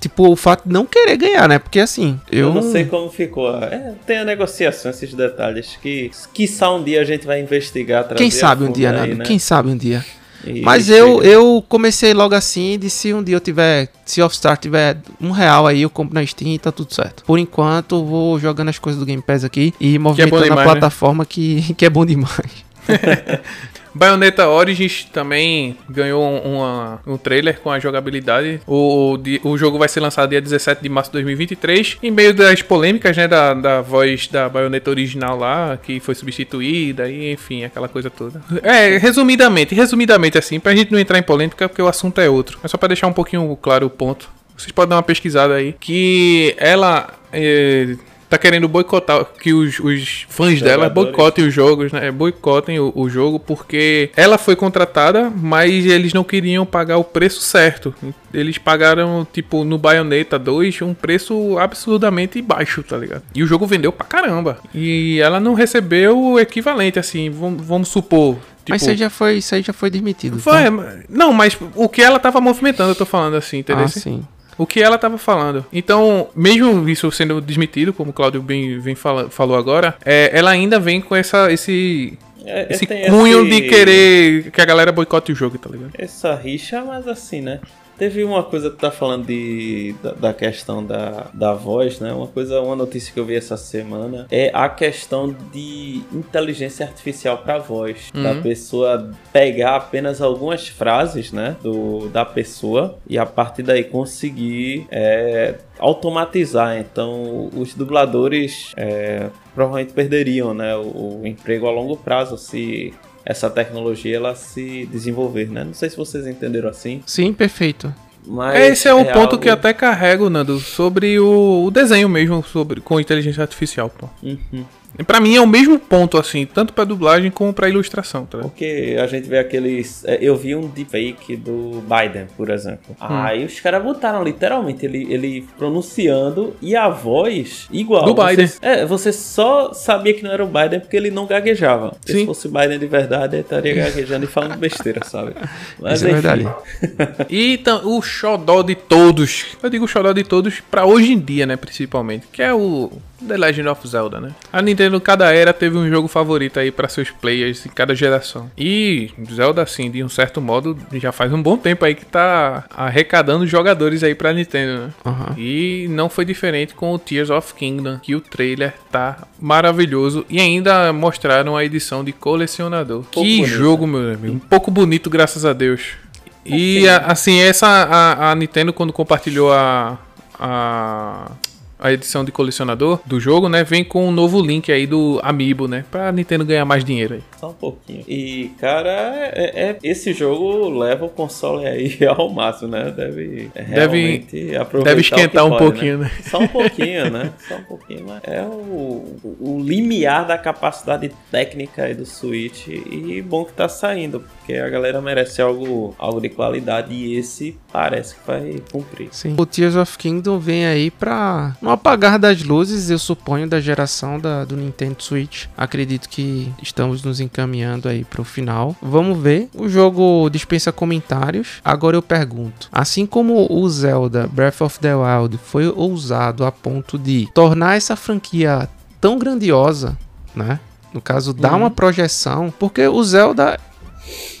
tipo, 0.00 0.28
o 0.28 0.36
fato 0.36 0.66
de 0.66 0.72
não 0.72 0.84
querer 0.84 1.16
ganhar, 1.16 1.48
né? 1.48 1.58
Porque 1.58 1.80
assim, 1.80 2.20
eu, 2.30 2.48
Eu 2.48 2.54
não 2.54 2.62
sei 2.70 2.84
como 2.84 3.10
ficou. 3.10 3.54
É, 3.56 3.94
tem 4.06 4.18
a 4.18 4.24
negociação, 4.24 4.90
esses 4.90 5.14
detalhes 5.14 5.78
que, 5.80 6.10
quiçá 6.34 6.72
um 6.72 6.82
dia 6.82 7.00
a 7.00 7.04
gente 7.04 7.26
vai 7.26 7.40
investigar. 7.40 8.06
Quem 8.14 8.30
sabe 8.30 8.64
um 8.64 8.72
dia, 8.72 8.90
aí, 8.90 9.14
né? 9.14 9.24
Quem 9.24 9.38
sabe 9.38 9.70
um 9.70 9.76
dia. 9.76 10.04
E- 10.44 10.60
Mas 10.62 10.88
eu, 10.88 11.16
chega. 11.16 11.26
eu 11.26 11.64
comecei 11.68 12.14
logo 12.14 12.34
assim 12.34 12.74
e 12.74 12.76
disse: 12.78 12.96
se 12.98 13.14
um 13.14 13.22
dia 13.22 13.34
eu 13.36 13.40
tiver, 13.40 13.88
se 14.04 14.22
Off 14.22 14.36
Star 14.36 14.56
tiver 14.56 14.96
um 15.20 15.30
real 15.30 15.66
aí, 15.66 15.82
eu 15.82 15.90
compro 15.90 16.14
na 16.14 16.24
Steam 16.24 16.52
e 16.54 16.58
tá 16.58 16.70
tudo 16.70 16.94
certo. 16.94 17.24
Por 17.24 17.38
enquanto, 17.38 17.96
eu 17.96 18.04
vou 18.04 18.38
jogando 18.38 18.68
as 18.68 18.78
coisas 18.78 19.00
do 19.00 19.04
Game 19.06 19.20
Pass 19.22 19.42
aqui 19.44 19.74
e 19.80 19.98
movimentando 19.98 20.44
demais, 20.44 20.60
a 20.60 20.64
né? 20.64 20.70
plataforma 20.72 21.26
que, 21.26 21.74
que 21.76 21.84
é 21.84 21.90
bom 21.90 22.06
demais. 22.06 22.64
Bayonetta 23.98 24.48
Origins 24.48 25.04
também 25.04 25.76
ganhou 25.88 26.22
um, 26.22 26.56
uma- 26.56 27.00
um 27.06 27.16
trailer 27.18 27.58
com 27.60 27.70
a 27.70 27.78
jogabilidade. 27.78 28.60
O, 28.66 29.18
o, 29.44 29.48
o 29.50 29.58
jogo 29.58 29.78
vai 29.78 29.88
ser 29.88 30.00
lançado 30.00 30.30
dia 30.30 30.40
17 30.40 30.82
de 30.82 30.88
março 30.88 31.10
de 31.10 31.14
2023. 31.14 31.98
Em 32.02 32.10
meio 32.10 32.32
das 32.32 32.62
polêmicas, 32.62 33.16
né, 33.16 33.26
da, 33.26 33.52
da 33.54 33.80
voz 33.82 34.28
da 34.28 34.48
Bayonetta 34.48 34.90
original 34.90 35.36
lá, 35.36 35.76
que 35.82 35.98
foi 36.00 36.14
substituída, 36.14 37.10
e 37.10 37.32
enfim, 37.32 37.64
aquela 37.64 37.88
coisa 37.88 38.08
toda. 38.08 38.40
É, 38.62 38.96
resumidamente, 38.98 39.74
resumidamente 39.74 40.38
assim, 40.38 40.60
pra 40.60 40.74
gente 40.74 40.92
não 40.92 40.98
entrar 40.98 41.18
em 41.18 41.22
polêmica, 41.22 41.68
porque 41.68 41.82
o 41.82 41.88
assunto 41.88 42.20
é 42.20 42.28
outro. 42.30 42.58
É 42.62 42.68
só 42.68 42.76
pra 42.78 42.88
deixar 42.88 43.06
um 43.08 43.12
pouquinho 43.12 43.56
claro 43.60 43.86
o 43.86 43.90
ponto. 43.90 44.28
Vocês 44.56 44.72
podem 44.72 44.90
dar 44.90 44.96
uma 44.96 45.02
pesquisada 45.02 45.54
aí. 45.54 45.74
Que 45.78 46.54
ela. 46.58 47.14
é, 47.32 47.96
Tá 48.28 48.36
querendo 48.36 48.68
boicotar 48.68 49.24
que 49.40 49.54
os, 49.54 49.80
os 49.80 50.26
fãs 50.28 50.60
dela 50.60 50.88
boicotem 50.90 51.46
os 51.46 51.54
jogos, 51.54 51.90
né? 51.92 52.10
Boicotem 52.12 52.78
o, 52.78 52.92
o 52.94 53.08
jogo 53.08 53.38
porque 53.40 54.10
ela 54.14 54.36
foi 54.36 54.54
contratada, 54.54 55.30
mas 55.34 55.86
eles 55.86 56.12
não 56.12 56.22
queriam 56.22 56.66
pagar 56.66 56.98
o 56.98 57.04
preço 57.04 57.40
certo. 57.40 57.94
Eles 58.34 58.58
pagaram, 58.58 59.26
tipo, 59.32 59.64
no 59.64 59.78
Bayonetta 59.78 60.38
2, 60.38 60.82
um 60.82 60.92
preço 60.92 61.56
absurdamente 61.58 62.42
baixo, 62.42 62.82
tá 62.82 62.98
ligado? 62.98 63.22
E 63.34 63.42
o 63.42 63.46
jogo 63.46 63.66
vendeu 63.66 63.90
pra 63.90 64.06
caramba. 64.06 64.58
E 64.74 65.18
ela 65.20 65.40
não 65.40 65.54
recebeu 65.54 66.18
o 66.18 66.38
equivalente, 66.38 66.98
assim, 66.98 67.30
vamos, 67.30 67.64
vamos 67.64 67.88
supor. 67.88 68.34
Mas 68.34 68.42
tipo, 68.64 68.76
isso 68.76 68.90
aí 68.90 68.96
já 68.98 69.08
foi, 69.08 69.36
isso 69.38 69.54
aí 69.54 69.62
já 69.62 69.72
foi 69.72 69.88
demitido. 69.88 70.38
foi, 70.38 70.64
tá? 70.64 70.70
mas- 70.70 71.04
Não, 71.08 71.32
mas 71.32 71.56
o 71.74 71.88
que 71.88 72.02
ela 72.02 72.18
tava 72.18 72.38
movimentando, 72.42 72.90
eu 72.90 72.94
tô 72.94 73.06
falando 73.06 73.36
assim, 73.36 73.58
entendeu? 73.60 73.84
Ah, 73.86 73.88
sim. 73.88 74.22
O 74.58 74.66
que 74.66 74.82
ela 74.82 74.98
tava 74.98 75.16
falando. 75.16 75.64
Então, 75.72 76.28
mesmo 76.36 76.86
isso 76.88 77.10
sendo 77.10 77.40
desmentido, 77.40 77.92
como 77.94 78.10
o 78.10 78.12
Claudio 78.12 78.42
bem, 78.42 78.78
vem 78.80 78.94
fala, 78.94 79.30
falou 79.30 79.56
agora, 79.56 79.94
é, 80.04 80.30
ela 80.36 80.50
ainda 80.50 80.78
vem 80.80 81.00
com 81.00 81.14
essa, 81.16 81.50
esse, 81.50 82.18
É, 82.44 82.66
esse 82.70 82.86
tem 82.86 83.08
cunho 83.08 83.46
esse- 83.46 83.50
de 83.62 83.68
querer 83.68 84.50
que 84.50 84.60
a 84.60 84.64
galera 84.64 84.90
boicote 84.92 85.32
o 85.32 85.34
jogo, 85.34 85.56
tá 85.58 85.70
ligado? 85.70 85.92
Essa 85.98 86.34
rixa, 86.34 86.82
mas 86.84 87.06
assim, 87.06 87.40
né? 87.40 87.60
Teve 87.98 88.22
uma 88.22 88.44
coisa 88.44 88.70
que 88.70 88.76
tá 88.76 88.92
falando 88.92 89.26
de, 89.26 89.94
da, 90.00 90.12
da, 90.12 90.32
questão 90.32 90.84
da, 90.84 91.26
da 91.34 91.52
voz, 91.52 91.98
né? 91.98 92.12
Uma 92.12 92.28
coisa, 92.28 92.60
uma 92.60 92.76
notícia 92.76 93.12
que 93.12 93.18
eu 93.18 93.24
vi 93.24 93.34
essa 93.34 93.56
semana 93.56 94.26
é 94.30 94.52
a 94.54 94.68
questão 94.68 95.34
de 95.52 96.02
inteligência 96.12 96.86
artificial 96.86 97.38
para 97.38 97.58
voz. 97.58 98.10
Uhum. 98.14 98.22
Da 98.22 98.34
pessoa 98.36 99.10
pegar 99.32 99.74
apenas 99.76 100.22
algumas 100.22 100.68
frases, 100.68 101.32
né? 101.32 101.56
Do, 101.60 102.08
da 102.08 102.24
pessoa 102.24 102.98
e 103.08 103.18
a 103.18 103.26
partir 103.26 103.64
daí 103.64 103.82
conseguir 103.82 104.86
é, 104.90 105.56
automatizar. 105.78 106.78
Então, 106.78 107.50
os 107.54 107.74
dubladores 107.74 108.72
é, 108.76 109.28
provavelmente 109.54 109.92
perderiam 109.92 110.54
né, 110.54 110.76
o, 110.76 111.22
o, 111.22 111.26
emprego 111.26 111.66
a 111.66 111.70
longo 111.70 111.96
prazo 111.96 112.38
se 112.38 112.94
essa 113.28 113.50
tecnologia 113.50 114.16
ela 114.16 114.34
se 114.34 114.86
desenvolver, 114.86 115.50
né? 115.50 115.62
Não 115.62 115.74
sei 115.74 115.90
se 115.90 115.96
vocês 115.98 116.26
entenderam 116.26 116.70
assim. 116.70 117.02
Sim, 117.04 117.34
perfeito. 117.34 117.94
Mas 118.26 118.58
Esse 118.58 118.88
é 118.88 118.94
um 118.94 119.00
é 119.02 119.12
ponto 119.12 119.32
algo... 119.32 119.38
que 119.38 119.50
até 119.50 119.74
carrego, 119.74 120.30
Nando, 120.30 120.58
sobre 120.58 121.20
o, 121.20 121.64
o, 121.66 121.70
desenho 121.70 122.08
mesmo, 122.08 122.42
sobre 122.42 122.80
com 122.80 122.98
inteligência 122.98 123.42
artificial, 123.42 123.90
pô. 123.90 124.08
Uhum. 124.22 124.64
Pra 125.06 125.20
mim 125.20 125.36
é 125.36 125.40
o 125.40 125.46
mesmo 125.46 125.78
ponto, 125.78 126.18
assim, 126.18 126.44
tanto 126.44 126.72
pra 126.72 126.84
dublagem 126.84 127.30
como 127.30 127.52
pra 127.52 127.68
ilustração, 127.68 128.26
tá? 128.26 128.38
Porque 128.38 128.96
a 129.00 129.06
gente 129.06 129.28
vê 129.28 129.38
aqueles. 129.38 130.04
É, 130.04 130.18
eu 130.20 130.36
vi 130.36 130.54
um 130.54 130.66
deepfake 130.68 131.36
do 131.36 131.82
Biden, 131.82 132.26
por 132.36 132.50
exemplo. 132.50 132.96
Hum. 133.00 133.06
Aí 133.08 133.44
os 133.44 133.60
caras 133.60 133.82
botaram 133.82 134.22
literalmente 134.22 134.84
ele, 134.84 135.06
ele 135.12 135.46
pronunciando 135.56 136.56
e 136.60 136.74
a 136.74 136.88
voz 136.88 137.68
igual. 137.70 138.04
Do 138.04 138.14
você, 138.14 138.30
Biden. 138.30 138.52
É, 138.60 138.84
você 138.84 139.12
só 139.12 139.72
sabia 139.72 140.14
que 140.14 140.22
não 140.22 140.32
era 140.32 140.44
o 140.44 140.48
Biden 140.48 140.80
porque 140.80 140.96
ele 140.96 141.10
não 141.10 141.26
gaguejava. 141.26 141.94
Sim. 142.04 142.20
Se 142.20 142.26
fosse 142.26 142.48
o 142.48 142.50
Biden 142.50 142.78
de 142.78 142.86
verdade, 142.86 143.36
ele 143.36 143.42
estaria 143.42 143.74
gaguejando 143.74 144.24
e 144.24 144.28
falando 144.28 144.56
besteira, 144.56 145.04
sabe? 145.04 145.34
Mas 145.78 146.00
Isso 146.00 146.08
é 146.08 146.12
verdade. 146.12 146.48
e 147.28 147.54
então, 147.54 147.82
o 147.84 148.02
xodó 148.02 148.62
de 148.62 148.74
todos. 148.74 149.46
Eu 149.62 149.70
digo 149.70 149.86
xodó 149.86 150.12
de 150.12 150.24
todos 150.24 150.60
pra 150.60 150.84
hoje 150.84 151.12
em 151.12 151.18
dia, 151.18 151.46
né, 151.46 151.56
principalmente. 151.56 152.26
Que 152.32 152.42
é 152.42 152.52
o 152.52 152.90
The 153.26 153.36
Legend 153.36 153.68
of 153.68 153.86
Zelda, 153.88 154.20
né? 154.20 154.30
A 154.52 154.62
Nintendo, 154.62 154.77
cada 155.00 155.32
era, 155.32 155.52
teve 155.52 155.76
um 155.76 155.88
jogo 155.88 156.08
favorito 156.08 156.58
aí 156.58 156.70
para 156.70 156.88
seus 156.88 157.10
players 157.10 157.64
em 157.66 157.68
cada 157.68 157.94
geração. 157.94 158.50
E 158.56 159.10
Zelda, 159.32 159.62
assim, 159.62 159.90
de 159.90 160.02
um 160.02 160.08
certo 160.08 160.40
modo, 160.40 160.76
já 160.94 161.12
faz 161.12 161.32
um 161.32 161.42
bom 161.42 161.56
tempo 161.56 161.84
aí 161.84 161.94
que 161.94 162.04
tá 162.04 162.64
arrecadando 162.70 163.46
jogadores 163.46 164.02
aí 164.02 164.14
pra 164.14 164.32
Nintendo, 164.32 164.86
né? 164.86 164.90
Uhum. 165.04 165.34
E 165.36 165.86
não 165.90 166.08
foi 166.08 166.24
diferente 166.24 166.74
com 166.74 166.92
o 166.92 166.98
Tears 166.98 167.30
of 167.30 167.54
Kingdom, 167.54 167.98
que 167.98 168.14
o 168.14 168.20
trailer 168.20 168.74
tá 168.90 169.26
maravilhoso. 169.40 170.24
E 170.28 170.40
ainda 170.40 170.92
mostraram 170.92 171.56
a 171.56 171.64
edição 171.64 172.04
de 172.04 172.12
colecionador. 172.12 173.04
Um 173.16 173.22
que 173.22 173.44
jogo, 173.44 173.86
meu 173.86 174.14
amigo. 174.14 174.34
Um 174.34 174.38
pouco 174.38 174.70
bonito, 174.70 175.10
graças 175.10 175.44
a 175.44 175.52
Deus. 175.52 175.96
E 176.44 176.88
assim, 176.88 177.40
essa 177.40 177.66
a, 177.66 178.30
a 178.30 178.34
Nintendo 178.34 178.72
quando 178.72 178.92
compartilhou 178.92 179.52
a, 179.52 179.98
a 180.38 181.30
a 181.78 181.92
edição 181.92 182.24
de 182.24 182.32
colecionador 182.32 183.00
do 183.06 183.20
jogo, 183.20 183.48
né, 183.48 183.64
vem 183.64 183.84
com 183.84 184.08
um 184.08 184.10
novo 184.10 184.40
link 184.40 184.70
aí 184.72 184.86
do 184.86 185.20
Amiibo, 185.22 185.68
né, 185.68 185.84
pra 185.90 186.10
Nintendo 186.10 186.44
ganhar 186.44 186.64
mais 186.64 186.84
dinheiro 186.84 187.14
aí. 187.14 187.22
Só 187.38 187.50
um 187.50 187.54
pouquinho. 187.54 188.04
E, 188.08 188.50
cara, 188.58 188.90
é, 189.32 189.70
é 189.70 189.78
esse 189.82 190.12
jogo 190.12 190.68
leva 190.68 191.04
o 191.04 191.08
console 191.08 191.66
aí 191.66 191.98
ao 192.06 192.28
máximo, 192.28 192.68
né? 192.72 192.90
Deve 192.90 193.50
realmente 193.54 194.36
deve, 194.36 194.56
aproveitar 194.56 194.90
Deve 194.90 195.00
esquentar 195.02 195.44
um 195.44 195.50
pode, 195.50 195.64
pouquinho, 195.64 195.98
né? 195.98 196.04
né? 196.04 196.10
Só 196.22 196.38
um 196.38 196.48
pouquinho, 196.48 197.10
né? 197.10 197.32
Só 197.46 197.56
um 197.56 197.62
pouquinho, 197.62 198.04
mas 198.08 198.20
é 198.24 198.42
o, 198.42 199.16
o 199.40 199.60
limiar 199.62 200.26
da 200.26 200.36
capacidade 200.36 201.12
técnica 201.30 201.84
aí 201.84 201.94
do 201.94 202.04
Switch 202.04 202.66
e 202.68 203.22
bom 203.22 203.44
que 203.44 203.52
tá 203.52 203.68
saindo, 203.68 204.20
porque 204.20 204.54
a 204.54 204.68
galera 204.68 205.00
merece 205.00 205.40
algo, 205.40 205.94
algo 205.98 206.20
de 206.20 206.28
qualidade 206.28 206.92
e 206.92 207.16
esse 207.16 207.56
parece 207.72 208.16
que 208.16 208.26
vai 208.26 208.60
cumprir. 208.72 209.08
Sim. 209.12 209.34
O 209.38 209.46
Tears 209.46 209.76
of 209.76 209.96
Kingdom 209.96 210.38
vem 210.38 210.66
aí 210.66 210.90
pra 210.90 211.56
no 211.68 211.72
apagar 211.74 212.18
das 212.18 212.42
luzes, 212.42 212.88
eu 212.88 212.98
suponho, 212.98 213.46
da 213.46 213.60
geração 213.60 214.18
da, 214.18 214.42
do 214.42 214.56
Nintendo 214.56 215.02
Switch. 215.02 215.44
Acredito 215.54 216.08
que 216.08 216.50
estamos 216.62 217.02
nos 217.02 217.20
encaminhando 217.20 217.90
aí 217.90 218.04
para 218.04 218.22
o 218.22 218.24
final. 218.24 218.74
Vamos 218.80 219.18
ver. 219.18 219.50
O 219.54 219.68
jogo 219.68 220.30
dispensa 220.30 220.72
comentários. 220.72 221.60
Agora 221.62 221.94
eu 221.94 222.00
pergunto: 222.00 222.70
assim 222.72 223.04
como 223.04 223.46
o 223.50 223.68
Zelda 223.68 224.26
Breath 224.26 224.62
of 224.62 224.80
the 224.80 224.94
Wild 224.94 225.36
foi 225.36 225.68
ousado 225.68 226.46
a 226.46 226.50
ponto 226.50 226.98
de 226.98 227.28
tornar 227.34 227.76
essa 227.76 227.94
franquia 227.94 228.66
tão 228.98 229.18
grandiosa, 229.18 229.94
né? 230.34 230.58
No 230.90 231.02
caso, 231.02 231.34
dar 231.34 231.52
uhum. 231.52 231.58
uma 231.58 231.70
projeção, 231.70 232.50
porque 232.58 232.88
o 232.88 233.04
Zelda 233.04 233.60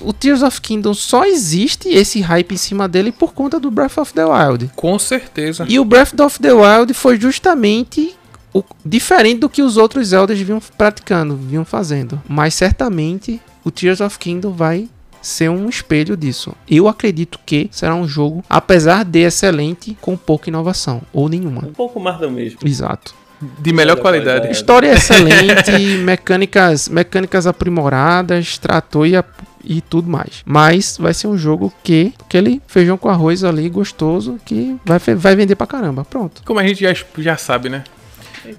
o 0.00 0.12
Tears 0.12 0.42
of 0.42 0.60
Kingdom 0.60 0.94
só 0.94 1.24
existe 1.24 1.88
esse 1.88 2.20
hype 2.20 2.52
em 2.52 2.56
cima 2.56 2.88
dele 2.88 3.12
por 3.12 3.32
conta 3.32 3.58
do 3.58 3.70
Breath 3.70 3.98
of 3.98 4.12
the 4.12 4.24
Wild. 4.24 4.70
Com 4.76 4.98
certeza. 4.98 5.66
E 5.68 5.78
o 5.78 5.84
Breath 5.84 6.18
of 6.20 6.38
the 6.40 6.52
Wild 6.52 6.94
foi 6.94 7.18
justamente 7.18 8.14
o, 8.52 8.62
diferente 8.84 9.40
do 9.40 9.48
que 9.48 9.62
os 9.62 9.76
outros 9.76 10.08
Zeldas 10.08 10.38
vinham 10.38 10.60
praticando, 10.76 11.36
vinham 11.36 11.64
fazendo. 11.64 12.20
Mas 12.28 12.54
certamente 12.54 13.40
o 13.64 13.70
Tears 13.70 14.00
of 14.00 14.18
Kingdom 14.18 14.52
vai 14.52 14.88
ser 15.20 15.50
um 15.50 15.68
espelho 15.68 16.16
disso. 16.16 16.54
Eu 16.68 16.88
acredito 16.88 17.38
que 17.44 17.68
será 17.70 17.94
um 17.94 18.06
jogo, 18.06 18.44
apesar 18.48 19.04
de 19.04 19.20
excelente, 19.20 19.96
com 20.00 20.16
pouca 20.16 20.48
inovação 20.48 21.02
ou 21.12 21.28
nenhuma. 21.28 21.66
Um 21.66 21.72
pouco 21.72 22.00
mais 22.00 22.18
do 22.18 22.30
mesmo. 22.30 22.60
Exato. 22.64 23.14
De 23.60 23.72
melhor 23.72 23.96
qualidade. 23.98 24.50
História 24.50 24.92
excelente, 24.92 25.70
mecânicas, 26.02 26.88
mecânicas 26.88 27.46
aprimoradas, 27.46 28.58
tratou 28.58 29.06
e, 29.06 29.16
a, 29.16 29.24
e 29.64 29.80
tudo 29.80 30.10
mais. 30.10 30.42
Mas 30.44 30.96
vai 30.98 31.14
ser 31.14 31.26
um 31.26 31.36
jogo 31.36 31.72
que 31.82 32.12
aquele 32.20 32.60
feijão 32.66 32.96
com 32.96 33.08
arroz 33.08 33.44
ali 33.44 33.68
gostoso 33.68 34.38
que 34.44 34.76
vai, 34.84 34.98
vai 34.98 35.36
vender 35.36 35.56
pra 35.56 35.66
caramba. 35.66 36.04
Pronto. 36.04 36.42
Como 36.44 36.60
a 36.60 36.66
gente 36.66 36.80
já, 36.80 36.94
já 37.18 37.36
sabe, 37.36 37.68
né? 37.68 37.84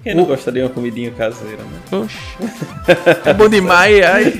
Quem 0.02 0.14
não 0.14 0.24
o... 0.24 0.26
gostaria 0.26 0.62
de 0.62 0.68
uma 0.68 0.74
comidinha 0.74 1.10
caseira, 1.10 1.62
né? 1.62 1.98
Oxe. 1.98 2.16
é 3.24 3.34
bom 3.34 3.48
demais, 3.48 4.04
ai. 4.04 4.34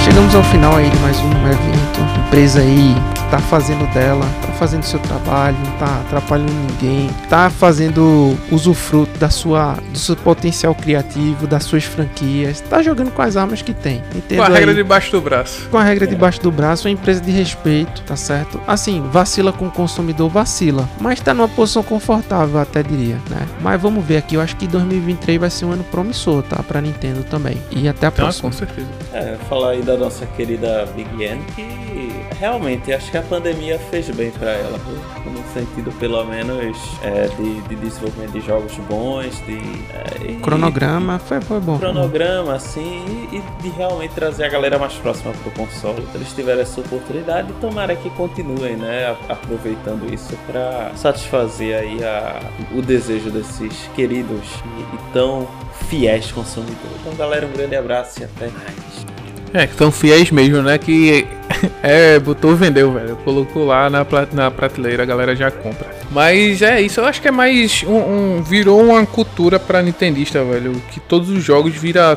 Chegamos 0.00 0.34
ao 0.34 0.44
final 0.44 0.76
aí 0.76 0.88
de 0.88 0.98
mais 1.00 1.18
um 1.18 1.30
evento. 1.46 2.26
Empresa 2.26 2.60
aí 2.60 2.94
tá 3.30 3.38
fazendo 3.38 3.86
dela, 3.92 4.24
tá 4.40 4.48
fazendo 4.52 4.82
seu 4.84 4.98
trabalho, 5.00 5.56
não 5.64 5.72
tá 5.72 6.00
atrapalhando 6.06 6.52
ninguém, 6.52 7.10
tá 7.28 7.50
fazendo 7.50 8.36
usufruto 8.50 9.18
da 9.18 9.28
sua, 9.30 9.74
do 9.92 9.98
seu 9.98 10.16
potencial 10.16 10.74
criativo, 10.74 11.46
das 11.46 11.64
suas 11.64 11.84
franquias, 11.84 12.60
tá 12.60 12.82
jogando 12.82 13.10
com 13.10 13.22
as 13.22 13.36
armas 13.36 13.62
que 13.62 13.74
tem. 13.74 14.02
Entendo 14.14 14.38
com 14.38 14.44
a 14.44 14.48
regra 14.48 14.74
debaixo 14.74 15.10
do 15.12 15.20
braço. 15.20 15.68
Com 15.70 15.78
a 15.78 15.82
regra 15.82 16.04
é. 16.04 16.08
debaixo 16.08 16.40
do 16.40 16.50
braço, 16.50 16.86
uma 16.86 16.92
empresa 16.92 17.20
de 17.20 17.30
respeito, 17.30 18.02
tá 18.02 18.16
certo? 18.16 18.60
Assim, 18.66 19.02
vacila 19.10 19.52
com 19.52 19.66
o 19.66 19.70
consumidor, 19.70 20.28
vacila, 20.28 20.88
mas 21.00 21.20
tá 21.20 21.34
numa 21.34 21.48
posição 21.48 21.82
confortável, 21.82 22.60
até 22.60 22.82
diria, 22.82 23.16
né? 23.28 23.46
Mas 23.60 23.80
vamos 23.80 24.04
ver 24.04 24.18
aqui, 24.18 24.36
eu 24.36 24.40
acho 24.40 24.56
que 24.56 24.66
2023 24.66 25.40
vai 25.40 25.50
ser 25.50 25.64
um 25.64 25.72
ano 25.72 25.84
promissor, 25.84 26.42
tá? 26.42 26.62
Pra 26.62 26.80
Nintendo 26.80 27.24
também. 27.24 27.60
E 27.70 27.88
até 27.88 28.06
a 28.06 28.10
próxima. 28.10 28.48
Ah, 28.48 28.52
com 28.52 28.56
certeza. 28.56 28.88
É, 29.12 29.36
falar 29.48 29.70
aí 29.70 29.82
da 29.82 29.96
nossa 29.96 30.26
querida 30.26 30.86
Big 30.94 31.22
N, 31.22 31.40
que 31.54 32.15
realmente 32.38 32.92
acho 32.92 33.10
que 33.10 33.16
a 33.16 33.22
pandemia 33.22 33.78
fez 33.90 34.08
bem 34.10 34.30
para 34.30 34.50
ela, 34.50 34.78
no 35.24 35.52
sentido 35.52 35.90
pelo 35.98 36.24
menos 36.24 36.76
é, 37.02 37.28
de, 37.28 37.60
de, 37.62 37.76
desenvolvimento 37.76 38.32
de 38.32 38.40
jogos 38.40 38.76
bons, 38.88 39.40
de 39.46 39.58
é, 39.92 40.40
cronograma 40.40 41.18
foi, 41.18 41.40
foi 41.40 41.60
bom. 41.60 41.78
Cronograma, 41.78 42.54
assim, 42.54 43.28
e, 43.32 43.36
e, 43.36 43.62
de 43.62 43.68
realmente 43.70 44.14
trazer 44.14 44.44
a 44.44 44.48
galera 44.48 44.78
mais 44.78 44.94
próxima 44.94 45.32
pro 45.32 45.50
console. 45.52 46.02
Então, 46.02 46.20
eles 46.20 46.32
tiveram 46.32 46.60
essa 46.60 46.80
oportunidade, 46.80 47.52
tomara 47.60 47.94
que 47.96 48.10
continuem, 48.10 48.76
né, 48.76 49.16
aproveitando 49.28 50.12
isso 50.12 50.36
para 50.46 50.92
satisfazer 50.94 51.78
aí 51.78 52.04
a, 52.04 52.40
o 52.74 52.82
desejo 52.82 53.30
desses 53.30 53.88
queridos 53.94 54.46
e, 54.64 54.96
e 54.96 55.12
tão 55.12 55.48
fiéis 55.88 56.30
consumidores. 56.32 56.96
Então, 57.00 57.14
galera, 57.14 57.46
um 57.46 57.52
grande 57.52 57.76
abraço 57.76 58.20
e 58.20 58.24
até 58.24 58.48
mais. 58.48 59.06
É, 59.52 59.66
que 59.66 59.74
são 59.74 59.90
fiéis 59.90 60.30
mesmo, 60.30 60.60
né? 60.62 60.76
Que 60.76 61.26
é, 61.82 62.18
botou 62.18 62.54
vendeu, 62.54 62.92
velho. 62.92 63.16
Colocou 63.24 63.66
lá 63.66 63.88
na, 63.90 64.06
na 64.32 64.50
prateleira, 64.50 65.02
a 65.02 65.06
galera 65.06 65.34
já 65.34 65.50
compra. 65.50 65.88
Mas 66.10 66.62
é 66.62 66.80
isso, 66.80 67.00
eu 67.00 67.04
acho 67.04 67.20
que 67.20 67.28
é 67.28 67.30
mais 67.30 67.84
um. 67.86 67.96
um 68.38 68.42
virou 68.42 68.82
uma 68.82 69.04
cultura 69.04 69.58
pra 69.58 69.82
Nintendista, 69.82 70.42
velho. 70.44 70.80
Que 70.90 71.00
todos 71.00 71.30
os 71.30 71.42
jogos 71.42 71.74
vira 71.74 72.16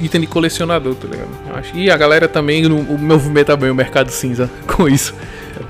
item 0.00 0.20
de 0.20 0.26
colecionador, 0.26 0.94
tá 0.94 1.08
ligado? 1.08 1.30
Eu 1.48 1.56
acho. 1.56 1.76
E 1.76 1.90
a 1.90 1.96
galera 1.96 2.28
também, 2.28 2.66
o 2.66 2.98
movimento 2.98 3.46
também, 3.48 3.70
o 3.70 3.74
mercado 3.74 4.10
cinza 4.10 4.50
com 4.66 4.88
isso. 4.88 5.14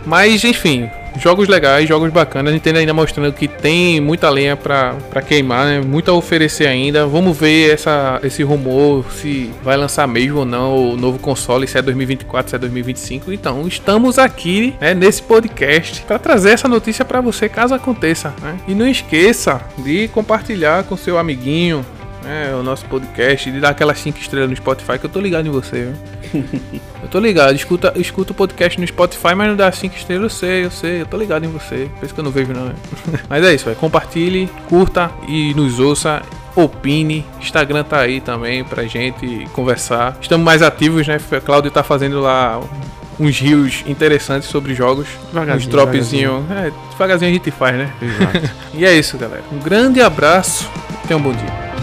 Mas 0.04 0.44
enfim, 0.44 0.88
jogos 1.20 1.48
legais, 1.48 1.88
jogos 1.88 2.10
bacanas. 2.10 2.52
A 2.52 2.54
Nintendo 2.54 2.78
ainda 2.78 2.94
mostrando 2.94 3.32
que 3.32 3.48
tem 3.48 4.00
muita 4.00 4.30
lenha 4.30 4.56
pra 4.56 5.22
queimar, 5.26 5.66
né? 5.66 5.80
Muito 5.80 6.10
a 6.10 6.14
oferecer 6.14 6.66
ainda. 6.66 7.06
Vamos 7.06 7.36
ver 7.36 7.72
essa, 7.72 8.20
esse 8.22 8.42
rumor 8.42 9.04
se 9.12 9.50
vai 9.62 9.76
lançar 9.76 10.06
mesmo 10.06 10.40
ou 10.40 10.44
não 10.44 10.92
o 10.92 10.96
novo 10.96 11.18
console, 11.18 11.66
se 11.66 11.78
é 11.78 11.82
2024, 11.82 12.50
se 12.50 12.56
é 12.56 12.58
2025. 12.58 13.32
Então, 13.32 13.66
estamos 13.66 14.18
aqui 14.18 14.74
né, 14.80 14.94
nesse 14.94 15.22
podcast 15.22 16.02
para 16.02 16.18
trazer 16.18 16.50
essa 16.50 16.68
notícia 16.68 17.04
para 17.04 17.20
você 17.20 17.48
caso 17.48 17.74
aconteça. 17.74 18.34
Né? 18.40 18.56
E 18.66 18.74
não 18.74 18.86
esqueça 18.86 19.60
de 19.78 20.08
compartilhar 20.08 20.84
com 20.84 20.96
seu 20.96 21.18
amiguinho, 21.18 21.84
é, 22.24 22.54
o 22.54 22.62
nosso 22.62 22.84
podcast, 22.86 23.50
de 23.50 23.60
dar 23.60 23.70
aquelas 23.70 23.98
5 23.98 24.18
estrelas 24.18 24.50
no 24.50 24.56
Spotify, 24.56 24.98
que 24.98 25.06
eu 25.06 25.10
tô 25.10 25.20
ligado 25.20 25.46
em 25.46 25.50
você, 25.50 25.92
eu 27.02 27.08
tô 27.10 27.18
ligado, 27.18 27.54
escuta, 27.54 27.92
escuta 27.96 28.32
o 28.32 28.34
podcast 28.34 28.80
no 28.80 28.86
Spotify, 28.86 29.34
mas 29.34 29.48
não 29.48 29.56
dá 29.56 29.70
5 29.70 29.96
estrelas, 29.96 30.22
eu 30.24 30.30
sei, 30.30 30.64
eu 30.64 30.70
sei, 30.70 31.00
eu 31.02 31.06
tô 31.06 31.16
ligado 31.16 31.44
em 31.44 31.48
você. 31.48 31.88
Por 31.98 32.04
isso 32.04 32.14
que 32.14 32.20
eu 32.20 32.24
não 32.24 32.30
vejo, 32.30 32.52
não. 32.52 32.66
Né? 32.66 32.74
mas 33.28 33.44
é 33.44 33.54
isso, 33.54 33.64
véio. 33.64 33.76
compartilhe, 33.76 34.48
curta 34.68 35.10
e 35.26 35.54
nos 35.54 35.78
ouça. 35.78 36.22
Opine, 36.56 37.24
Instagram 37.40 37.84
tá 37.84 38.00
aí 38.00 38.20
também 38.20 38.64
pra 38.64 38.82
gente 38.82 39.46
conversar. 39.52 40.18
Estamos 40.20 40.44
mais 40.44 40.60
ativos, 40.60 41.06
né? 41.06 41.16
Claudio 41.44 41.70
tá 41.70 41.84
fazendo 41.84 42.20
lá 42.20 42.60
uns 43.18 43.38
rios 43.38 43.84
interessantes 43.86 44.48
sobre 44.48 44.74
jogos. 44.74 45.06
Uns 45.56 45.66
dropzinho. 45.66 46.44
É, 46.50 46.72
devagarzinho 46.90 47.30
a 47.30 47.34
gente 47.34 47.50
faz, 47.50 47.76
né? 47.76 47.92
Exato. 48.00 48.50
e 48.74 48.84
é 48.84 48.92
isso, 48.92 49.16
galera. 49.16 49.44
Um 49.52 49.58
grande 49.58 50.00
abraço. 50.00 50.68
Tenha 51.06 51.16
um 51.16 51.22
bom 51.22 51.32
dia. 51.32 51.77